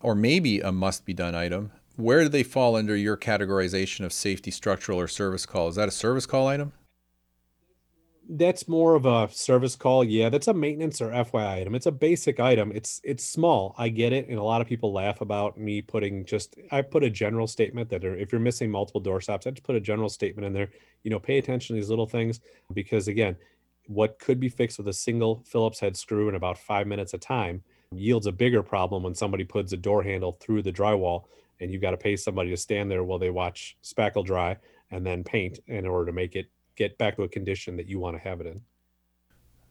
or 0.00 0.14
maybe 0.14 0.60
a 0.60 0.70
must 0.70 1.06
be 1.06 1.14
done 1.14 1.34
item. 1.34 1.72
Where 1.98 2.22
do 2.22 2.28
they 2.28 2.44
fall 2.44 2.76
under 2.76 2.94
your 2.94 3.16
categorization 3.16 4.04
of 4.04 4.12
safety, 4.12 4.52
structural, 4.52 5.00
or 5.00 5.08
service 5.08 5.44
call? 5.44 5.66
Is 5.66 5.74
that 5.74 5.88
a 5.88 5.90
service 5.90 6.26
call 6.26 6.46
item? 6.46 6.72
that's 8.28 8.68
more 8.68 8.94
of 8.94 9.06
a 9.06 9.28
service 9.32 9.74
call. 9.74 10.04
Yeah, 10.04 10.28
that's 10.28 10.48
a 10.48 10.54
maintenance 10.54 11.00
or 11.00 11.08
FYI 11.08 11.60
item. 11.60 11.74
It's 11.74 11.86
a 11.86 11.92
basic 11.92 12.38
item. 12.38 12.70
It's 12.74 13.00
it's 13.02 13.24
small. 13.24 13.74
I 13.78 13.88
get 13.88 14.12
it, 14.12 14.28
and 14.28 14.38
a 14.38 14.42
lot 14.42 14.60
of 14.60 14.66
people 14.66 14.92
laugh 14.92 15.22
about 15.22 15.58
me 15.58 15.80
putting 15.80 16.24
just. 16.24 16.56
I 16.70 16.82
put 16.82 17.02
a 17.02 17.10
general 17.10 17.46
statement 17.46 17.88
that 17.88 18.04
if 18.04 18.30
you're 18.30 18.40
missing 18.40 18.70
multiple 18.70 19.00
door 19.00 19.20
stops, 19.20 19.46
I 19.46 19.50
just 19.50 19.64
put 19.64 19.76
a 19.76 19.80
general 19.80 20.10
statement 20.10 20.46
in 20.46 20.52
there. 20.52 20.68
You 21.04 21.10
know, 21.10 21.18
pay 21.18 21.38
attention 21.38 21.74
to 21.74 21.80
these 21.80 21.88
little 21.88 22.06
things 22.06 22.40
because 22.74 23.08
again, 23.08 23.34
what 23.86 24.18
could 24.18 24.38
be 24.38 24.50
fixed 24.50 24.76
with 24.76 24.88
a 24.88 24.92
single 24.92 25.42
Phillips 25.46 25.80
head 25.80 25.96
screw 25.96 26.28
in 26.28 26.34
about 26.34 26.58
five 26.58 26.86
minutes 26.86 27.14
a 27.14 27.18
time 27.18 27.62
yields 27.92 28.26
a 28.26 28.32
bigger 28.32 28.62
problem 28.62 29.02
when 29.02 29.14
somebody 29.14 29.44
puts 29.44 29.72
a 29.72 29.76
door 29.76 30.02
handle 30.02 30.32
through 30.32 30.60
the 30.60 30.72
drywall 30.72 31.24
and 31.60 31.70
you've 31.70 31.82
got 31.82 31.92
to 31.92 31.96
pay 31.96 32.16
somebody 32.16 32.50
to 32.50 32.56
stand 32.56 32.90
there 32.90 33.04
while 33.04 33.18
they 33.18 33.30
watch 33.30 33.76
spackle 33.82 34.24
dry 34.24 34.56
and 34.90 35.04
then 35.04 35.24
paint 35.24 35.58
in 35.66 35.86
order 35.86 36.06
to 36.06 36.12
make 36.12 36.36
it 36.36 36.50
get 36.76 36.96
back 36.98 37.16
to 37.16 37.22
a 37.22 37.28
condition 37.28 37.76
that 37.76 37.86
you 37.86 37.98
want 37.98 38.16
to 38.16 38.22
have 38.22 38.40
it 38.40 38.46
in. 38.46 38.60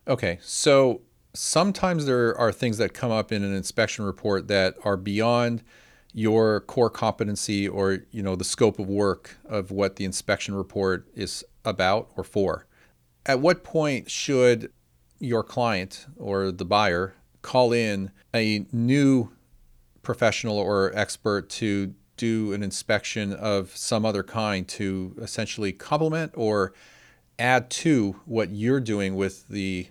Okay, 0.07 0.39
so 0.41 1.01
sometimes 1.33 2.05
there 2.05 2.37
are 2.37 2.51
things 2.51 2.77
that 2.77 2.93
come 2.93 3.11
up 3.11 3.31
in 3.31 3.43
an 3.43 3.53
inspection 3.53 4.05
report 4.05 4.47
that 4.47 4.75
are 4.83 4.97
beyond 4.97 5.63
your 6.13 6.61
core 6.61 6.89
competency 6.89 7.67
or 7.67 7.99
you 8.11 8.23
know 8.23 8.35
the 8.35 8.43
scope 8.43 8.79
of 8.79 8.87
work 8.87 9.37
of 9.45 9.71
what 9.71 9.97
the 9.97 10.05
inspection 10.05 10.55
report 10.55 11.07
is 11.13 11.43
about 11.65 12.09
or 12.15 12.23
for. 12.23 12.65
At 13.25 13.39
what 13.39 13.63
point 13.63 14.09
should 14.09 14.71
your 15.19 15.43
client 15.43 16.07
or 16.15 16.51
the 16.51 16.65
buyer 16.65 17.15
call 17.41 17.73
in 17.73 18.11
a 18.33 18.65
new 18.71 19.31
professional 20.07 20.57
or 20.57 20.93
expert 20.95 21.49
to 21.49 21.93
do 22.15 22.53
an 22.53 22.63
inspection 22.63 23.33
of 23.33 23.75
some 23.75 24.05
other 24.05 24.23
kind 24.23 24.65
to 24.65 25.13
essentially 25.21 25.73
complement 25.73 26.31
or 26.33 26.73
add 27.37 27.69
to 27.69 28.15
what 28.23 28.49
you're 28.49 28.79
doing 28.79 29.17
with 29.17 29.45
the 29.49 29.85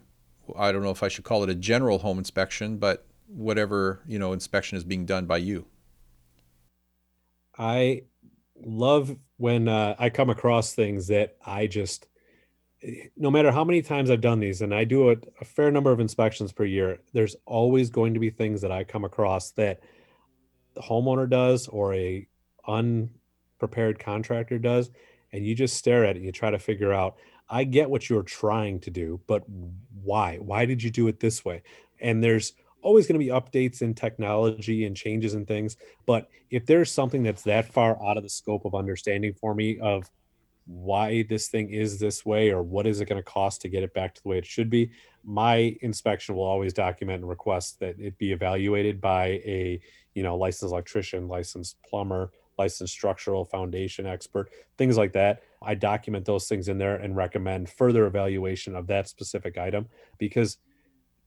I 0.57 0.73
don't 0.73 0.83
know 0.83 0.91
if 0.91 1.03
I 1.03 1.09
should 1.09 1.25
call 1.25 1.43
it 1.43 1.51
a 1.51 1.55
general 1.55 1.99
home 1.99 2.17
inspection, 2.17 2.79
but 2.79 3.05
whatever, 3.27 4.01
you 4.07 4.19
know, 4.19 4.33
inspection 4.33 4.79
is 4.79 4.85
being 4.85 5.05
done 5.05 5.27
by 5.27 5.37
you. 5.37 5.67
I 7.59 8.05
love 8.65 9.15
when 9.37 9.69
uh, 9.69 9.97
I 9.99 10.09
come 10.09 10.31
across 10.31 10.73
things 10.73 11.09
that 11.09 11.37
I 11.45 11.67
just 11.67 12.07
no 13.17 13.31
matter 13.31 13.51
how 13.51 13.65
many 13.65 13.83
times 13.83 14.11
I've 14.11 14.21
done 14.21 14.41
these, 14.41 14.63
and 14.63 14.75
I 14.75 14.85
do 14.85 15.11
a, 15.11 15.17
a, 15.41 15.45
fair 15.45 15.71
number 15.71 15.91
of 15.91 15.99
inspections 15.99 16.53
per 16.53 16.65
year, 16.65 17.01
there's 17.13 17.35
always 17.45 17.91
going 17.91 18.15
to 18.15 18.21
be 18.21 18.31
things 18.31 18.61
that 18.61 18.71
I 18.71 18.85
come 18.85 19.05
across 19.05 19.51
that 19.53 19.81
homeowner 20.81 21.29
does 21.29 21.69
or 21.69 21.95
a 21.95 22.27
unprepared 22.67 23.99
contractor 23.99 24.59
does, 24.59 24.91
and 25.33 25.47
you 25.47 25.55
just 25.55 25.77
stare 25.77 26.05
at 26.05 26.11
it 26.11 26.17
and 26.17 26.25
you 26.25 26.33
try 26.33 26.51
to 26.51 26.59
figure 26.59 26.93
out 26.93 27.17
I 27.49 27.65
get 27.65 27.89
what 27.89 28.11
you're 28.11 28.25
trying 28.25 28.81
to 28.81 28.91
do, 28.91 29.21
but 29.27 29.45
why? 30.03 30.39
Why 30.39 30.67
did 30.67 30.83
you 30.83 30.91
do 30.91 31.07
it 31.07 31.21
this 31.21 31.45
way? 31.45 31.63
And 32.01 32.23
there's 32.23 32.55
always 32.83 33.07
going 33.07 33.19
to 33.21 33.25
be 33.25 33.31
updates 33.31 33.83
in 33.83 33.95
technology 33.95 34.85
and 34.85 34.97
changes 34.97 35.35
and 35.35 35.47
things. 35.47 35.77
But 36.07 36.29
if 36.51 36.67
there's 36.67 36.91
something 36.91 37.23
that's 37.23 37.43
that 37.43 37.73
far 37.73 38.03
out 38.05 38.17
of 38.17 38.23
the 38.23 38.29
scope 38.29 38.65
of 38.65 38.75
understanding 38.75 39.33
for 39.33 39.55
me 39.55 39.79
of 39.79 40.11
why 40.67 41.25
this 41.29 41.47
thing 41.47 41.71
is 41.71 41.99
this 41.99 42.27
way 42.27 42.51
or 42.51 42.63
what 42.63 42.87
is 42.87 43.01
it 43.01 43.09
going 43.09 43.23
to 43.23 43.23
cost 43.23 43.61
to 43.61 43.69
get 43.69 43.85
it 43.85 43.95
back 43.95 44.15
to 44.15 44.23
the 44.23 44.29
way 44.29 44.39
it 44.39 44.45
should 44.45 44.69
be 44.69 44.91
my 45.23 45.77
inspection 45.81 46.35
will 46.35 46.45
always 46.45 46.73
document 46.73 47.21
and 47.21 47.29
request 47.29 47.79
that 47.79 47.99
it 48.01 48.19
be 48.19 48.33
evaluated 48.33 49.01
by 49.01 49.27
a 49.27 49.81
you 50.17 50.23
know 50.23 50.37
licensed 50.37 50.73
electrician 50.73 51.29
licensed 51.29 51.77
plumber 51.89 52.33
licensed 52.59 52.93
structural 52.93 53.45
foundation 53.45 54.07
expert 54.07 54.51
things 54.79 54.97
like 54.97 55.13
that 55.13 55.43
i 55.63 55.75
document 55.75 56.25
those 56.25 56.49
things 56.49 56.69
in 56.69 56.79
there 56.79 56.97
and 56.97 57.15
recommend 57.15 57.69
further 57.69 58.07
evaluation 58.07 58.75
of 58.75 58.87
that 58.87 59.07
specific 59.07 59.59
item 59.59 59.87
because 60.19 60.57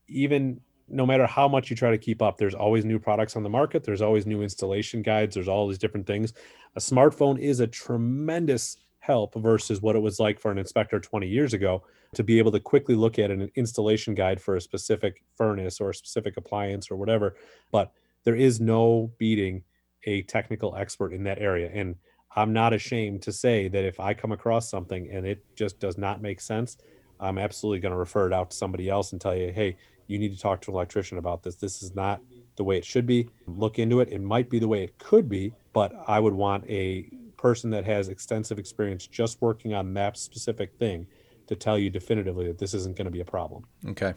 even 0.07 0.59
no 0.91 1.05
matter 1.05 1.27
how 1.27 1.47
much 1.47 1.69
you 1.69 1.75
try 1.75 1.91
to 1.91 1.99
keep 1.99 2.19
up, 2.19 2.37
there's 2.37 2.55
always 2.55 2.83
new 2.83 2.97
products 2.97 3.35
on 3.35 3.43
the 3.43 3.49
market. 3.49 3.83
There's 3.83 4.01
always 4.01 4.25
new 4.25 4.41
installation 4.41 5.03
guides. 5.03 5.35
There's 5.35 5.47
all 5.47 5.67
these 5.67 5.77
different 5.77 6.07
things. 6.07 6.33
A 6.75 6.79
smartphone 6.79 7.39
is 7.39 7.59
a 7.59 7.67
tremendous 7.67 8.77
help 8.99 9.35
versus 9.35 9.81
what 9.81 9.95
it 9.95 9.99
was 9.99 10.19
like 10.19 10.39
for 10.39 10.51
an 10.51 10.57
inspector 10.57 10.99
20 10.99 11.27
years 11.27 11.53
ago 11.53 11.83
to 12.15 12.23
be 12.23 12.39
able 12.39 12.51
to 12.51 12.59
quickly 12.59 12.95
look 12.95 13.19
at 13.19 13.31
an 13.31 13.51
installation 13.55 14.15
guide 14.15 14.41
for 14.41 14.55
a 14.55 14.61
specific 14.61 15.23
furnace 15.35 15.79
or 15.79 15.91
a 15.91 15.95
specific 15.95 16.37
appliance 16.37 16.89
or 16.89 16.95
whatever. 16.95 17.35
But 17.71 17.91
there 18.23 18.35
is 18.35 18.59
no 18.59 19.11
beating 19.17 19.63
a 20.05 20.21
technical 20.23 20.75
expert 20.75 21.13
in 21.13 21.23
that 21.23 21.39
area. 21.39 21.69
And 21.73 21.95
I'm 22.35 22.53
not 22.53 22.73
ashamed 22.73 23.21
to 23.23 23.31
say 23.31 23.67
that 23.67 23.83
if 23.83 23.99
I 23.99 24.13
come 24.13 24.31
across 24.31 24.69
something 24.69 25.09
and 25.11 25.25
it 25.25 25.43
just 25.55 25.79
does 25.79 25.97
not 25.97 26.21
make 26.21 26.39
sense, 26.39 26.77
I'm 27.19 27.37
absolutely 27.37 27.79
going 27.79 27.91
to 27.91 27.97
refer 27.97 28.27
it 28.27 28.33
out 28.33 28.51
to 28.51 28.57
somebody 28.57 28.89
else 28.89 29.11
and 29.11 29.19
tell 29.19 29.35
you, 29.35 29.51
hey, 29.51 29.77
you 30.07 30.17
need 30.17 30.33
to 30.33 30.39
talk 30.39 30.61
to 30.61 30.71
an 30.71 30.75
electrician 30.75 31.17
about 31.17 31.43
this. 31.43 31.55
This 31.55 31.83
is 31.83 31.95
not 31.95 32.21
the 32.55 32.63
way 32.63 32.77
it 32.77 32.85
should 32.85 33.05
be. 33.05 33.29
Look 33.45 33.77
into 33.77 33.99
it. 33.99 34.09
It 34.09 34.21
might 34.21 34.49
be 34.49 34.59
the 34.59 34.67
way 34.67 34.83
it 34.83 34.97
could 34.99 35.29
be, 35.29 35.53
but 35.73 35.93
I 36.07 36.19
would 36.19 36.33
want 36.33 36.65
a 36.69 37.09
person 37.37 37.69
that 37.71 37.85
has 37.85 38.09
extensive 38.09 38.59
experience 38.59 39.07
just 39.07 39.41
working 39.41 39.73
on 39.73 39.93
that 39.93 40.17
specific 40.17 40.75
thing 40.77 41.07
to 41.47 41.55
tell 41.55 41.77
you 41.77 41.89
definitively 41.89 42.47
that 42.47 42.57
this 42.57 42.73
isn't 42.73 42.95
going 42.95 43.05
to 43.05 43.11
be 43.11 43.21
a 43.21 43.25
problem. 43.25 43.65
Okay. 43.87 44.13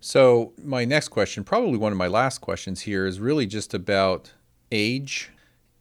So, 0.00 0.52
my 0.62 0.84
next 0.84 1.08
question, 1.08 1.42
probably 1.42 1.76
one 1.76 1.90
of 1.90 1.98
my 1.98 2.06
last 2.06 2.38
questions 2.40 2.82
here, 2.82 3.04
is 3.04 3.18
really 3.18 3.46
just 3.46 3.74
about 3.74 4.32
age 4.70 5.30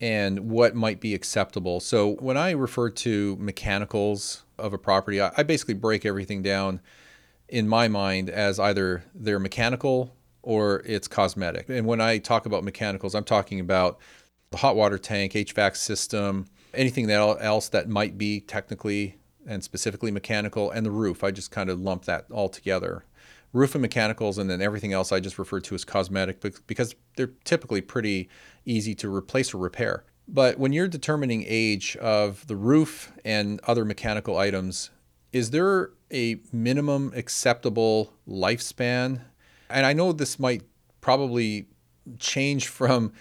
and 0.01 0.49
what 0.49 0.75
might 0.75 0.99
be 0.99 1.13
acceptable. 1.13 1.79
So, 1.79 2.15
when 2.15 2.35
I 2.35 2.51
refer 2.51 2.89
to 2.89 3.35
mechanicals 3.37 4.43
of 4.57 4.73
a 4.73 4.77
property, 4.77 5.21
I 5.21 5.43
basically 5.43 5.75
break 5.75 6.03
everything 6.03 6.41
down 6.41 6.81
in 7.47 7.67
my 7.67 7.87
mind 7.87 8.29
as 8.29 8.59
either 8.59 9.03
they're 9.13 9.39
mechanical 9.39 10.15
or 10.41 10.81
it's 10.85 11.07
cosmetic. 11.07 11.69
And 11.69 11.85
when 11.85 12.01
I 12.01 12.17
talk 12.17 12.45
about 12.45 12.63
mechanicals, 12.63 13.13
I'm 13.13 13.23
talking 13.23 13.59
about 13.59 13.99
the 14.49 14.57
hot 14.57 14.75
water 14.75 14.97
tank, 14.97 15.33
HVAC 15.33 15.75
system, 15.75 16.45
anything 16.73 17.09
else 17.09 17.69
that 17.69 17.87
might 17.87 18.17
be 18.17 18.39
technically 18.39 19.17
and 19.45 19.63
specifically 19.63 20.11
mechanical, 20.11 20.71
and 20.71 20.85
the 20.85 20.91
roof. 20.91 21.23
I 21.23 21.31
just 21.31 21.51
kind 21.51 21.69
of 21.69 21.79
lump 21.79 22.05
that 22.05 22.25
all 22.31 22.49
together. 22.49 23.03
Roof 23.53 23.75
and 23.75 23.81
mechanicals, 23.81 24.37
and 24.37 24.49
then 24.49 24.61
everything 24.61 24.93
else 24.93 25.11
I 25.11 25.19
just 25.19 25.39
refer 25.39 25.59
to 25.61 25.75
as 25.75 25.85
cosmetic 25.85 26.43
because 26.67 26.95
they're 27.15 27.31
typically 27.43 27.81
pretty 27.81 28.29
easy 28.65 28.93
to 28.95 29.13
replace 29.13 29.53
or 29.53 29.57
repair. 29.57 30.03
But 30.27 30.59
when 30.59 30.73
you're 30.73 30.89
determining 30.89 31.45
age 31.47 31.95
of 31.97 32.45
the 32.47 32.55
roof 32.55 33.13
and 33.23 33.61
other 33.63 33.85
mechanical 33.85 34.37
items, 34.37 34.89
is 35.31 35.51
there 35.51 35.91
a 36.11 36.39
minimum 36.51 37.13
acceptable 37.15 38.13
lifespan? 38.27 39.21
And 39.69 39.85
I 39.85 39.93
know 39.93 40.11
this 40.11 40.39
might 40.39 40.63
probably 40.99 41.67
change 42.19 42.67
from 42.67 43.13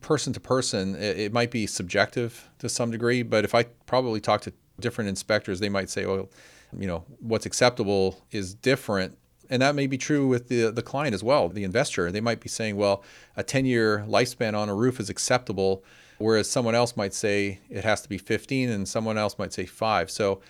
person 0.00 0.32
to 0.32 0.40
person. 0.40 0.94
It, 0.96 1.32
might 1.32 1.50
be 1.50 1.66
subjective 1.66 2.50
to 2.58 2.68
some 2.68 2.90
degree, 2.90 3.22
but 3.22 3.44
if 3.44 3.54
I 3.54 3.64
probably 3.86 4.20
talk 4.20 4.42
to 4.42 4.52
different 4.80 5.08
inspectors, 5.08 5.60
they 5.60 5.68
might 5.68 5.90
say, 5.90 6.06
well, 6.06 6.30
you 6.78 6.86
know, 6.86 7.04
what's 7.20 7.46
acceptable 7.46 8.22
is 8.30 8.54
different. 8.54 9.18
And 9.52 9.60
that 9.60 9.74
may 9.74 9.86
be 9.86 9.98
true 9.98 10.26
with 10.26 10.48
the, 10.48 10.70
the 10.70 10.80
client 10.80 11.12
as 11.12 11.22
well, 11.22 11.50
the 11.50 11.62
investor. 11.62 12.10
They 12.10 12.22
might 12.22 12.40
be 12.40 12.48
saying, 12.48 12.76
well, 12.76 13.04
a 13.36 13.42
10 13.42 13.66
year 13.66 14.02
lifespan 14.08 14.56
on 14.56 14.70
a 14.70 14.74
roof 14.74 14.98
is 14.98 15.10
acceptable, 15.10 15.84
whereas 16.16 16.48
someone 16.48 16.74
else 16.74 16.96
might 16.96 17.12
say 17.12 17.60
it 17.68 17.84
has 17.84 18.00
to 18.00 18.08
be 18.08 18.16
15 18.16 18.70
and 18.70 18.88
someone 18.88 19.18
else 19.18 19.38
might 19.38 19.52
say 19.52 19.66
five. 19.66 20.10
So 20.10 20.40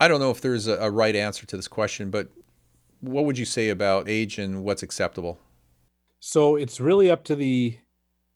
I 0.00 0.08
don't 0.08 0.20
know 0.20 0.30
if 0.30 0.40
there's 0.40 0.66
a, 0.66 0.76
a 0.76 0.90
right 0.90 1.14
answer 1.14 1.44
to 1.44 1.54
this 1.54 1.68
question, 1.68 2.10
but 2.10 2.28
what 3.02 3.26
would 3.26 3.36
you 3.36 3.44
say 3.44 3.68
about 3.68 4.08
age 4.08 4.38
and 4.38 4.64
what's 4.64 4.82
acceptable? 4.82 5.38
So 6.18 6.56
it's 6.56 6.80
really 6.80 7.10
up 7.10 7.24
to 7.24 7.36
the 7.36 7.76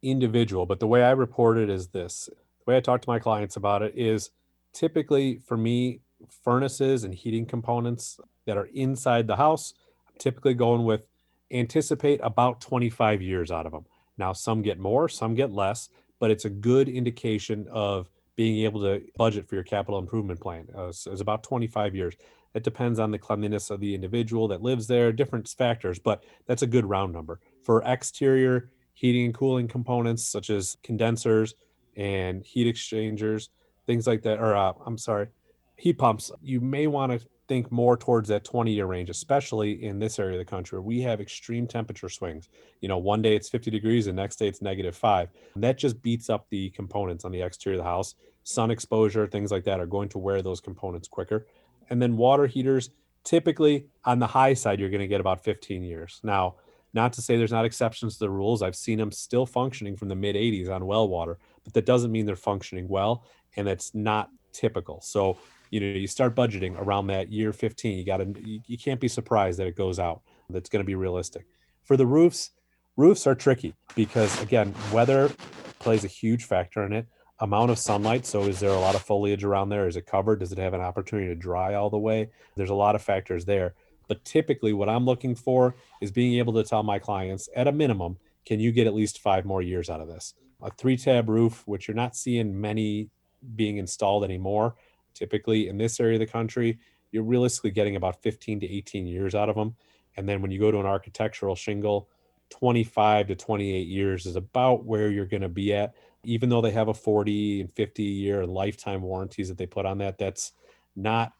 individual, 0.02 0.66
but 0.66 0.80
the 0.80 0.86
way 0.86 1.02
I 1.02 1.12
report 1.12 1.56
it 1.56 1.70
is 1.70 1.88
this. 1.88 2.28
The 2.58 2.72
way 2.72 2.76
I 2.76 2.80
talk 2.80 3.00
to 3.00 3.08
my 3.08 3.20
clients 3.20 3.56
about 3.56 3.80
it 3.80 3.94
is 3.96 4.32
typically 4.74 5.40
for 5.46 5.56
me, 5.56 6.02
furnaces 6.42 7.04
and 7.04 7.14
heating 7.14 7.46
components 7.46 8.20
that 8.46 8.58
are 8.58 8.68
inside 8.74 9.26
the 9.26 9.36
house, 9.36 9.72
typically 10.18 10.54
going 10.54 10.84
with 10.84 11.06
anticipate 11.50 12.20
about 12.22 12.60
25 12.60 13.22
years 13.22 13.50
out 13.50 13.66
of 13.66 13.72
them. 13.72 13.84
Now, 14.16 14.32
some 14.32 14.62
get 14.62 14.78
more, 14.78 15.08
some 15.08 15.34
get 15.34 15.52
less, 15.52 15.88
but 16.18 16.30
it's 16.30 16.44
a 16.44 16.50
good 16.50 16.88
indication 16.88 17.66
of 17.70 18.08
being 18.36 18.64
able 18.64 18.80
to 18.82 19.02
budget 19.16 19.48
for 19.48 19.54
your 19.54 19.64
capital 19.64 19.98
improvement 19.98 20.40
plan. 20.40 20.66
Uh, 20.76 20.90
so 20.90 21.12
it's 21.12 21.20
about 21.20 21.42
25 21.42 21.94
years. 21.94 22.14
It 22.54 22.62
depends 22.62 22.98
on 22.98 23.10
the 23.10 23.18
cleanliness 23.18 23.70
of 23.70 23.80
the 23.80 23.94
individual 23.94 24.48
that 24.48 24.62
lives 24.62 24.86
there, 24.86 25.12
different 25.12 25.48
factors, 25.48 25.98
but 25.98 26.24
that's 26.46 26.62
a 26.62 26.66
good 26.66 26.86
round 26.86 27.12
number. 27.12 27.40
For 27.62 27.82
exterior 27.84 28.70
heating 28.92 29.26
and 29.26 29.34
cooling 29.34 29.68
components, 29.68 30.26
such 30.26 30.50
as 30.50 30.76
condensers 30.82 31.54
and 31.96 32.44
heat 32.44 32.66
exchangers, 32.66 33.50
things 33.86 34.06
like 34.06 34.22
that, 34.22 34.38
or 34.38 34.54
uh, 34.54 34.72
I'm 34.86 34.98
sorry, 34.98 35.28
heat 35.76 35.98
pumps, 35.98 36.30
you 36.42 36.60
may 36.60 36.86
want 36.86 37.12
to 37.12 37.26
think 37.46 37.70
more 37.70 37.96
towards 37.96 38.28
that 38.28 38.44
20 38.44 38.72
year 38.72 38.86
range, 38.86 39.10
especially 39.10 39.84
in 39.84 39.98
this 39.98 40.18
area 40.18 40.32
of 40.32 40.38
the 40.38 40.50
country. 40.50 40.78
Where 40.78 40.82
we 40.82 41.02
have 41.02 41.20
extreme 41.20 41.66
temperature 41.66 42.08
swings. 42.08 42.48
You 42.80 42.88
know, 42.88 42.98
one 42.98 43.22
day 43.22 43.36
it's 43.36 43.48
50 43.48 43.70
degrees, 43.70 44.06
the 44.06 44.12
next 44.12 44.36
day 44.36 44.48
it's 44.48 44.62
negative 44.62 44.96
five. 44.96 45.28
And 45.54 45.62
that 45.62 45.78
just 45.78 46.00
beats 46.02 46.30
up 46.30 46.46
the 46.50 46.70
components 46.70 47.24
on 47.24 47.32
the 47.32 47.42
exterior 47.42 47.78
of 47.78 47.84
the 47.84 47.90
house. 47.90 48.14
Sun 48.44 48.70
exposure, 48.70 49.26
things 49.26 49.50
like 49.50 49.64
that 49.64 49.80
are 49.80 49.86
going 49.86 50.08
to 50.10 50.18
wear 50.18 50.42
those 50.42 50.60
components 50.60 51.08
quicker. 51.08 51.46
And 51.90 52.00
then 52.00 52.16
water 52.16 52.46
heaters, 52.46 52.90
typically 53.24 53.86
on 54.04 54.18
the 54.18 54.26
high 54.26 54.54
side, 54.54 54.80
you're 54.80 54.90
going 54.90 55.00
to 55.00 55.06
get 55.06 55.20
about 55.20 55.42
15 55.44 55.82
years. 55.82 56.20
Now, 56.22 56.56
not 56.92 57.12
to 57.14 57.22
say 57.22 57.36
there's 57.36 57.52
not 57.52 57.64
exceptions 57.64 58.14
to 58.14 58.20
the 58.20 58.30
rules. 58.30 58.62
I've 58.62 58.76
seen 58.76 58.98
them 58.98 59.10
still 59.10 59.46
functioning 59.46 59.96
from 59.96 60.08
the 60.08 60.14
mid 60.14 60.36
80s 60.36 60.70
on 60.70 60.86
well 60.86 61.08
water, 61.08 61.38
but 61.64 61.74
that 61.74 61.86
doesn't 61.86 62.12
mean 62.12 62.24
they're 62.24 62.36
functioning 62.36 62.88
well. 62.88 63.24
And 63.56 63.68
it's 63.68 63.94
not 63.94 64.30
typical. 64.52 65.00
So 65.00 65.36
you 65.74 65.80
know 65.80 65.86
you 65.86 66.06
start 66.06 66.36
budgeting 66.36 66.78
around 66.78 67.08
that 67.08 67.32
year 67.32 67.52
15 67.52 67.98
you 67.98 68.06
got 68.06 68.18
to 68.18 68.32
you, 68.44 68.60
you 68.64 68.78
can't 68.78 69.00
be 69.00 69.08
surprised 69.08 69.58
that 69.58 69.66
it 69.66 69.74
goes 69.74 69.98
out 69.98 70.22
that's 70.48 70.68
going 70.68 70.82
to 70.82 70.86
be 70.86 70.94
realistic. 70.94 71.46
For 71.82 71.96
the 71.96 72.06
roofs 72.06 72.52
roofs 72.96 73.26
are 73.26 73.34
tricky 73.34 73.74
because 73.96 74.40
again 74.40 74.72
weather 74.92 75.32
plays 75.80 76.04
a 76.04 76.08
huge 76.08 76.44
factor 76.44 76.84
in 76.84 76.92
it. 76.92 77.06
Amount 77.40 77.72
of 77.72 77.78
sunlight 77.80 78.24
so 78.24 78.44
is 78.44 78.60
there 78.60 78.70
a 78.70 78.78
lot 78.78 78.94
of 78.94 79.02
foliage 79.02 79.42
around 79.42 79.68
there? 79.68 79.88
Is 79.88 79.96
it 79.96 80.06
covered? 80.06 80.38
Does 80.38 80.52
it 80.52 80.58
have 80.58 80.74
an 80.74 80.80
opportunity 80.80 81.26
to 81.26 81.34
dry 81.34 81.74
all 81.74 81.90
the 81.90 81.98
way? 81.98 82.30
There's 82.54 82.70
a 82.70 82.74
lot 82.74 82.94
of 82.94 83.02
factors 83.02 83.44
there. 83.44 83.74
But 84.06 84.24
typically 84.24 84.74
what 84.74 84.88
i'm 84.88 85.04
looking 85.04 85.34
for 85.34 85.74
is 86.00 86.12
being 86.12 86.38
able 86.38 86.52
to 86.52 86.62
tell 86.62 86.84
my 86.84 87.00
clients 87.00 87.48
at 87.56 87.66
a 87.66 87.72
minimum 87.72 88.18
can 88.46 88.60
you 88.60 88.70
get 88.70 88.86
at 88.86 88.94
least 88.94 89.20
five 89.20 89.44
more 89.44 89.62
years 89.62 89.90
out 89.90 90.00
of 90.00 90.06
this? 90.06 90.34
A 90.62 90.70
three 90.70 90.96
tab 90.96 91.28
roof 91.28 91.64
which 91.66 91.88
you're 91.88 91.96
not 91.96 92.14
seeing 92.14 92.60
many 92.60 93.10
being 93.56 93.78
installed 93.78 94.22
anymore 94.22 94.76
typically 95.14 95.68
in 95.68 95.78
this 95.78 96.00
area 96.00 96.14
of 96.14 96.20
the 96.20 96.26
country, 96.26 96.78
you're 97.12 97.22
realistically 97.22 97.70
getting 97.70 97.96
about 97.96 98.22
15 98.22 98.60
to 98.60 98.70
18 98.70 99.06
years 99.06 99.34
out 99.34 99.48
of 99.48 99.56
them. 99.56 99.76
And 100.16 100.28
then 100.28 100.42
when 100.42 100.50
you 100.50 100.58
go 100.58 100.70
to 100.70 100.80
an 100.80 100.86
architectural 100.86 101.54
shingle, 101.54 102.08
25 102.50 103.28
to 103.28 103.34
28 103.34 103.86
years 103.86 104.26
is 104.26 104.36
about 104.36 104.84
where 104.84 105.10
you're 105.10 105.26
going 105.26 105.42
to 105.42 105.48
be 105.48 105.72
at. 105.74 105.94
Even 106.24 106.48
though 106.48 106.60
they 106.60 106.70
have 106.70 106.88
a 106.88 106.94
40 106.94 107.62
and 107.62 107.72
50 107.72 108.02
year 108.02 108.46
lifetime 108.46 109.02
warranties 109.02 109.48
that 109.48 109.58
they 109.58 109.66
put 109.66 109.86
on 109.86 109.98
that, 109.98 110.18
that's 110.18 110.52
not, 110.96 111.32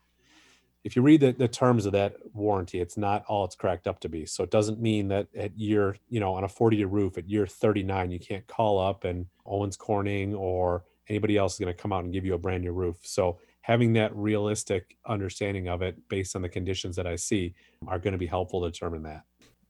if 0.83 0.97
you 0.97 1.03
read 1.03 1.21
the, 1.21 1.33
the 1.33 1.49
terms 1.49 1.87
of 1.87 1.93
that 1.93 2.17
warranty, 2.35 2.81
it's 2.81 2.97
not 2.97 3.25
all 3.27 3.45
it's 3.45 3.55
cracked 3.55 3.87
up 3.87 4.01
to 4.01 4.09
be. 4.09 4.27
So 4.27 4.45
it 4.45 4.51
doesn't 4.51 4.81
mean 4.81 5.09
that 5.09 5.29
at 5.35 5.59
year, 5.59 5.97
you 6.09 6.21
know, 6.21 6.35
on 6.35 6.45
a 6.45 6.49
40 6.49 6.77
year 6.77 6.87
roof 6.87 7.17
at 7.17 7.29
year 7.29 7.47
39, 7.47 8.11
you 8.11 8.21
can't 8.21 8.47
call 8.47 8.79
up 8.79 9.05
and 9.05 9.27
Owens 9.47 9.77
Corning 9.77 10.35
or 10.35 10.85
anybody 11.09 11.37
else 11.37 11.55
is 11.55 11.61
going 11.61 11.75
to 11.75 11.81
come 11.81 11.93
out 11.93 12.05
and 12.05 12.13
give 12.13 12.25
you 12.25 12.35
a 12.35 12.39
brand 12.39 12.63
new 12.65 12.73
roof. 12.73 12.97
So 13.03 13.39
having 13.65 13.95
that 13.95 14.15
realistic 14.15 14.95
understanding 15.07 15.69
of 15.69 15.81
it 15.81 15.97
based 16.11 16.37
on 16.37 16.43
the 16.43 16.49
conditions 16.51 16.95
that 16.97 17.07
I 17.07 17.17
see 17.17 17.55
are 17.89 17.99
going 17.99 18.13
to 18.13 18.19
be 18.19 18.27
helpful 18.27 18.61
to 18.63 18.71
determine 18.71 19.03
that. 19.05 19.23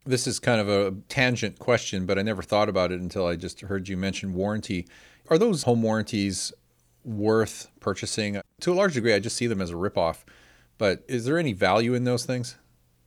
This 0.04 0.26
is 0.26 0.40
kind 0.40 0.60
of 0.60 0.68
a 0.68 0.96
tangent 1.08 1.60
question, 1.60 2.04
but 2.04 2.18
I 2.18 2.22
never 2.22 2.42
thought 2.42 2.68
about 2.68 2.90
it 2.90 3.00
until 3.00 3.24
I 3.24 3.36
just 3.36 3.60
heard 3.60 3.88
you 3.88 3.96
mention 3.96 4.34
warranty. 4.34 4.88
Are 5.30 5.38
those 5.38 5.62
home 5.62 5.80
warranties 5.80 6.52
worth 7.04 7.70
purchasing? 7.78 8.40
To 8.62 8.72
a 8.72 8.74
large 8.74 8.94
degree, 8.94 9.14
I 9.14 9.20
just 9.20 9.36
see 9.36 9.46
them 9.46 9.60
as 9.60 9.70
a 9.70 9.74
ripoff. 9.74 10.24
But 10.76 11.04
is 11.06 11.24
there 11.24 11.38
any 11.38 11.52
value 11.52 11.94
in 11.94 12.02
those 12.02 12.24
things? 12.24 12.56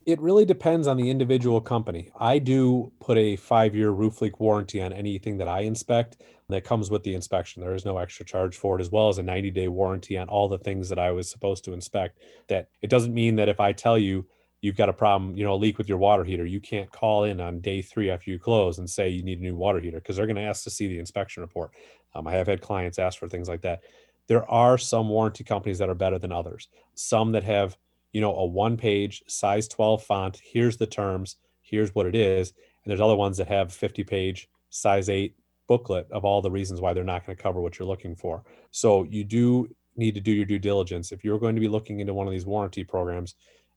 It 0.08 0.22
really 0.22 0.46
depends 0.46 0.86
on 0.86 0.96
the 0.96 1.10
individual 1.10 1.60
company. 1.60 2.10
I 2.18 2.38
do 2.38 2.90
put 2.98 3.18
a 3.18 3.36
five 3.36 3.74
year 3.74 3.90
roof 3.90 4.22
leak 4.22 4.40
warranty 4.40 4.80
on 4.80 4.90
anything 4.90 5.36
that 5.36 5.48
I 5.48 5.60
inspect 5.60 6.22
that 6.48 6.64
comes 6.64 6.90
with 6.90 7.02
the 7.02 7.14
inspection. 7.14 7.60
There 7.60 7.74
is 7.74 7.84
no 7.84 7.98
extra 7.98 8.24
charge 8.24 8.56
for 8.56 8.78
it, 8.78 8.80
as 8.80 8.90
well 8.90 9.10
as 9.10 9.18
a 9.18 9.22
90 9.22 9.50
day 9.50 9.68
warranty 9.68 10.16
on 10.16 10.30
all 10.30 10.48
the 10.48 10.56
things 10.56 10.88
that 10.88 10.98
I 10.98 11.10
was 11.10 11.28
supposed 11.30 11.62
to 11.64 11.74
inspect. 11.74 12.20
That 12.48 12.70
it 12.80 12.88
doesn't 12.88 13.12
mean 13.12 13.36
that 13.36 13.50
if 13.50 13.60
I 13.60 13.72
tell 13.72 13.98
you 13.98 14.26
you've 14.62 14.78
got 14.78 14.88
a 14.88 14.94
problem, 14.94 15.36
you 15.36 15.44
know, 15.44 15.52
a 15.52 15.56
leak 15.56 15.76
with 15.76 15.90
your 15.90 15.98
water 15.98 16.24
heater, 16.24 16.46
you 16.46 16.58
can't 16.58 16.90
call 16.90 17.24
in 17.24 17.38
on 17.38 17.60
day 17.60 17.82
three 17.82 18.08
after 18.08 18.30
you 18.30 18.38
close 18.38 18.78
and 18.78 18.88
say 18.88 19.10
you 19.10 19.22
need 19.22 19.40
a 19.40 19.42
new 19.42 19.56
water 19.56 19.78
heater 19.78 19.98
because 19.98 20.16
they're 20.16 20.24
going 20.24 20.36
to 20.36 20.42
ask 20.42 20.64
to 20.64 20.70
see 20.70 20.88
the 20.88 20.98
inspection 20.98 21.42
report. 21.42 21.72
Um, 22.14 22.26
I 22.26 22.32
have 22.32 22.46
had 22.46 22.62
clients 22.62 22.98
ask 22.98 23.18
for 23.18 23.28
things 23.28 23.46
like 23.46 23.60
that. 23.60 23.82
There 24.26 24.50
are 24.50 24.78
some 24.78 25.10
warranty 25.10 25.44
companies 25.44 25.76
that 25.80 25.90
are 25.90 25.94
better 25.94 26.18
than 26.18 26.32
others, 26.32 26.68
some 26.94 27.32
that 27.32 27.44
have 27.44 27.76
you 28.18 28.22
know, 28.22 28.34
a 28.34 28.44
one 28.44 28.76
page 28.76 29.22
size 29.28 29.68
12 29.68 30.02
font. 30.02 30.40
Here's 30.42 30.76
the 30.76 30.88
terms. 30.88 31.36
Here's 31.60 31.94
what 31.94 32.04
it 32.04 32.16
is. 32.16 32.52
And 32.82 32.90
there's 32.90 33.00
other 33.00 33.14
ones 33.14 33.36
that 33.36 33.46
have 33.46 33.72
50 33.72 34.02
page 34.02 34.48
size 34.70 35.08
eight 35.08 35.36
booklet 35.68 36.10
of 36.10 36.24
all 36.24 36.42
the 36.42 36.50
reasons 36.50 36.80
why 36.80 36.92
they're 36.92 37.04
not 37.04 37.24
going 37.24 37.36
to 37.36 37.40
cover 37.40 37.60
what 37.60 37.78
you're 37.78 37.86
looking 37.86 38.16
for. 38.16 38.42
So 38.72 39.04
you 39.04 39.22
do 39.22 39.68
need 39.94 40.16
to 40.16 40.20
do 40.20 40.32
your 40.32 40.46
due 40.46 40.58
diligence. 40.58 41.12
If 41.12 41.22
you're 41.22 41.38
going 41.38 41.54
to 41.54 41.60
be 41.60 41.68
looking 41.68 42.00
into 42.00 42.12
one 42.12 42.26
of 42.26 42.32
these 42.32 42.44
warranty 42.44 42.82
programs 42.82 43.36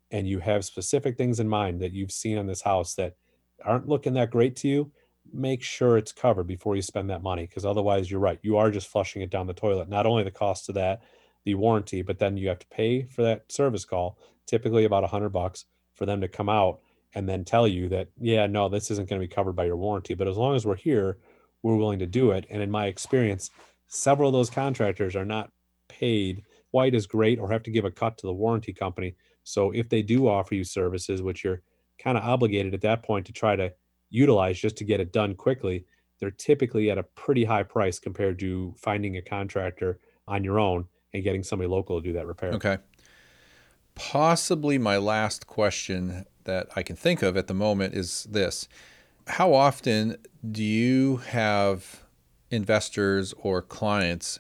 and 0.10 0.28
you 0.28 0.40
have 0.40 0.66
specific 0.66 1.18
things 1.18 1.40
in 1.40 1.48
mind 1.48 1.80
that 1.82 1.94
you've 1.94 2.12
seen 2.12 2.40
on 2.40 2.48
this 2.48 2.64
house 2.64 2.96
that 2.96 3.18
aren't 3.64 3.88
looking 3.88 4.16
that 4.16 4.32
great 4.32 4.56
to 4.56 4.68
you, 4.68 4.92
make 5.32 5.62
sure 5.62 6.00
it's 6.00 6.12
covered 6.12 6.48
before 6.48 6.76
you 6.76 6.82
spend 6.82 7.12
that 7.12 7.22
money. 7.22 7.46
Because 7.46 7.64
otherwise, 7.64 8.10
you're 8.10 8.20
right. 8.20 8.40
You 8.42 8.58
are 8.58 8.72
just 8.72 8.88
flushing 8.88 9.22
it 9.22 9.30
down 9.30 9.46
the 9.46 9.54
toilet. 9.54 9.88
Not 9.88 10.08
only 10.08 10.24
the 10.24 10.32
cost 10.32 10.68
of 10.68 10.74
that, 10.74 11.04
the 11.46 11.56
warranty, 11.56 12.02
but 12.02 12.20
then 12.20 12.38
you 12.38 12.48
have 12.50 12.60
to 12.60 12.68
pay 12.68 13.04
for 13.04 13.24
that 13.24 13.52
service 13.52 13.86
call, 13.86 14.18
typically 14.46 14.86
about 14.86 15.04
a 15.04 15.08
hundred 15.08 15.30
bucks 15.30 15.66
for 15.96 16.06
them 16.06 16.22
to 16.22 16.28
come 16.28 16.50
out 16.50 16.80
and 17.14 17.28
then 17.28 17.44
tell 17.44 17.68
you 17.68 17.90
that, 17.90 18.08
yeah, 18.20 18.48
no, 18.48 18.70
this 18.70 18.92
isn't 18.92 19.10
going 19.10 19.22
to 19.22 19.28
be 19.28 19.34
covered 19.34 19.54
by 19.54 19.66
your 19.66 19.76
warranty. 19.76 20.14
But 20.14 20.28
as 20.28 20.38
long 20.38 20.56
as 20.56 20.66
we're 20.66 20.76
here, 20.76 21.18
we're 21.62 21.76
willing 21.76 22.00
to 22.00 22.08
do 22.08 22.32
it. 22.32 22.46
And 22.50 22.62
in 22.62 22.72
my 22.72 22.86
experience, 22.86 23.52
several 23.88 24.30
of 24.30 24.34
those 24.34 24.50
contractors 24.50 25.16
are 25.16 25.26
not 25.26 25.52
paid 25.88 26.44
quite 26.72 26.96
as 26.96 27.06
great 27.06 27.38
or 27.38 27.52
have 27.52 27.64
to 27.64 27.72
give 27.72 27.86
a 27.86 27.92
cut 27.92 28.18
to 28.18 28.28
the 28.28 28.34
warranty 28.34 28.72
company. 28.72 29.16
So 29.44 29.72
if 29.72 29.90
they 29.90 30.02
do 30.02 30.28
offer 30.28 30.56
you 30.56 30.64
services, 30.64 31.22
which 31.22 31.44
you're 31.44 31.62
kind 32.00 32.18
of 32.18 32.24
obligated 32.24 32.74
at 32.74 32.82
that 32.82 33.04
point 33.04 33.26
to 33.26 33.34
try 33.34 33.56
to 33.56 33.74
utilize 34.10 34.60
just 34.60 34.78
to 34.78 34.86
get 34.86 35.00
it 35.00 35.12
done 35.12 35.36
quickly, 35.36 35.86
they're 36.20 36.32
typically 36.32 36.90
at 36.90 36.98
a 36.98 37.04
pretty 37.04 37.44
high 37.44 37.64
price 37.64 38.00
compared 38.00 38.40
to 38.40 38.74
finding 38.78 39.18
a 39.18 39.22
contractor 39.22 40.00
on 40.28 40.44
your 40.44 40.60
own 40.60 40.86
and 41.14 41.24
getting 41.24 41.44
somebody 41.44 41.70
local 41.70 42.02
to 42.02 42.08
do 42.08 42.14
that 42.14 42.26
repair. 42.26 42.52
Okay. 42.54 42.78
Possibly 43.96 44.78
my 44.78 44.98
last 44.98 45.48
question 45.48 46.26
that 46.46 46.68
I 46.76 46.84
can 46.84 46.96
think 46.96 47.22
of 47.22 47.38
at 47.38 47.48
the 47.48 47.54
moment 47.54 47.94
is 47.94 48.26
this 48.30 48.68
How 49.28 49.54
often 49.54 50.18
do 50.50 50.64
you 50.64 51.18
have 51.18 52.04
investors 52.50 53.34
or 53.40 53.62
clients 53.62 54.40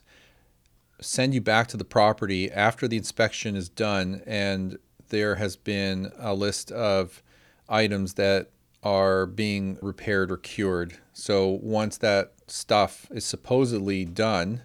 send 0.99 1.33
you 1.33 1.41
back 1.41 1.67
to 1.67 1.77
the 1.77 1.85
property 1.85 2.51
after 2.51 2.87
the 2.87 2.97
inspection 2.97 3.55
is 3.55 3.69
done 3.69 4.21
and 4.25 4.77
there 5.09 5.35
has 5.35 5.55
been 5.55 6.11
a 6.17 6.33
list 6.33 6.71
of 6.71 7.21
items 7.67 8.13
that 8.13 8.51
are 8.83 9.25
being 9.25 9.77
repaired 9.81 10.31
or 10.31 10.37
cured? 10.37 10.97
So 11.13 11.59
once 11.61 11.97
that 11.97 12.33
stuff 12.47 13.07
is 13.11 13.25
supposedly 13.25 14.05
done, 14.05 14.63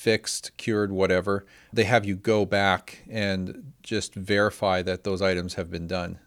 fixed, 0.00 0.56
cured, 0.56 0.90
whatever, 0.90 1.44
they 1.74 1.84
have 1.84 2.06
you 2.06 2.16
go 2.16 2.46
back 2.46 3.04
and 3.10 3.74
just 3.82 4.14
verify 4.14 4.80
that 4.80 5.04
those 5.04 5.20
items 5.20 5.54
have 5.54 5.70
been 5.70 5.86
done. 5.86 6.18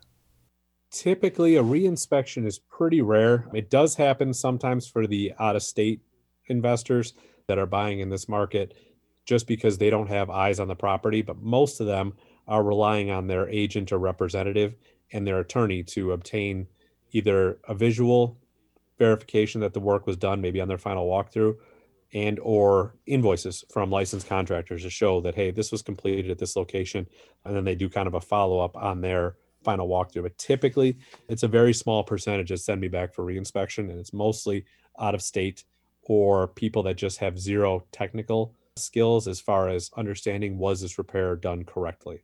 Typically, 0.91 1.55
a 1.55 1.63
reinspection 1.63 2.45
is 2.45 2.59
pretty 2.59 3.01
rare. 3.01 3.47
It 3.51 3.71
does 3.71 3.95
happen 3.95 4.31
sometimes 4.31 4.85
for 4.85 5.07
the 5.07 5.33
out 5.39 5.55
of 5.55 5.63
state 5.63 6.01
investors 6.45 7.15
that 7.47 7.57
are 7.57 7.65
buying 7.65 7.99
in 7.99 8.09
this 8.09 8.29
market 8.29 8.75
just 9.25 9.47
because 9.47 9.79
they 9.79 9.89
don't 9.89 10.09
have 10.09 10.29
eyes 10.29 10.59
on 10.59 10.67
the 10.67 10.75
property, 10.75 11.23
but 11.23 11.41
most 11.41 11.79
of 11.79 11.87
them 11.87 12.13
are 12.47 12.61
relying 12.61 13.09
on 13.09 13.25
their 13.25 13.49
agent 13.49 13.91
or 13.91 13.97
representative 13.97 14.75
and 15.11 15.25
their 15.25 15.39
attorney 15.39 15.81
to 15.81 16.11
obtain 16.11 16.67
either 17.11 17.57
a 17.67 17.73
visual 17.73 18.37
verification 18.99 19.61
that 19.61 19.73
the 19.73 19.79
work 19.79 20.05
was 20.05 20.17
done, 20.17 20.41
maybe 20.41 20.61
on 20.61 20.67
their 20.67 20.77
final 20.77 21.07
walkthrough, 21.07 21.55
and 22.13 22.39
or 22.41 22.95
invoices 23.05 23.63
from 23.71 23.89
licensed 23.89 24.27
contractors 24.27 24.83
to 24.83 24.89
show 24.89 25.19
that 25.21 25.35
hey 25.35 25.51
this 25.51 25.71
was 25.71 25.81
completed 25.81 26.29
at 26.29 26.37
this 26.37 26.55
location 26.55 27.07
and 27.45 27.55
then 27.55 27.63
they 27.63 27.75
do 27.75 27.89
kind 27.89 28.07
of 28.07 28.13
a 28.13 28.21
follow-up 28.21 28.75
on 28.77 29.01
their 29.01 29.35
final 29.63 29.87
walkthrough. 29.87 30.23
But 30.23 30.37
typically 30.37 30.97
it's 31.29 31.43
a 31.43 31.47
very 31.47 31.73
small 31.73 32.03
percentage 32.03 32.49
that 32.49 32.57
send 32.57 32.81
me 32.81 32.87
back 32.87 33.13
for 33.13 33.23
reinspection 33.25 33.89
and 33.89 33.99
it's 33.99 34.13
mostly 34.13 34.65
out 34.99 35.15
of 35.15 35.21
state 35.21 35.63
or 36.03 36.47
people 36.47 36.83
that 36.83 36.95
just 36.95 37.19
have 37.19 37.39
zero 37.39 37.85
technical 37.91 38.53
skills 38.75 39.27
as 39.27 39.39
far 39.39 39.69
as 39.69 39.89
understanding 39.95 40.57
was 40.57 40.81
this 40.81 40.97
repair 40.97 41.35
done 41.35 41.63
correctly. 41.63 42.23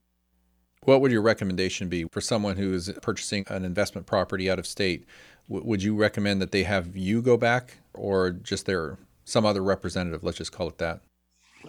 What 0.84 1.02
would 1.02 1.12
your 1.12 1.22
recommendation 1.22 1.90
be 1.90 2.06
for 2.06 2.22
someone 2.22 2.58
who 2.58 2.74
is 2.74 2.92
purchasing 3.02 3.46
an 3.48 3.66
investment 3.66 4.08
property 4.08 4.50
out 4.50 4.60
of 4.60 4.66
state? 4.66 5.06
W- 5.48 5.66
would 5.66 5.84
you 5.84 5.96
recommend 5.96 6.42
that 6.42 6.52
they 6.52 6.64
have 6.64 6.96
you 6.96 7.22
go 7.22 7.38
back 7.38 7.78
or 7.94 8.32
just 8.32 8.66
their 8.66 8.98
some 9.30 9.46
other 9.46 9.62
representative. 9.62 10.24
Let's 10.24 10.38
just 10.38 10.52
call 10.52 10.68
it 10.70 10.78
that. 10.80 11.02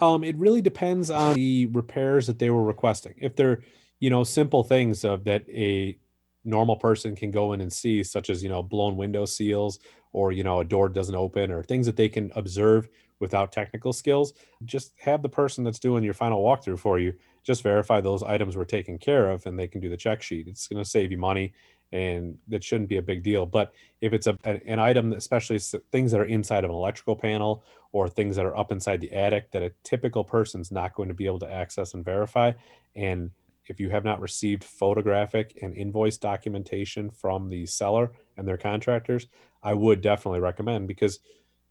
Um, 0.01 0.23
it 0.23 0.37
really 0.37 0.63
depends 0.63 1.11
on 1.11 1.35
the 1.35 1.67
repairs 1.67 2.27
that 2.27 2.39
they 2.39 2.51
were 2.51 2.63
requesting. 2.63 3.15
If 3.19 3.37
they're, 3.37 3.63
you 3.99 4.09
know, 4.09 4.25
simple 4.25 4.63
things 4.63 5.05
of 5.05 5.25
that 5.25 5.49
a 5.49 5.99
normal 6.45 6.77
person 6.77 7.17
can 7.17 7.31
go 7.31 7.53
in 7.53 7.61
and 7.61 7.73
see, 7.73 8.03
such 8.03 8.31
as 8.31 8.43
you 8.43 8.49
know 8.49 8.63
blown 8.63 8.97
window 8.97 9.25
seals 9.25 9.79
or 10.13 10.33
you 10.33 10.45
know 10.45 10.61
a 10.61 10.65
door 10.65 10.89
doesn't 10.89 11.15
open 11.15 11.51
or 11.51 11.63
things 11.63 11.87
that 11.87 11.97
they 11.97 12.09
can 12.09 12.31
observe 12.37 12.89
without 13.19 13.53
technical 13.53 13.93
skills, 13.93 14.33
just 14.65 14.93
have 14.99 15.23
the 15.23 15.29
person 15.29 15.65
that's 15.65 15.79
doing 15.79 16.03
your 16.03 16.15
final 16.15 16.43
walkthrough 16.43 16.79
for 16.79 16.99
you 16.99 17.13
just 17.43 17.63
verify 17.63 18.01
those 18.01 18.23
items 18.23 18.57
were 18.57 18.65
taken 18.65 18.99
care 18.99 19.31
of 19.31 19.47
and 19.47 19.59
they 19.59 19.69
can 19.69 19.81
do 19.81 19.89
the 19.89 19.97
check 19.97 20.23
sheet. 20.23 20.47
It's 20.49 20.69
going 20.69 20.83
to 20.83 20.89
save 20.89 21.11
you 21.11 21.19
money 21.19 21.53
and 21.93 22.38
that 22.49 22.62
shouldn't 22.62 22.88
be 22.88 22.99
a 22.99 23.03
big 23.03 23.22
deal. 23.22 23.47
But 23.47 23.72
if 24.01 24.12
it's 24.12 24.26
a, 24.26 24.36
an 24.45 24.78
item, 24.78 25.12
especially 25.12 25.59
things 25.91 26.12
that 26.12 26.20
are 26.20 26.26
inside 26.26 26.64
of 26.64 26.70
an 26.70 26.76
electrical 26.76 27.16
panel 27.16 27.64
or 27.93 28.09
things 28.09 28.36
that 28.36 28.47
are 28.47 28.57
up 28.57 28.70
inside 28.70 29.01
the 29.01 29.12
attic 29.12 29.51
that 29.51 29.62
a 29.62 29.72
typical 29.82 30.22
person's 30.22 30.70
not 30.70 30.95
going 30.95 31.09
to 31.09 31.14
be 31.14 31.26
able 31.26 31.41
to 31.41 31.53
access 31.53 31.95
and 31.95 32.05
verify, 32.05 32.53
and 32.95 33.30
if 33.66 33.78
you 33.78 33.88
have 33.91 34.05
not 34.05 34.20
received 34.20 34.64
photographic 34.64 35.57
and 35.62 35.76
invoice 35.76 36.16
documentation 36.16 37.09
from 37.09 37.49
the 37.49 37.66
seller 37.66 38.11
and 38.36 38.47
their 38.47 38.57
contractors, 38.57 39.28
I 39.62 39.74
would 39.74 40.01
definitely 40.01 40.41
recommend 40.41 40.88
because 40.88 41.20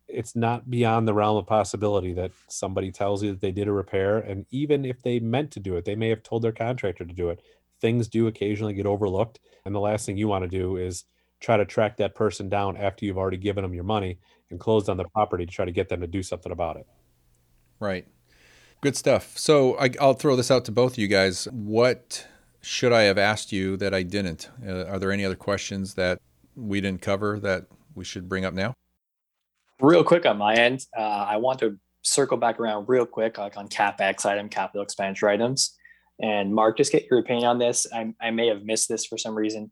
it's 0.07 0.36
not 0.36 0.70
beyond 0.70 1.07
the 1.07 1.13
realm 1.13 1.38
of 1.38 1.45
possibility 1.45 2.13
that 2.13 2.32
somebody 2.47 2.91
tells 2.91 3.22
you 3.22 3.32
that 3.32 3.41
they 3.41 3.51
did 3.51 3.67
a 3.67 3.72
repair 3.72 4.17
and 4.17 4.45
even 4.49 4.84
if 4.84 5.01
they 5.03 5.20
meant 5.20 5.51
to 5.51 5.59
do 5.59 5.76
it 5.76 5.86
they 5.86 5.95
may 5.95 6.09
have 6.09 6.24
told 6.24 6.41
their 6.41 6.51
contractor 6.51 7.05
to 7.05 7.13
do 7.13 7.30
it 7.30 7.41
things 7.82 8.07
do 8.07 8.27
occasionally 8.27 8.73
get 8.73 8.86
overlooked. 8.86 9.39
And 9.65 9.73
the 9.73 9.80
last 9.80 10.05
thing 10.05 10.17
you 10.17 10.27
want 10.27 10.43
to 10.43 10.49
do 10.49 10.77
is 10.77 11.05
try 11.39 11.57
to 11.57 11.65
track 11.65 11.97
that 11.97 12.15
person 12.15 12.49
down 12.49 12.77
after 12.77 13.05
you've 13.05 13.17
already 13.17 13.38
given 13.38 13.63
them 13.63 13.73
your 13.73 13.84
money 13.84 14.19
and 14.49 14.59
closed 14.59 14.89
on 14.89 14.97
the 14.97 15.05
property 15.05 15.45
to 15.45 15.51
try 15.51 15.65
to 15.65 15.71
get 15.71 15.89
them 15.89 16.01
to 16.01 16.07
do 16.07 16.23
something 16.23 16.51
about 16.51 16.77
it. 16.77 16.88
Right. 17.80 18.07
Good 18.82 18.95
stuff. 18.95 19.38
So 19.38 19.75
I, 19.77 19.89
will 19.99 20.13
throw 20.13 20.36
this 20.36 20.51
out 20.51 20.65
to 20.65 20.71
both 20.71 20.93
of 20.93 20.97
you 20.97 21.07
guys. 21.07 21.47
What 21.51 22.27
should 22.61 22.91
I 22.91 23.03
have 23.03 23.17
asked 23.17 23.51
you 23.51 23.77
that 23.77 23.93
I 23.93 24.03
didn't? 24.03 24.49
Uh, 24.65 24.86
are 24.86 24.99
there 24.99 25.11
any 25.11 25.25
other 25.25 25.36
questions 25.36 25.93
that 25.95 26.19
we 26.55 26.82
didn't 26.82 27.01
cover 27.01 27.39
that 27.39 27.65
we 27.95 28.03
should 28.03 28.27
bring 28.27 28.45
up 28.45 28.53
now? 28.53 28.73
Real 29.82 30.03
quick 30.03 30.25
on 30.25 30.38
my 30.38 30.55
end, 30.55 30.86
uh, 30.97 31.01
I 31.01 31.38
want 31.38 31.59
to 31.59 31.77
circle 32.01 32.38
back 32.38 32.59
around 32.59 32.88
real 32.89 33.05
quick 33.05 33.38
like 33.38 33.55
on 33.57 33.67
capex 33.69 34.25
item, 34.25 34.49
capital 34.49 34.82
expenditure 34.82 35.30
items. 35.30 35.77
And 36.22 36.53
Mark, 36.53 36.78
just 36.78 36.91
get 36.91 37.07
your 37.09 37.20
opinion 37.20 37.45
on 37.45 37.59
this. 37.59 37.88
I, 37.93 38.13
I 38.22 38.32
may 38.32 38.47
have 38.47 38.63
missed 38.63 38.89
this 38.89 39.05
for 39.05 39.17
some 39.17 39.36
reason. 39.36 39.72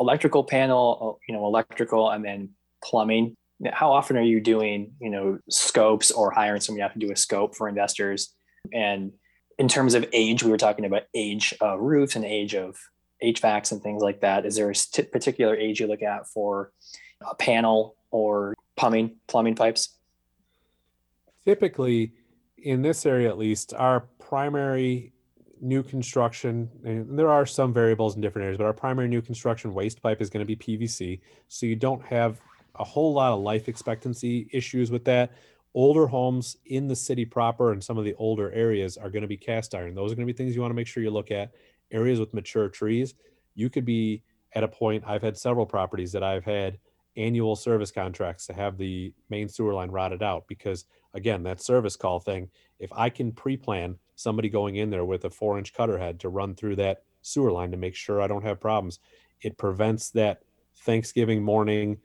Electrical 0.00 0.44
panel, 0.44 1.18
uh, 1.18 1.24
you 1.28 1.38
know, 1.38 1.46
electrical, 1.46 2.10
and 2.10 2.24
then 2.24 2.50
plumbing. 2.82 3.36
How 3.72 3.92
often 3.92 4.16
are 4.16 4.22
you 4.22 4.40
doing, 4.40 4.92
you 5.00 5.10
know, 5.10 5.38
scopes 5.48 6.10
or 6.10 6.30
hiring 6.30 6.60
somebody 6.60 6.82
out 6.82 6.92
to 6.94 6.98
do 6.98 7.12
a 7.12 7.16
scope 7.16 7.54
for 7.54 7.68
investors? 7.68 8.34
And 8.72 9.12
in 9.58 9.68
terms 9.68 9.94
of 9.94 10.06
age, 10.12 10.42
we 10.42 10.50
were 10.50 10.56
talking 10.56 10.84
about 10.84 11.04
age 11.14 11.54
of 11.60 11.80
roofs 11.80 12.16
and 12.16 12.24
age 12.24 12.54
of 12.54 12.76
HVACs 13.22 13.72
and 13.72 13.82
things 13.82 14.02
like 14.02 14.20
that. 14.20 14.44
Is 14.46 14.56
there 14.56 14.70
a 14.70 14.74
t- 14.74 15.02
particular 15.02 15.54
age 15.54 15.80
you 15.80 15.86
look 15.86 16.02
at 16.02 16.26
for 16.28 16.72
a 17.20 17.34
panel 17.34 17.96
or 18.10 18.54
plumbing 18.76 19.16
plumbing 19.28 19.54
pipes? 19.54 19.96
Typically, 21.44 22.12
in 22.58 22.82
this 22.82 23.06
area 23.06 23.28
at 23.28 23.38
least, 23.38 23.74
our 23.74 24.00
primary 24.18 25.13
new 25.64 25.82
construction, 25.82 26.68
there 26.82 27.30
are 27.30 27.46
some 27.46 27.72
variables 27.72 28.16
in 28.16 28.20
different 28.20 28.44
areas, 28.44 28.58
but 28.58 28.66
our 28.66 28.72
primary 28.72 29.08
new 29.08 29.22
construction 29.22 29.72
waste 29.72 30.02
pipe 30.02 30.20
is 30.20 30.30
going 30.30 30.46
to 30.46 30.56
be 30.56 30.56
PVC. 30.56 31.20
So 31.48 31.66
you 31.66 31.74
don't 31.74 32.04
have 32.04 32.40
a 32.76 32.84
whole 32.84 33.12
lot 33.12 33.32
of 33.32 33.40
life 33.40 33.68
expectancy 33.68 34.48
issues 34.52 34.90
with 34.90 35.04
that. 35.06 35.32
Older 35.72 36.06
homes 36.06 36.58
in 36.66 36.86
the 36.86 36.94
city 36.94 37.24
proper 37.24 37.72
and 37.72 37.82
some 37.82 37.98
of 37.98 38.04
the 38.04 38.14
older 38.14 38.52
areas 38.52 38.96
are 38.96 39.10
going 39.10 39.22
to 39.22 39.28
be 39.28 39.36
cast 39.36 39.74
iron. 39.74 39.94
Those 39.94 40.12
are 40.12 40.14
going 40.14 40.26
to 40.26 40.32
be 40.32 40.36
things 40.36 40.54
you 40.54 40.60
want 40.60 40.70
to 40.70 40.76
make 40.76 40.86
sure 40.86 41.02
you 41.02 41.10
look 41.10 41.30
at. 41.30 41.52
Areas 41.90 42.20
with 42.20 42.34
mature 42.34 42.68
trees, 42.68 43.14
you 43.54 43.70
could 43.70 43.84
be 43.84 44.22
at 44.52 44.62
a 44.62 44.68
point. 44.68 45.02
I've 45.06 45.22
had 45.22 45.36
several 45.36 45.66
properties 45.66 46.12
that 46.12 46.22
I've 46.22 46.44
had 46.44 46.78
annual 47.16 47.56
service 47.56 47.90
contracts 47.90 48.46
to 48.46 48.52
have 48.52 48.76
the 48.76 49.12
main 49.30 49.48
sewer 49.48 49.74
line 49.74 49.90
rodded 49.90 50.22
out 50.22 50.44
because 50.48 50.84
again 51.14 51.42
that 51.44 51.62
service 51.62 51.96
call 51.96 52.18
thing 52.18 52.48
if 52.80 52.92
i 52.92 53.08
can 53.08 53.30
pre-plan 53.30 53.96
somebody 54.16 54.48
going 54.48 54.76
in 54.76 54.90
there 54.90 55.04
with 55.04 55.24
a 55.24 55.30
four 55.30 55.58
inch 55.58 55.74
cutter 55.74 55.98
head 55.98 56.20
to 56.20 56.28
run 56.28 56.54
through 56.54 56.76
that 56.76 57.02
sewer 57.22 57.50
line 57.50 57.70
to 57.70 57.76
make 57.76 57.94
sure 57.94 58.20
i 58.20 58.26
don't 58.26 58.44
have 58.44 58.60
problems. 58.60 58.98
It 59.40 59.56
prevents 59.56 60.10
that 60.10 60.42
thanksgiving 60.76 61.42
morning 61.42 61.98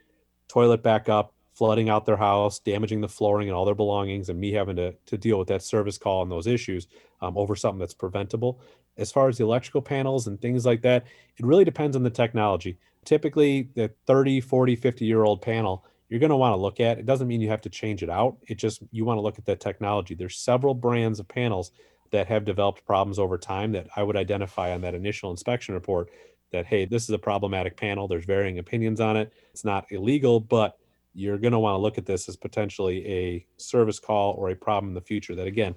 toilet 0.47 0.81
backup, 0.81 1.33
flooding 1.53 1.89
out 1.89 2.05
their 2.05 2.17
house 2.17 2.59
damaging 2.59 3.01
the 3.01 3.07
flooring 3.09 3.49
and 3.49 3.55
all 3.55 3.65
their 3.65 3.75
belongings 3.75 4.29
and 4.29 4.39
me 4.39 4.53
having 4.53 4.77
to, 4.77 4.93
to 5.05 5.17
deal 5.17 5.37
with 5.37 5.49
that 5.49 5.61
service 5.61 5.97
call 5.97 6.21
and 6.21 6.31
those 6.31 6.47
issues 6.47 6.87
um, 7.21 7.37
over 7.37 7.53
something 7.53 7.79
that's 7.79 7.93
preventable. 7.93 8.61
As 8.97 9.11
far 9.11 9.27
as 9.27 9.37
the 9.37 9.43
electrical 9.43 9.81
panels 9.81 10.27
and 10.27 10.39
things 10.41 10.65
like 10.65 10.81
that 10.83 11.05
it 11.37 11.45
really 11.45 11.65
depends 11.65 11.95
on 11.95 12.03
the 12.03 12.09
technology. 12.09 12.77
Typically 13.03 13.69
the 13.75 13.91
30 14.07 14.39
40 14.41 14.75
50 14.75 15.05
year 15.05 15.23
old 15.23 15.41
panel 15.41 15.85
you're 16.07 16.19
going 16.19 16.29
to 16.31 16.37
want 16.37 16.53
to 16.53 16.57
look 16.57 16.79
at 16.79 16.97
it 16.97 17.05
doesn't 17.05 17.27
mean 17.27 17.41
you 17.41 17.49
have 17.49 17.61
to 17.61 17.69
change 17.69 18.03
it 18.03 18.09
out. 18.09 18.37
It 18.47 18.55
just 18.55 18.81
you 18.91 19.03
want 19.03 19.17
to 19.17 19.21
look 19.21 19.37
at 19.37 19.45
that 19.45 19.59
technology. 19.59 20.15
There's 20.15 20.37
several 20.37 20.73
brands 20.73 21.19
of 21.19 21.27
panels 21.27 21.71
that 22.11 22.27
have 22.27 22.45
developed 22.45 22.85
problems 22.85 23.19
over 23.19 23.37
time 23.37 23.71
that 23.71 23.87
i 23.95 24.03
would 24.03 24.15
identify 24.15 24.73
on 24.73 24.81
that 24.81 24.95
initial 24.95 25.31
inspection 25.31 25.73
report 25.73 26.09
that 26.51 26.65
hey 26.65 26.85
this 26.85 27.03
is 27.03 27.09
a 27.09 27.19
problematic 27.19 27.77
panel 27.77 28.07
there's 28.07 28.25
varying 28.25 28.59
opinions 28.59 28.99
on 28.99 29.17
it 29.17 29.33
it's 29.51 29.65
not 29.65 29.85
illegal 29.91 30.39
but 30.39 30.77
you're 31.13 31.37
going 31.37 31.53
to 31.53 31.59
want 31.59 31.73
to 31.73 31.79
look 31.79 31.97
at 31.97 32.05
this 32.05 32.29
as 32.29 32.37
potentially 32.37 33.05
a 33.07 33.45
service 33.57 33.99
call 33.99 34.33
or 34.33 34.49
a 34.49 34.55
problem 34.55 34.89
in 34.89 34.95
the 34.95 35.01
future 35.01 35.35
that 35.35 35.47
again 35.47 35.75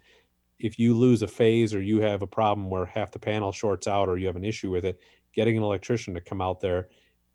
if 0.59 0.79
you 0.79 0.97
lose 0.97 1.23
a 1.23 1.27
phase 1.27 1.75
or 1.75 1.83
you 1.83 2.01
have 2.01 2.23
a 2.23 2.27
problem 2.27 2.71
where 2.71 2.87
half 2.87 3.11
the 3.11 3.19
panel 3.19 3.51
shorts 3.51 3.89
out 3.89 4.09
or 4.09 4.17
you 4.17 4.27
have 4.27 4.37
an 4.37 4.45
issue 4.45 4.71
with 4.71 4.85
it 4.85 5.01
getting 5.35 5.57
an 5.57 5.63
electrician 5.63 6.15
to 6.15 6.21
come 6.21 6.41
out 6.41 6.61
there 6.61 6.89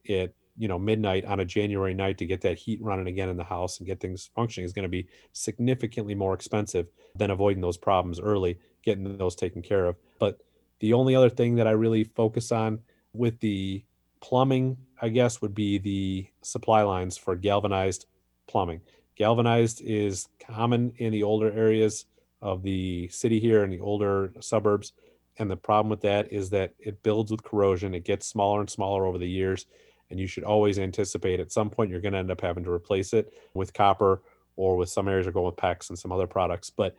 at 0.10 0.34
you 0.58 0.68
know 0.68 0.80
midnight 0.80 1.24
on 1.26 1.40
a 1.40 1.46
January 1.46 1.94
night 1.94 2.18
to 2.18 2.26
get 2.26 2.42
that 2.42 2.58
heat 2.58 2.82
running 2.82 3.08
again 3.08 3.30
in 3.30 3.38
the 3.38 3.44
house 3.44 3.78
and 3.78 3.88
get 3.88 4.00
things 4.00 4.30
functioning 4.36 4.66
is 4.66 4.74
going 4.74 4.84
to 4.84 4.90
be 4.90 5.08
significantly 5.32 6.16
more 6.16 6.34
expensive 6.34 6.88
than 7.16 7.32
avoiding 7.32 7.62
those 7.62 7.78
problems 7.78 8.20
early, 8.20 8.58
getting 8.88 9.18
those 9.18 9.36
taken 9.36 9.62
care 9.62 9.86
of. 9.86 9.98
But 10.18 10.40
the 10.80 10.94
only 10.94 11.14
other 11.14 11.30
thing 11.30 11.56
that 11.56 11.68
I 11.68 11.72
really 11.72 12.06
focus 12.06 12.52
on 12.52 12.80
with 13.14 13.40
the 13.42 13.84
plumbing, 14.22 14.78
I 15.02 15.10
guess, 15.10 15.42
would 15.42 15.54
be 15.54 15.78
the 15.78 16.28
supply 16.42 16.84
lines 16.84 17.18
for 17.18 17.36
galvanized 17.36 18.06
plumbing. 18.48 18.80
Galvanized 19.18 19.82
is 19.82 20.30
common 20.40 20.94
in 20.98 21.12
the 21.12 21.24
older 21.24 21.52
areas 21.52 22.06
of 22.42 22.64
the 22.64 23.10
city 23.10 23.40
here 23.40 23.64
in 23.64 23.72
the 23.72 23.82
older 23.82 24.32
suburbs. 24.40 24.94
And 25.38 25.52
the 25.52 25.58
problem 25.58 25.90
with 25.90 26.02
that 26.02 26.32
is 26.32 26.50
that 26.52 26.74
it 26.80 27.04
builds 27.04 27.30
with 27.30 27.44
corrosion. 27.44 27.94
It 27.94 28.06
gets 28.06 28.26
smaller 28.26 28.62
and 28.62 28.70
smaller 28.70 29.06
over 29.06 29.18
the 29.18 29.30
years 29.30 29.66
and 30.10 30.18
you 30.18 30.28
should 30.28 30.46
always 30.46 30.80
anticipate 30.80 31.42
at 31.42 31.52
some 31.52 31.70
point 31.70 31.92
you're 31.92 32.00
going 32.00 32.14
to 32.14 32.20
end 32.20 32.32
up 32.32 32.40
having 32.40 32.64
to 32.64 32.72
replace 32.72 33.12
it 33.14 33.34
with 33.54 33.74
copper 33.74 34.22
or 34.56 34.78
with 34.78 34.90
some 34.90 35.08
areas 35.08 35.28
are 35.28 35.32
going 35.32 35.46
with 35.46 35.58
PEX 35.58 35.90
and 35.90 36.00
some 36.00 36.12
other 36.12 36.28
products. 36.28 36.70
But 36.70 36.96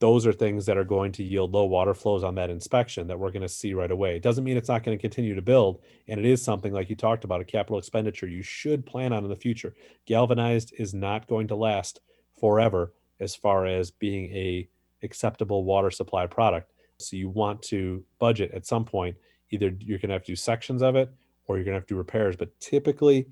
those 0.00 0.26
are 0.26 0.32
things 0.32 0.66
that 0.66 0.78
are 0.78 0.84
going 0.84 1.10
to 1.12 1.24
yield 1.24 1.52
low 1.52 1.64
water 1.64 1.92
flows 1.92 2.22
on 2.22 2.36
that 2.36 2.50
inspection 2.50 3.08
that 3.08 3.18
we're 3.18 3.32
going 3.32 3.42
to 3.42 3.48
see 3.48 3.74
right 3.74 3.90
away. 3.90 4.16
It 4.16 4.22
doesn't 4.22 4.44
mean 4.44 4.56
it's 4.56 4.68
not 4.68 4.84
going 4.84 4.96
to 4.96 5.00
continue 5.00 5.34
to 5.34 5.42
build. 5.42 5.80
And 6.06 6.20
it 6.20 6.26
is 6.26 6.42
something 6.42 6.72
like 6.72 6.88
you 6.88 6.94
talked 6.94 7.24
about 7.24 7.40
a 7.40 7.44
capital 7.44 7.78
expenditure 7.78 8.28
you 8.28 8.42
should 8.42 8.86
plan 8.86 9.12
on 9.12 9.24
in 9.24 9.30
the 9.30 9.36
future. 9.36 9.74
Galvanized 10.06 10.72
is 10.78 10.94
not 10.94 11.26
going 11.26 11.48
to 11.48 11.56
last 11.56 12.00
forever 12.38 12.92
as 13.18 13.34
far 13.34 13.66
as 13.66 13.90
being 13.90 14.30
a 14.32 14.68
acceptable 15.02 15.64
water 15.64 15.90
supply 15.90 16.26
product. 16.26 16.72
So 16.98 17.16
you 17.16 17.28
want 17.28 17.62
to 17.62 18.04
budget 18.20 18.52
at 18.52 18.66
some 18.66 18.84
point. 18.84 19.16
Either 19.50 19.72
you're 19.80 19.98
going 19.98 20.08
to 20.08 20.14
have 20.14 20.24
to 20.24 20.32
do 20.32 20.36
sections 20.36 20.82
of 20.82 20.94
it 20.94 21.10
or 21.46 21.56
you're 21.56 21.64
going 21.64 21.74
to 21.74 21.80
have 21.80 21.86
to 21.86 21.94
do 21.94 21.98
repairs. 21.98 22.36
But 22.36 22.58
typically, 22.60 23.26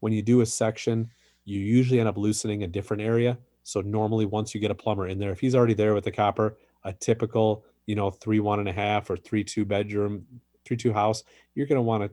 when 0.00 0.12
you 0.12 0.20
do 0.20 0.40
a 0.40 0.46
section, 0.46 1.10
you 1.44 1.60
usually 1.60 2.00
end 2.00 2.08
up 2.08 2.18
loosening 2.18 2.64
a 2.64 2.66
different 2.66 3.02
area. 3.02 3.38
So 3.64 3.80
normally, 3.80 4.26
once 4.26 4.54
you 4.54 4.60
get 4.60 4.70
a 4.70 4.74
plumber 4.74 5.06
in 5.08 5.18
there, 5.18 5.30
if 5.30 5.40
he's 5.40 5.54
already 5.54 5.74
there 5.74 5.94
with 5.94 6.04
the 6.04 6.10
copper, 6.10 6.56
a 6.84 6.92
typical, 6.92 7.64
you 7.86 7.94
know, 7.94 8.10
three 8.10 8.40
one 8.40 8.58
and 8.58 8.68
a 8.68 8.72
half 8.72 9.08
or 9.10 9.16
three 9.16 9.44
two 9.44 9.64
bedroom, 9.64 10.26
three 10.64 10.76
two 10.76 10.92
house, 10.92 11.24
you're 11.54 11.66
going 11.66 11.76
to 11.76 11.82
want 11.82 12.02
to 12.02 12.10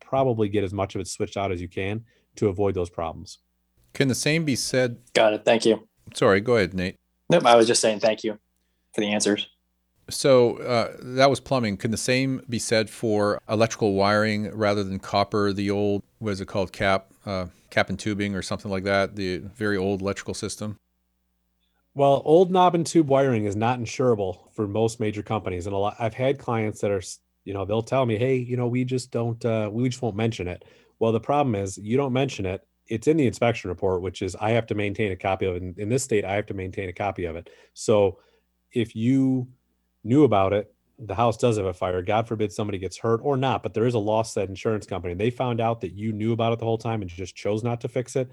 probably 0.00 0.48
get 0.48 0.64
as 0.64 0.72
much 0.72 0.94
of 0.94 1.00
it 1.00 1.08
switched 1.08 1.36
out 1.36 1.52
as 1.52 1.60
you 1.60 1.68
can 1.68 2.04
to 2.36 2.48
avoid 2.48 2.74
those 2.74 2.90
problems. 2.90 3.38
Can 3.92 4.08
the 4.08 4.14
same 4.14 4.44
be 4.44 4.56
said? 4.56 4.98
Got 5.14 5.32
it. 5.34 5.44
Thank 5.44 5.64
you. 5.64 5.88
Sorry, 6.14 6.40
go 6.40 6.56
ahead, 6.56 6.74
Nate. 6.74 6.96
Nope, 7.28 7.46
I 7.46 7.56
was 7.56 7.66
just 7.66 7.80
saying 7.80 8.00
thank 8.00 8.22
you 8.22 8.38
for 8.94 9.00
the 9.00 9.12
answers. 9.12 9.48
So 10.08 10.58
uh, 10.58 10.96
that 11.00 11.28
was 11.28 11.40
plumbing. 11.40 11.78
Can 11.78 11.90
the 11.90 11.96
same 11.96 12.40
be 12.48 12.60
said 12.60 12.88
for 12.88 13.40
electrical 13.48 13.94
wiring 13.94 14.50
rather 14.54 14.84
than 14.84 15.00
copper? 15.00 15.52
The 15.52 15.70
old, 15.70 16.02
what 16.18 16.30
is 16.30 16.40
it 16.40 16.46
called, 16.46 16.72
cap, 16.72 17.06
uh, 17.24 17.46
cap 17.70 17.88
and 17.88 17.98
tubing, 17.98 18.36
or 18.36 18.42
something 18.42 18.70
like 18.70 18.84
that? 18.84 19.16
The 19.16 19.38
very 19.38 19.76
old 19.76 20.02
electrical 20.02 20.34
system. 20.34 20.76
Well, 21.96 22.20
old 22.26 22.50
knob 22.50 22.74
and 22.74 22.86
tube 22.86 23.08
wiring 23.08 23.46
is 23.46 23.56
not 23.56 23.78
insurable 23.80 24.52
for 24.52 24.68
most 24.68 25.00
major 25.00 25.22
companies, 25.22 25.66
and 25.66 25.74
a 25.74 25.78
lot. 25.78 25.96
I've 25.98 26.12
had 26.12 26.38
clients 26.38 26.82
that 26.82 26.90
are, 26.90 27.00
you 27.46 27.54
know, 27.54 27.64
they'll 27.64 27.80
tell 27.80 28.04
me, 28.04 28.18
"Hey, 28.18 28.36
you 28.36 28.54
know, 28.58 28.66
we 28.66 28.84
just 28.84 29.10
don't, 29.10 29.42
uh, 29.46 29.70
we 29.72 29.88
just 29.88 30.02
won't 30.02 30.14
mention 30.14 30.46
it." 30.46 30.66
Well, 30.98 31.10
the 31.10 31.20
problem 31.20 31.54
is 31.54 31.78
you 31.78 31.96
don't 31.96 32.12
mention 32.12 32.44
it. 32.44 32.60
It's 32.88 33.06
in 33.06 33.16
the 33.16 33.26
inspection 33.26 33.70
report, 33.70 34.02
which 34.02 34.20
is 34.20 34.36
I 34.36 34.50
have 34.50 34.66
to 34.66 34.74
maintain 34.74 35.10
a 35.10 35.16
copy 35.16 35.46
of 35.46 35.56
it. 35.56 35.62
In, 35.62 35.74
in 35.78 35.88
this 35.88 36.04
state, 36.04 36.22
I 36.26 36.34
have 36.34 36.44
to 36.46 36.54
maintain 36.54 36.90
a 36.90 36.92
copy 36.92 37.24
of 37.24 37.34
it. 37.34 37.48
So 37.72 38.18
if 38.72 38.94
you 38.94 39.48
knew 40.04 40.24
about 40.24 40.52
it, 40.52 40.74
the 40.98 41.14
house 41.14 41.38
does 41.38 41.56
have 41.56 41.64
a 41.66 41.72
fire. 41.74 42.02
God 42.02 42.28
forbid 42.28 42.52
somebody 42.52 42.76
gets 42.78 42.98
hurt 42.98 43.20
or 43.22 43.38
not, 43.38 43.62
but 43.62 43.72
there 43.72 43.86
is 43.86 43.94
a 43.94 43.98
loss 43.98 44.34
that 44.34 44.50
insurance 44.50 44.86
company. 44.86 45.14
They 45.14 45.30
found 45.30 45.62
out 45.62 45.80
that 45.80 45.94
you 45.94 46.12
knew 46.12 46.32
about 46.34 46.52
it 46.52 46.58
the 46.58 46.66
whole 46.66 46.78
time 46.78 47.00
and 47.00 47.10
just 47.10 47.34
chose 47.34 47.64
not 47.64 47.80
to 47.80 47.88
fix 47.88 48.16
it. 48.16 48.30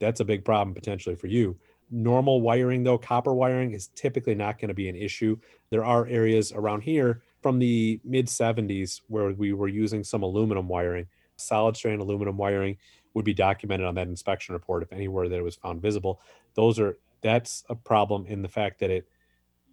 That's 0.00 0.20
a 0.20 0.24
big 0.24 0.44
problem 0.44 0.74
potentially 0.74 1.16
for 1.16 1.26
you. 1.26 1.58
Normal 1.90 2.40
wiring, 2.40 2.82
though, 2.82 2.98
copper 2.98 3.34
wiring 3.34 3.72
is 3.72 3.88
typically 3.88 4.34
not 4.34 4.58
going 4.58 4.68
to 4.68 4.74
be 4.74 4.88
an 4.88 4.96
issue. 4.96 5.36
There 5.70 5.84
are 5.84 6.06
areas 6.06 6.52
around 6.52 6.82
here 6.82 7.22
from 7.42 7.58
the 7.58 8.00
mid 8.04 8.26
70s 8.26 9.02
where 9.08 9.32
we 9.32 9.52
were 9.52 9.68
using 9.68 10.02
some 10.02 10.22
aluminum 10.22 10.68
wiring. 10.68 11.06
Solid 11.36 11.76
strand 11.76 12.00
aluminum 12.00 12.36
wiring 12.36 12.78
would 13.12 13.24
be 13.24 13.34
documented 13.34 13.86
on 13.86 13.94
that 13.94 14.08
inspection 14.08 14.54
report 14.54 14.82
if 14.82 14.92
anywhere 14.92 15.28
that 15.28 15.38
it 15.38 15.44
was 15.44 15.56
found 15.56 15.82
visible. 15.82 16.20
Those 16.54 16.78
are 16.78 16.96
that's 17.22 17.64
a 17.70 17.74
problem 17.74 18.26
in 18.26 18.42
the 18.42 18.48
fact 18.48 18.80
that 18.80 18.90
it 18.90 19.08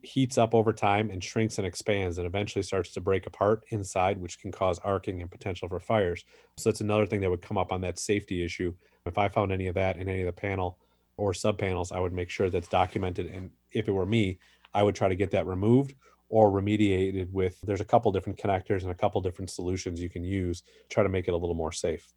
heats 0.04 0.38
up 0.38 0.56
over 0.56 0.74
time 0.74 1.10
and 1.10 1.24
shrinks 1.24 1.58
and 1.58 1.68
expands 1.68 2.18
and 2.18 2.26
eventually 2.26 2.64
starts 2.64 2.92
to 2.94 3.02
break 3.02 3.28
apart 3.28 3.64
inside, 3.70 4.18
which 4.18 4.40
can 4.40 4.52
cause 4.52 4.80
arcing 4.80 5.22
and 5.22 5.30
potential 5.30 5.68
for 5.68 5.80
fires. 5.80 6.24
So 6.58 6.70
that's 6.70 6.82
another 6.82 7.06
thing 7.06 7.22
that 7.22 7.30
would 7.30 7.42
come 7.42 7.58
up 7.58 7.72
on 7.72 7.82
that 7.82 8.00
safety 8.00 8.44
issue. 8.44 8.74
If 9.06 9.18
I 9.18 9.28
found 9.28 9.52
any 9.52 9.68
of 9.68 9.76
that 9.76 9.98
in 9.98 10.08
any 10.08 10.22
of 10.22 10.26
the 10.26 10.34
panel 10.34 10.78
or 11.22 11.36
sub 11.36 11.60
panels, 11.60 11.92
I 11.92 12.00
would 12.00 12.14
make 12.14 12.32
sure 12.32 12.50
that's 12.50 12.68
documented. 12.68 13.28
And 13.28 13.52
if 13.72 13.88
it 13.88 13.92
were 13.92 14.08
me, 14.08 14.40
I 14.74 14.82
would 14.82 14.96
try 14.96 15.08
to 15.08 15.16
get 15.16 15.30
that 15.32 15.46
removed 15.46 15.94
or 16.30 16.50
remediated 16.50 17.30
with 17.32 17.62
there's 17.62 17.82
a 17.82 17.86
couple 17.86 18.12
different 18.12 18.40
connectors 18.40 18.82
and 18.82 18.92
a 18.92 18.96
couple 18.96 19.22
different 19.22 19.52
solutions 19.52 20.02
you 20.02 20.10
can 20.10 20.24
use 20.24 20.64
try 20.90 21.04
to 21.04 21.10
make 21.10 21.28
it 21.28 21.34
a 21.34 21.38
little 21.38 21.56
more 21.56 21.72
safe. 21.72 22.08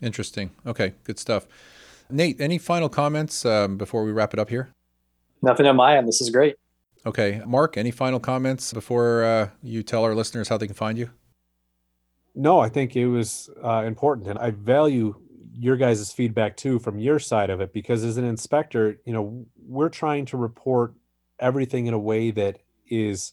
Interesting. 0.00 0.50
Okay, 0.64 0.94
good 1.04 1.18
stuff. 1.18 1.46
Nate, 2.08 2.40
any 2.40 2.56
final 2.56 2.88
comments 2.88 3.44
um, 3.44 3.76
before 3.76 4.02
we 4.04 4.12
wrap 4.12 4.32
it 4.32 4.40
up 4.40 4.48
here? 4.48 4.72
Nothing 5.42 5.66
on 5.66 5.76
my 5.76 5.96
end. 5.96 6.08
This 6.08 6.20
is 6.20 6.30
great. 6.30 6.56
Okay. 7.04 7.42
Mark, 7.46 7.76
any 7.76 7.90
final 7.90 8.20
comments 8.20 8.72
before 8.72 9.24
uh, 9.24 9.48
you 9.62 9.82
tell 9.82 10.04
our 10.04 10.14
listeners 10.14 10.48
how 10.48 10.56
they 10.56 10.66
can 10.66 10.74
find 10.74 10.96
you? 10.96 11.10
No, 12.34 12.60
I 12.60 12.68
think 12.68 12.96
it 12.96 13.06
was 13.06 13.50
uh, 13.62 13.82
important. 13.84 14.28
And 14.28 14.38
I 14.38 14.52
value 14.52 15.14
your 15.58 15.76
guys' 15.76 16.12
feedback 16.12 16.56
too 16.56 16.78
from 16.78 16.98
your 16.98 17.18
side 17.18 17.50
of 17.50 17.60
it 17.60 17.72
because 17.72 18.04
as 18.04 18.16
an 18.16 18.24
inspector, 18.24 18.98
you 19.04 19.12
know, 19.12 19.46
we're 19.66 19.88
trying 19.88 20.24
to 20.26 20.36
report 20.36 20.94
everything 21.38 21.86
in 21.86 21.94
a 21.94 21.98
way 21.98 22.30
that 22.30 22.58
is 22.88 23.32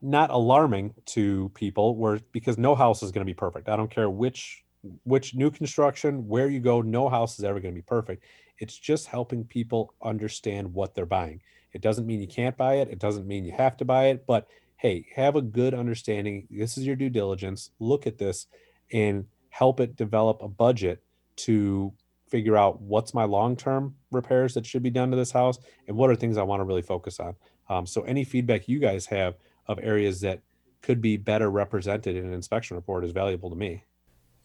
not 0.00 0.30
alarming 0.30 0.94
to 1.04 1.50
people 1.54 1.96
where 1.96 2.20
because 2.32 2.58
no 2.58 2.74
house 2.74 3.02
is 3.02 3.10
going 3.10 3.26
to 3.26 3.30
be 3.30 3.34
perfect. 3.34 3.68
I 3.68 3.76
don't 3.76 3.90
care 3.90 4.10
which 4.10 4.64
which 5.04 5.34
new 5.34 5.50
construction, 5.50 6.28
where 6.28 6.48
you 6.48 6.60
go, 6.60 6.80
no 6.80 7.08
house 7.08 7.38
is 7.38 7.44
ever 7.44 7.60
going 7.60 7.74
to 7.74 7.78
be 7.78 7.84
perfect. 7.84 8.24
It's 8.58 8.76
just 8.76 9.08
helping 9.08 9.44
people 9.44 9.94
understand 10.02 10.72
what 10.72 10.94
they're 10.94 11.06
buying. 11.06 11.42
It 11.72 11.82
doesn't 11.82 12.06
mean 12.06 12.20
you 12.20 12.28
can't 12.28 12.56
buy 12.56 12.74
it. 12.74 12.88
It 12.88 12.98
doesn't 12.98 13.26
mean 13.26 13.44
you 13.44 13.52
have 13.52 13.76
to 13.78 13.84
buy 13.84 14.06
it. 14.06 14.26
But 14.26 14.48
hey, 14.76 15.06
have 15.16 15.36
a 15.36 15.42
good 15.42 15.74
understanding. 15.74 16.46
This 16.50 16.78
is 16.78 16.86
your 16.86 16.96
due 16.96 17.10
diligence. 17.10 17.70
Look 17.80 18.06
at 18.06 18.18
this 18.18 18.46
and 18.92 19.26
help 19.50 19.80
it 19.80 19.96
develop 19.96 20.42
a 20.42 20.48
budget 20.48 21.02
to 21.38 21.92
figure 22.28 22.56
out 22.56 22.80
what's 22.80 23.14
my 23.14 23.24
long-term 23.24 23.94
repairs 24.10 24.54
that 24.54 24.66
should 24.66 24.82
be 24.82 24.90
done 24.90 25.10
to 25.10 25.16
this 25.16 25.30
house 25.30 25.58
and 25.86 25.96
what 25.96 26.10
are 26.10 26.16
things 26.16 26.36
I 26.36 26.42
want 26.42 26.60
to 26.60 26.64
really 26.64 26.82
focus 26.82 27.18
on. 27.20 27.34
Um, 27.68 27.86
so 27.86 28.02
any 28.02 28.24
feedback 28.24 28.68
you 28.68 28.78
guys 28.78 29.06
have 29.06 29.36
of 29.66 29.78
areas 29.82 30.20
that 30.20 30.40
could 30.82 31.00
be 31.00 31.16
better 31.16 31.50
represented 31.50 32.16
in 32.16 32.24
an 32.24 32.32
inspection 32.32 32.76
report 32.76 33.04
is 33.04 33.12
valuable 33.12 33.50
to 33.50 33.56
me. 33.56 33.84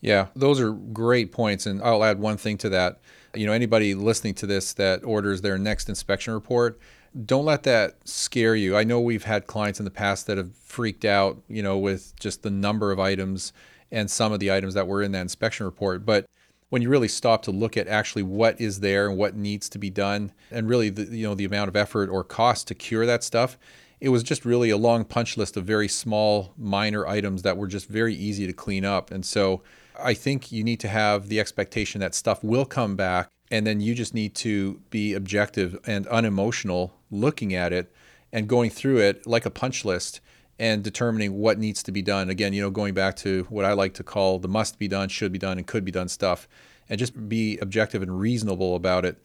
Yeah, 0.01 0.27
those 0.35 0.59
are 0.59 0.71
great 0.71 1.31
points. 1.31 1.65
And 1.65 1.81
I'll 1.81 2.03
add 2.03 2.19
one 2.19 2.37
thing 2.37 2.57
to 2.59 2.69
that. 2.69 2.99
You 3.33 3.45
know, 3.45 3.53
anybody 3.53 3.95
listening 3.95 4.33
to 4.35 4.45
this 4.45 4.73
that 4.73 5.03
orders 5.03 5.41
their 5.41 5.57
next 5.57 5.87
inspection 5.87 6.33
report, 6.33 6.79
don't 7.25 7.45
let 7.45 7.63
that 7.63 8.07
scare 8.07 8.55
you. 8.55 8.75
I 8.75 8.83
know 8.83 8.99
we've 8.99 9.23
had 9.23 9.47
clients 9.47 9.79
in 9.79 9.85
the 9.85 9.91
past 9.91 10.27
that 10.27 10.37
have 10.37 10.55
freaked 10.57 11.05
out, 11.05 11.41
you 11.47 11.63
know, 11.63 11.77
with 11.77 12.13
just 12.19 12.43
the 12.43 12.51
number 12.51 12.91
of 12.91 12.99
items 12.99 13.53
and 13.91 14.11
some 14.11 14.33
of 14.33 14.39
the 14.39 14.51
items 14.51 14.73
that 14.73 14.87
were 14.87 15.01
in 15.01 15.13
that 15.13 15.21
inspection 15.21 15.65
report. 15.65 16.05
But 16.05 16.25
when 16.73 16.81
you 16.81 16.89
really 16.89 17.07
stop 17.07 17.43
to 17.43 17.51
look 17.51 17.77
at 17.77 17.87
actually 17.87 18.23
what 18.23 18.59
is 18.59 18.79
there 18.79 19.07
and 19.07 19.15
what 19.15 19.35
needs 19.35 19.69
to 19.69 19.77
be 19.77 19.91
done, 19.91 20.31
and 20.49 20.67
really 20.67 20.89
the 20.89 21.03
you 21.15 21.27
know 21.27 21.35
the 21.35 21.45
amount 21.45 21.67
of 21.69 21.75
effort 21.75 22.09
or 22.09 22.23
cost 22.23 22.67
to 22.67 22.73
cure 22.73 23.05
that 23.05 23.23
stuff, 23.23 23.59
it 24.01 24.09
was 24.09 24.23
just 24.23 24.43
really 24.43 24.71
a 24.71 24.75
long 24.77 25.05
punch 25.05 25.37
list 25.37 25.55
of 25.55 25.65
very 25.65 25.87
small, 25.87 26.51
minor 26.57 27.05
items 27.05 27.43
that 27.43 27.57
were 27.57 27.67
just 27.67 27.87
very 27.87 28.15
easy 28.15 28.47
to 28.47 28.53
clean 28.53 28.85
up. 28.85 29.11
And 29.11 29.23
so 29.23 29.61
I 29.99 30.15
think 30.15 30.51
you 30.51 30.63
need 30.63 30.79
to 30.79 30.87
have 30.87 31.29
the 31.29 31.39
expectation 31.39 32.01
that 32.01 32.15
stuff 32.15 32.43
will 32.43 32.65
come 32.65 32.95
back, 32.95 33.29
and 33.51 33.67
then 33.67 33.79
you 33.79 33.93
just 33.93 34.15
need 34.15 34.33
to 34.37 34.81
be 34.89 35.13
objective 35.13 35.77
and 35.85 36.07
unemotional 36.07 36.95
looking 37.11 37.53
at 37.53 37.71
it 37.71 37.93
and 38.31 38.47
going 38.47 38.71
through 38.71 38.97
it 38.97 39.27
like 39.27 39.45
a 39.45 39.51
punch 39.51 39.85
list 39.85 40.21
and 40.63 40.81
determining 40.81 41.33
what 41.33 41.59
needs 41.59 41.83
to 41.83 41.91
be 41.91 42.01
done. 42.01 42.29
Again, 42.29 42.53
you 42.53 42.61
know, 42.61 42.69
going 42.69 42.93
back 42.93 43.17
to 43.17 43.45
what 43.49 43.65
I 43.65 43.73
like 43.73 43.95
to 43.95 44.03
call 44.03 44.39
the 44.39 44.47
must 44.47 44.79
be 44.79 44.87
done, 44.87 45.09
should 45.09 45.33
be 45.33 45.37
done, 45.37 45.57
and 45.57 45.67
could 45.67 45.83
be 45.83 45.91
done 45.91 46.07
stuff, 46.07 46.47
and 46.87 46.97
just 46.97 47.27
be 47.27 47.57
objective 47.57 48.01
and 48.01 48.17
reasonable 48.17 48.77
about 48.77 49.03
it. 49.03 49.21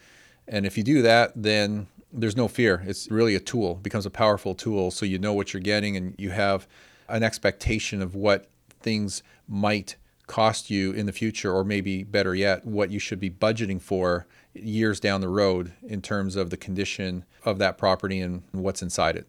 And 0.49 0.67
if 0.67 0.77
you 0.77 0.83
do 0.83 1.01
that, 1.03 1.31
then 1.37 1.87
there's 2.13 2.37
no 2.37 2.49
fear. 2.49 2.83
It's 2.85 3.09
really 3.09 3.37
a 3.37 3.41
tool, 3.41 3.77
it 3.77 3.85
becomes 3.85 4.05
a 4.05 4.11
powerful 4.11 4.57
tool. 4.57 4.91
So 4.91 5.07
you 5.07 5.17
know 5.21 5.33
what 5.33 5.55
you're 5.55 5.63
getting 5.63 5.97
and 5.97 6.17
you 6.19 6.31
have 6.31 6.67
an 7.09 7.23
expectation 7.23 8.03
of 8.03 8.17
what 8.17 8.51
things 8.81 9.23
might 9.47 9.95
cost 10.27 10.71
you 10.71 10.91
in 10.91 11.07
the 11.07 11.13
future, 11.13 11.53
or 11.53 11.63
maybe 11.63 12.03
better 12.03 12.35
yet, 12.35 12.67
what 12.67 12.91
you 12.91 12.99
should 12.99 13.21
be 13.21 13.31
budgeting 13.31 13.81
for 13.81 14.27
years 14.55 14.99
down 14.99 15.21
the 15.21 15.29
road 15.29 15.73
in 15.87 16.03
terms 16.03 16.35
of 16.35 16.51
the 16.51 16.57
condition 16.57 17.25
of 17.45 17.59
that 17.59 17.79
property 17.79 18.21
and 18.21 18.43
what's 18.51 18.83
inside 18.83 19.15
it 19.15 19.29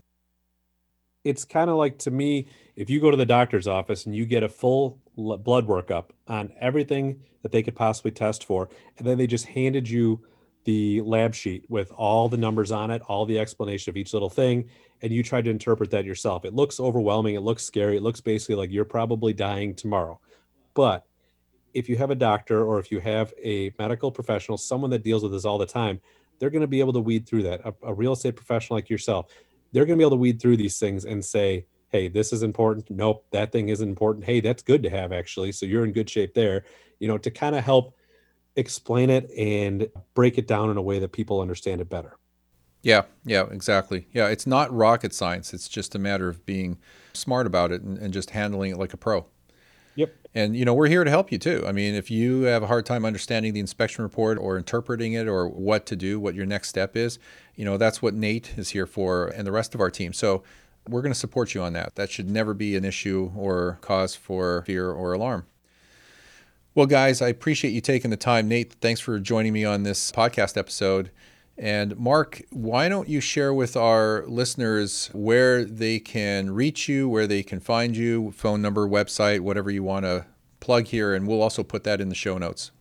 it's 1.24 1.46
kind 1.46 1.70
of 1.70 1.76
like 1.76 1.98
to 2.00 2.12
me 2.12 2.48
if 2.76 2.90
you 2.90 3.00
go 3.00 3.12
to 3.12 3.18
the 3.18 3.26
doctor's 3.26 3.68
office 3.68 4.06
and 4.06 4.16
you 4.16 4.26
get 4.26 4.44
a 4.44 4.50
full 4.50 5.00
blood 5.16 5.68
workup 5.68 6.06
on 6.28 6.52
everything 6.60 7.22
that 7.42 7.52
they 7.52 7.62
could 7.62 7.76
possibly 7.76 8.12
test 8.12 8.46
for 8.46 8.70
and 8.98 9.06
then 9.06 9.18
they 9.18 9.28
just 9.28 9.46
handed 9.46 9.90
you 9.90 10.22
the 10.66 11.02
lab 11.02 11.34
sheet 11.34 11.64
with 11.68 11.92
all 11.92 12.30
the 12.30 12.38
numbers 12.38 12.72
on 12.72 12.92
it 12.92 13.02
all 13.08 13.26
the 13.26 13.40
explanation 13.40 13.90
of 13.90 13.98
each 13.98 14.14
little 14.14 14.30
thing 14.30 14.70
and 15.02 15.14
you 15.14 15.24
try 15.24 15.42
to 15.42 15.50
interpret 15.50 15.92
that 15.92 16.04
yourself. 16.04 16.44
It 16.44 16.54
looks 16.54 16.80
overwhelming 16.80 17.36
it 17.36 17.42
looks 17.42 17.64
scary 17.64 17.98
it 17.98 18.04
looks 18.04 18.22
basically 18.22 18.56
like 18.56 18.72
you're 18.72 18.86
probably 18.86 19.34
dying 19.34 19.76
tomorrow. 19.76 20.20
But 20.74 21.06
if 21.74 21.90
you 21.90 21.98
have 21.98 22.12
a 22.12 22.16
doctor 22.16 22.64
or 22.64 22.80
if 22.80 22.92
you 22.92 23.00
have 23.00 23.34
a 23.44 23.72
medical 23.78 24.12
professional 24.12 24.58
someone 24.58 24.90
that 24.92 25.04
deals 25.04 25.24
with 25.24 25.34
this 25.34 25.46
all 25.46 25.58
the 25.58 25.66
time 25.66 26.00
they're 26.40 26.50
going 26.50 26.62
to 26.62 26.68
be 26.68 26.80
able 26.80 26.94
to 26.94 27.02
weed 27.02 27.28
through 27.28 27.44
that. 27.44 27.60
A, 27.66 27.74
a 27.84 27.94
real 27.94 28.14
estate 28.14 28.38
professional 28.38 28.78
like 28.78 28.90
yourself 28.90 29.28
they're 29.72 29.86
going 29.86 29.98
to 29.98 30.02
be 30.02 30.04
able 30.04 30.18
to 30.18 30.22
weed 30.22 30.42
through 30.42 30.58
these 30.58 30.80
things 30.80 31.06
and 31.06 31.24
say, 31.24 31.66
hey, 31.90 32.08
this 32.08 32.32
is 32.32 32.44
important. 32.44 32.90
Nope, 32.90 33.26
that 33.32 33.52
thing 33.52 33.70
isn't 33.70 33.88
important. 33.88 34.26
Hey, 34.26 34.40
that's 34.40 34.64
good 34.64 34.84
to 34.84 34.90
have 34.90 35.12
actually. 35.12 35.52
So 35.52 35.66
you're 35.66 35.84
in 35.84 35.92
good 35.92 36.10
shape 36.10 36.34
there, 36.34 36.66
you 37.00 37.08
know, 37.08 37.18
to 37.18 37.32
kind 37.32 37.56
of 37.56 37.64
help 37.64 37.96
explain 38.56 39.10
it 39.10 39.30
and 39.38 39.88
break 40.14 40.38
it 40.38 40.48
down 40.48 40.70
in 40.70 40.78
a 40.78 40.82
way 40.82 41.00
that 41.00 41.12
people 41.12 41.42
understand 41.42 41.82
it 41.82 41.90
better. 41.90 42.18
Yeah, 42.82 43.04
yeah, 43.26 43.46
exactly. 43.52 44.08
Yeah, 44.14 44.28
it's 44.28 44.48
not 44.48 44.74
rocket 44.74 45.14
science. 45.14 45.54
It's 45.54 45.68
just 45.68 45.96
a 45.96 46.00
matter 46.00 46.30
of 46.30 46.46
being 46.46 46.78
smart 47.14 47.46
about 47.46 47.72
it 47.72 47.82
and, 47.82 47.98
and 47.98 48.14
just 48.14 48.30
handling 48.30 48.72
it 48.72 48.78
like 48.78 48.94
a 48.94 48.98
pro. 48.98 49.26
Yep. 49.96 50.16
And 50.36 50.56
you 50.56 50.66
know, 50.66 50.74
we're 50.74 50.88
here 50.88 51.04
to 51.04 51.10
help 51.10 51.32
you 51.32 51.38
too. 51.38 51.64
I 51.68 51.72
mean, 51.72 51.96
if 51.96 52.10
you 52.12 52.44
have 52.44 52.64
a 52.64 52.68
hard 52.68 52.86
time 52.86 53.06
understanding 53.06 53.54
the 53.54 53.60
inspection 53.60 54.04
report 54.04 54.38
or 54.38 54.58
interpreting 54.58 55.14
it 55.14 55.28
or 55.28 55.48
what 55.48 55.86
to 55.88 55.96
do, 55.96 56.20
what 56.20 56.36
your 56.36 56.46
next 56.46 56.70
step 56.70 56.96
is, 56.96 57.20
you 57.56 57.66
know, 57.66 57.78
that's 57.78 58.02
what 58.02 58.14
Nate 58.14 58.54
is 58.58 58.70
here 58.70 58.86
for 58.86 59.28
and 59.28 59.46
the 59.46 59.52
rest 59.52 59.74
of 59.76 59.82
our 59.82 59.92
team. 59.92 60.14
So, 60.14 60.44
we're 60.88 61.02
going 61.02 61.14
to 61.14 61.20
support 61.20 61.54
you 61.54 61.62
on 61.62 61.74
that. 61.74 61.96
That 61.96 62.10
should 62.10 62.30
never 62.30 62.54
be 62.54 62.76
an 62.76 62.84
issue 62.84 63.32
or 63.36 63.78
cause 63.82 64.16
for 64.16 64.64
fear 64.66 64.90
or 64.90 65.14
alarm. 65.14 65.46
Well, 66.76 66.86
guys, 66.86 67.22
I 67.22 67.28
appreciate 67.28 67.72
you 67.72 67.82
taking 67.82 68.12
the 68.12 68.18
time. 68.18 68.48
Nate, 68.48 68.74
thanks 68.74 69.00
for 69.02 69.20
joining 69.20 69.54
me 69.54 69.66
on 69.66 69.84
this 69.84 70.12
podcast 70.12 70.58
episode. 70.58 71.12
And 71.60 71.98
Mark, 71.98 72.42
why 72.52 72.88
don't 72.88 73.10
you 73.10 73.20
share 73.20 73.54
with 73.54 73.76
our 73.76 74.24
listeners 74.28 75.10
where 75.12 75.66
they 75.66 76.00
can 76.00 76.52
reach 76.52 76.88
you, 76.88 77.10
where 77.10 77.28
they 77.28 77.44
can 77.44 77.60
find 77.60 77.98
you, 77.98 78.32
phone 78.32 78.62
number, 78.62 78.88
website, 78.88 79.42
whatever 79.42 79.70
you 79.70 79.84
want 79.84 80.06
to 80.06 80.26
plug 80.62 80.86
here, 80.86 81.14
and 81.14 81.28
we'll 81.28 81.42
also 81.42 81.62
put 81.62 81.84
that 81.84 82.00
in 82.00 82.08
the 82.08 82.16
show 82.16 82.38
notes. 82.38 82.72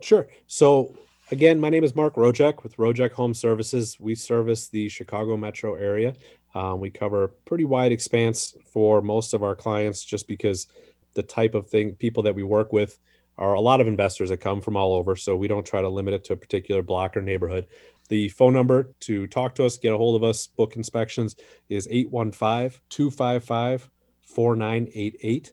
Sure. 0.00 0.26
So 0.46 0.96
again, 1.30 1.60
my 1.60 1.68
name 1.68 1.84
is 1.84 1.94
Mark 1.94 2.14
Rojek 2.14 2.62
with 2.62 2.78
Rojek 2.78 3.12
Home 3.12 3.34
Services. 3.34 3.98
We 4.00 4.14
service 4.14 4.68
the 4.68 4.88
Chicago 4.88 5.36
metro 5.36 5.74
area. 5.74 6.14
Um, 6.54 6.80
we 6.80 6.88
cover 6.88 7.24
a 7.24 7.28
pretty 7.28 7.66
wide 7.66 7.92
expanse 7.92 8.56
for 8.72 9.02
most 9.02 9.34
of 9.34 9.42
our 9.42 9.54
clients 9.54 10.02
just 10.02 10.26
because 10.26 10.66
the 11.12 11.22
type 11.22 11.54
of 11.54 11.68
thing 11.68 11.94
people 11.94 12.22
that 12.22 12.34
we 12.34 12.42
work 12.42 12.72
with 12.72 12.98
are 13.38 13.54
a 13.54 13.60
lot 13.60 13.80
of 13.80 13.86
investors 13.86 14.30
that 14.30 14.38
come 14.38 14.60
from 14.60 14.76
all 14.76 14.94
over. 14.94 15.16
So 15.16 15.36
we 15.36 15.48
don't 15.48 15.66
try 15.66 15.80
to 15.80 15.88
limit 15.88 16.14
it 16.14 16.24
to 16.24 16.32
a 16.32 16.36
particular 16.36 16.82
block 16.82 17.16
or 17.16 17.22
neighborhood. 17.22 17.66
The 18.08 18.28
phone 18.30 18.52
number 18.52 18.92
to 19.00 19.26
talk 19.26 19.54
to 19.56 19.64
us, 19.64 19.78
get 19.78 19.92
a 19.92 19.96
hold 19.96 20.16
of 20.16 20.22
us, 20.22 20.46
book 20.46 20.76
inspections 20.76 21.36
is 21.68 21.88
815 21.90 22.80
255 22.88 23.90
4988. 24.22 25.52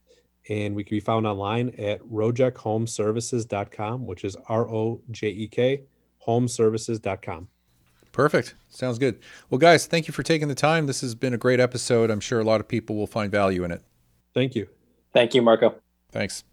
And 0.50 0.76
we 0.76 0.84
can 0.84 0.98
be 0.98 1.00
found 1.00 1.26
online 1.26 1.70
at 1.78 2.02
rojekhomeservices.com, 2.02 4.06
which 4.06 4.26
is 4.26 4.36
R 4.50 4.70
O 4.70 5.02
J 5.12 5.30
E 5.30 5.48
K, 5.48 5.84
homeservices.com. 6.28 7.48
Perfect. 8.12 8.56
Sounds 8.70 9.00
good. 9.00 9.20
Well, 9.50 9.58
guys, 9.58 9.88
thank 9.88 10.08
you 10.08 10.14
for 10.14 10.22
taking 10.22 10.48
the 10.48 10.56
time. 10.56 10.86
This 10.86 11.02
has 11.02 11.16
been 11.16 11.34
a 11.34 11.38
great 11.38 11.60
episode. 11.60 12.12
I'm 12.12 12.20
sure 12.20 12.40
a 12.40 12.44
lot 12.44 12.62
of 12.62 12.68
people 12.68 12.96
will 12.96 13.08
find 13.08 13.32
value 13.32 13.64
in 13.64 13.72
it. 13.72 13.82
Thank 14.34 14.54
you. 14.54 14.68
Thank 15.14 15.34
you, 15.34 15.42
Marco. 15.42 15.76
Thanks. 16.12 16.44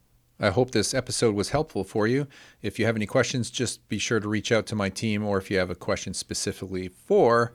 I 0.41 0.49
hope 0.51 0.71
this 0.71 0.95
episode 0.95 1.35
was 1.35 1.51
helpful 1.51 1.85
for 1.85 2.07
you. 2.07 2.27
If 2.63 2.79
you 2.79 2.87
have 2.87 2.97
any 2.97 3.07
questions, 3.07 3.51
just 3.51 3.87
be 3.89 3.99
sure 3.99 4.21
to 4.21 4.29
reach 4.29 4.51
out 4.53 4.67
to 4.67 4.75
my 4.75 4.89
team, 4.89 5.25
or 5.25 5.39
if 5.39 5.51
you 5.51 5.59
have 5.59 5.71
a 5.71 5.75
question 5.75 6.15
specifically 6.15 6.89
for 6.89 7.53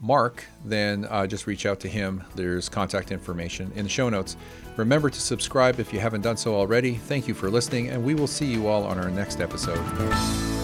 Mark, 0.00 0.44
then 0.64 1.06
uh, 1.06 1.26
just 1.26 1.46
reach 1.46 1.66
out 1.66 1.80
to 1.80 1.88
him. 1.88 2.24
There's 2.34 2.68
contact 2.68 3.12
information 3.12 3.70
in 3.74 3.84
the 3.84 3.90
show 3.90 4.08
notes. 4.08 4.36
Remember 4.76 5.08
to 5.08 5.20
subscribe 5.20 5.78
if 5.78 5.92
you 5.92 6.00
haven't 6.00 6.22
done 6.22 6.36
so 6.36 6.54
already. 6.54 6.94
Thank 6.94 7.28
you 7.28 7.34
for 7.34 7.50
listening, 7.50 7.88
and 7.88 8.04
we 8.04 8.14
will 8.14 8.26
see 8.26 8.46
you 8.46 8.66
all 8.66 8.84
on 8.84 8.98
our 8.98 9.10
next 9.10 9.40
episode. 9.40 10.63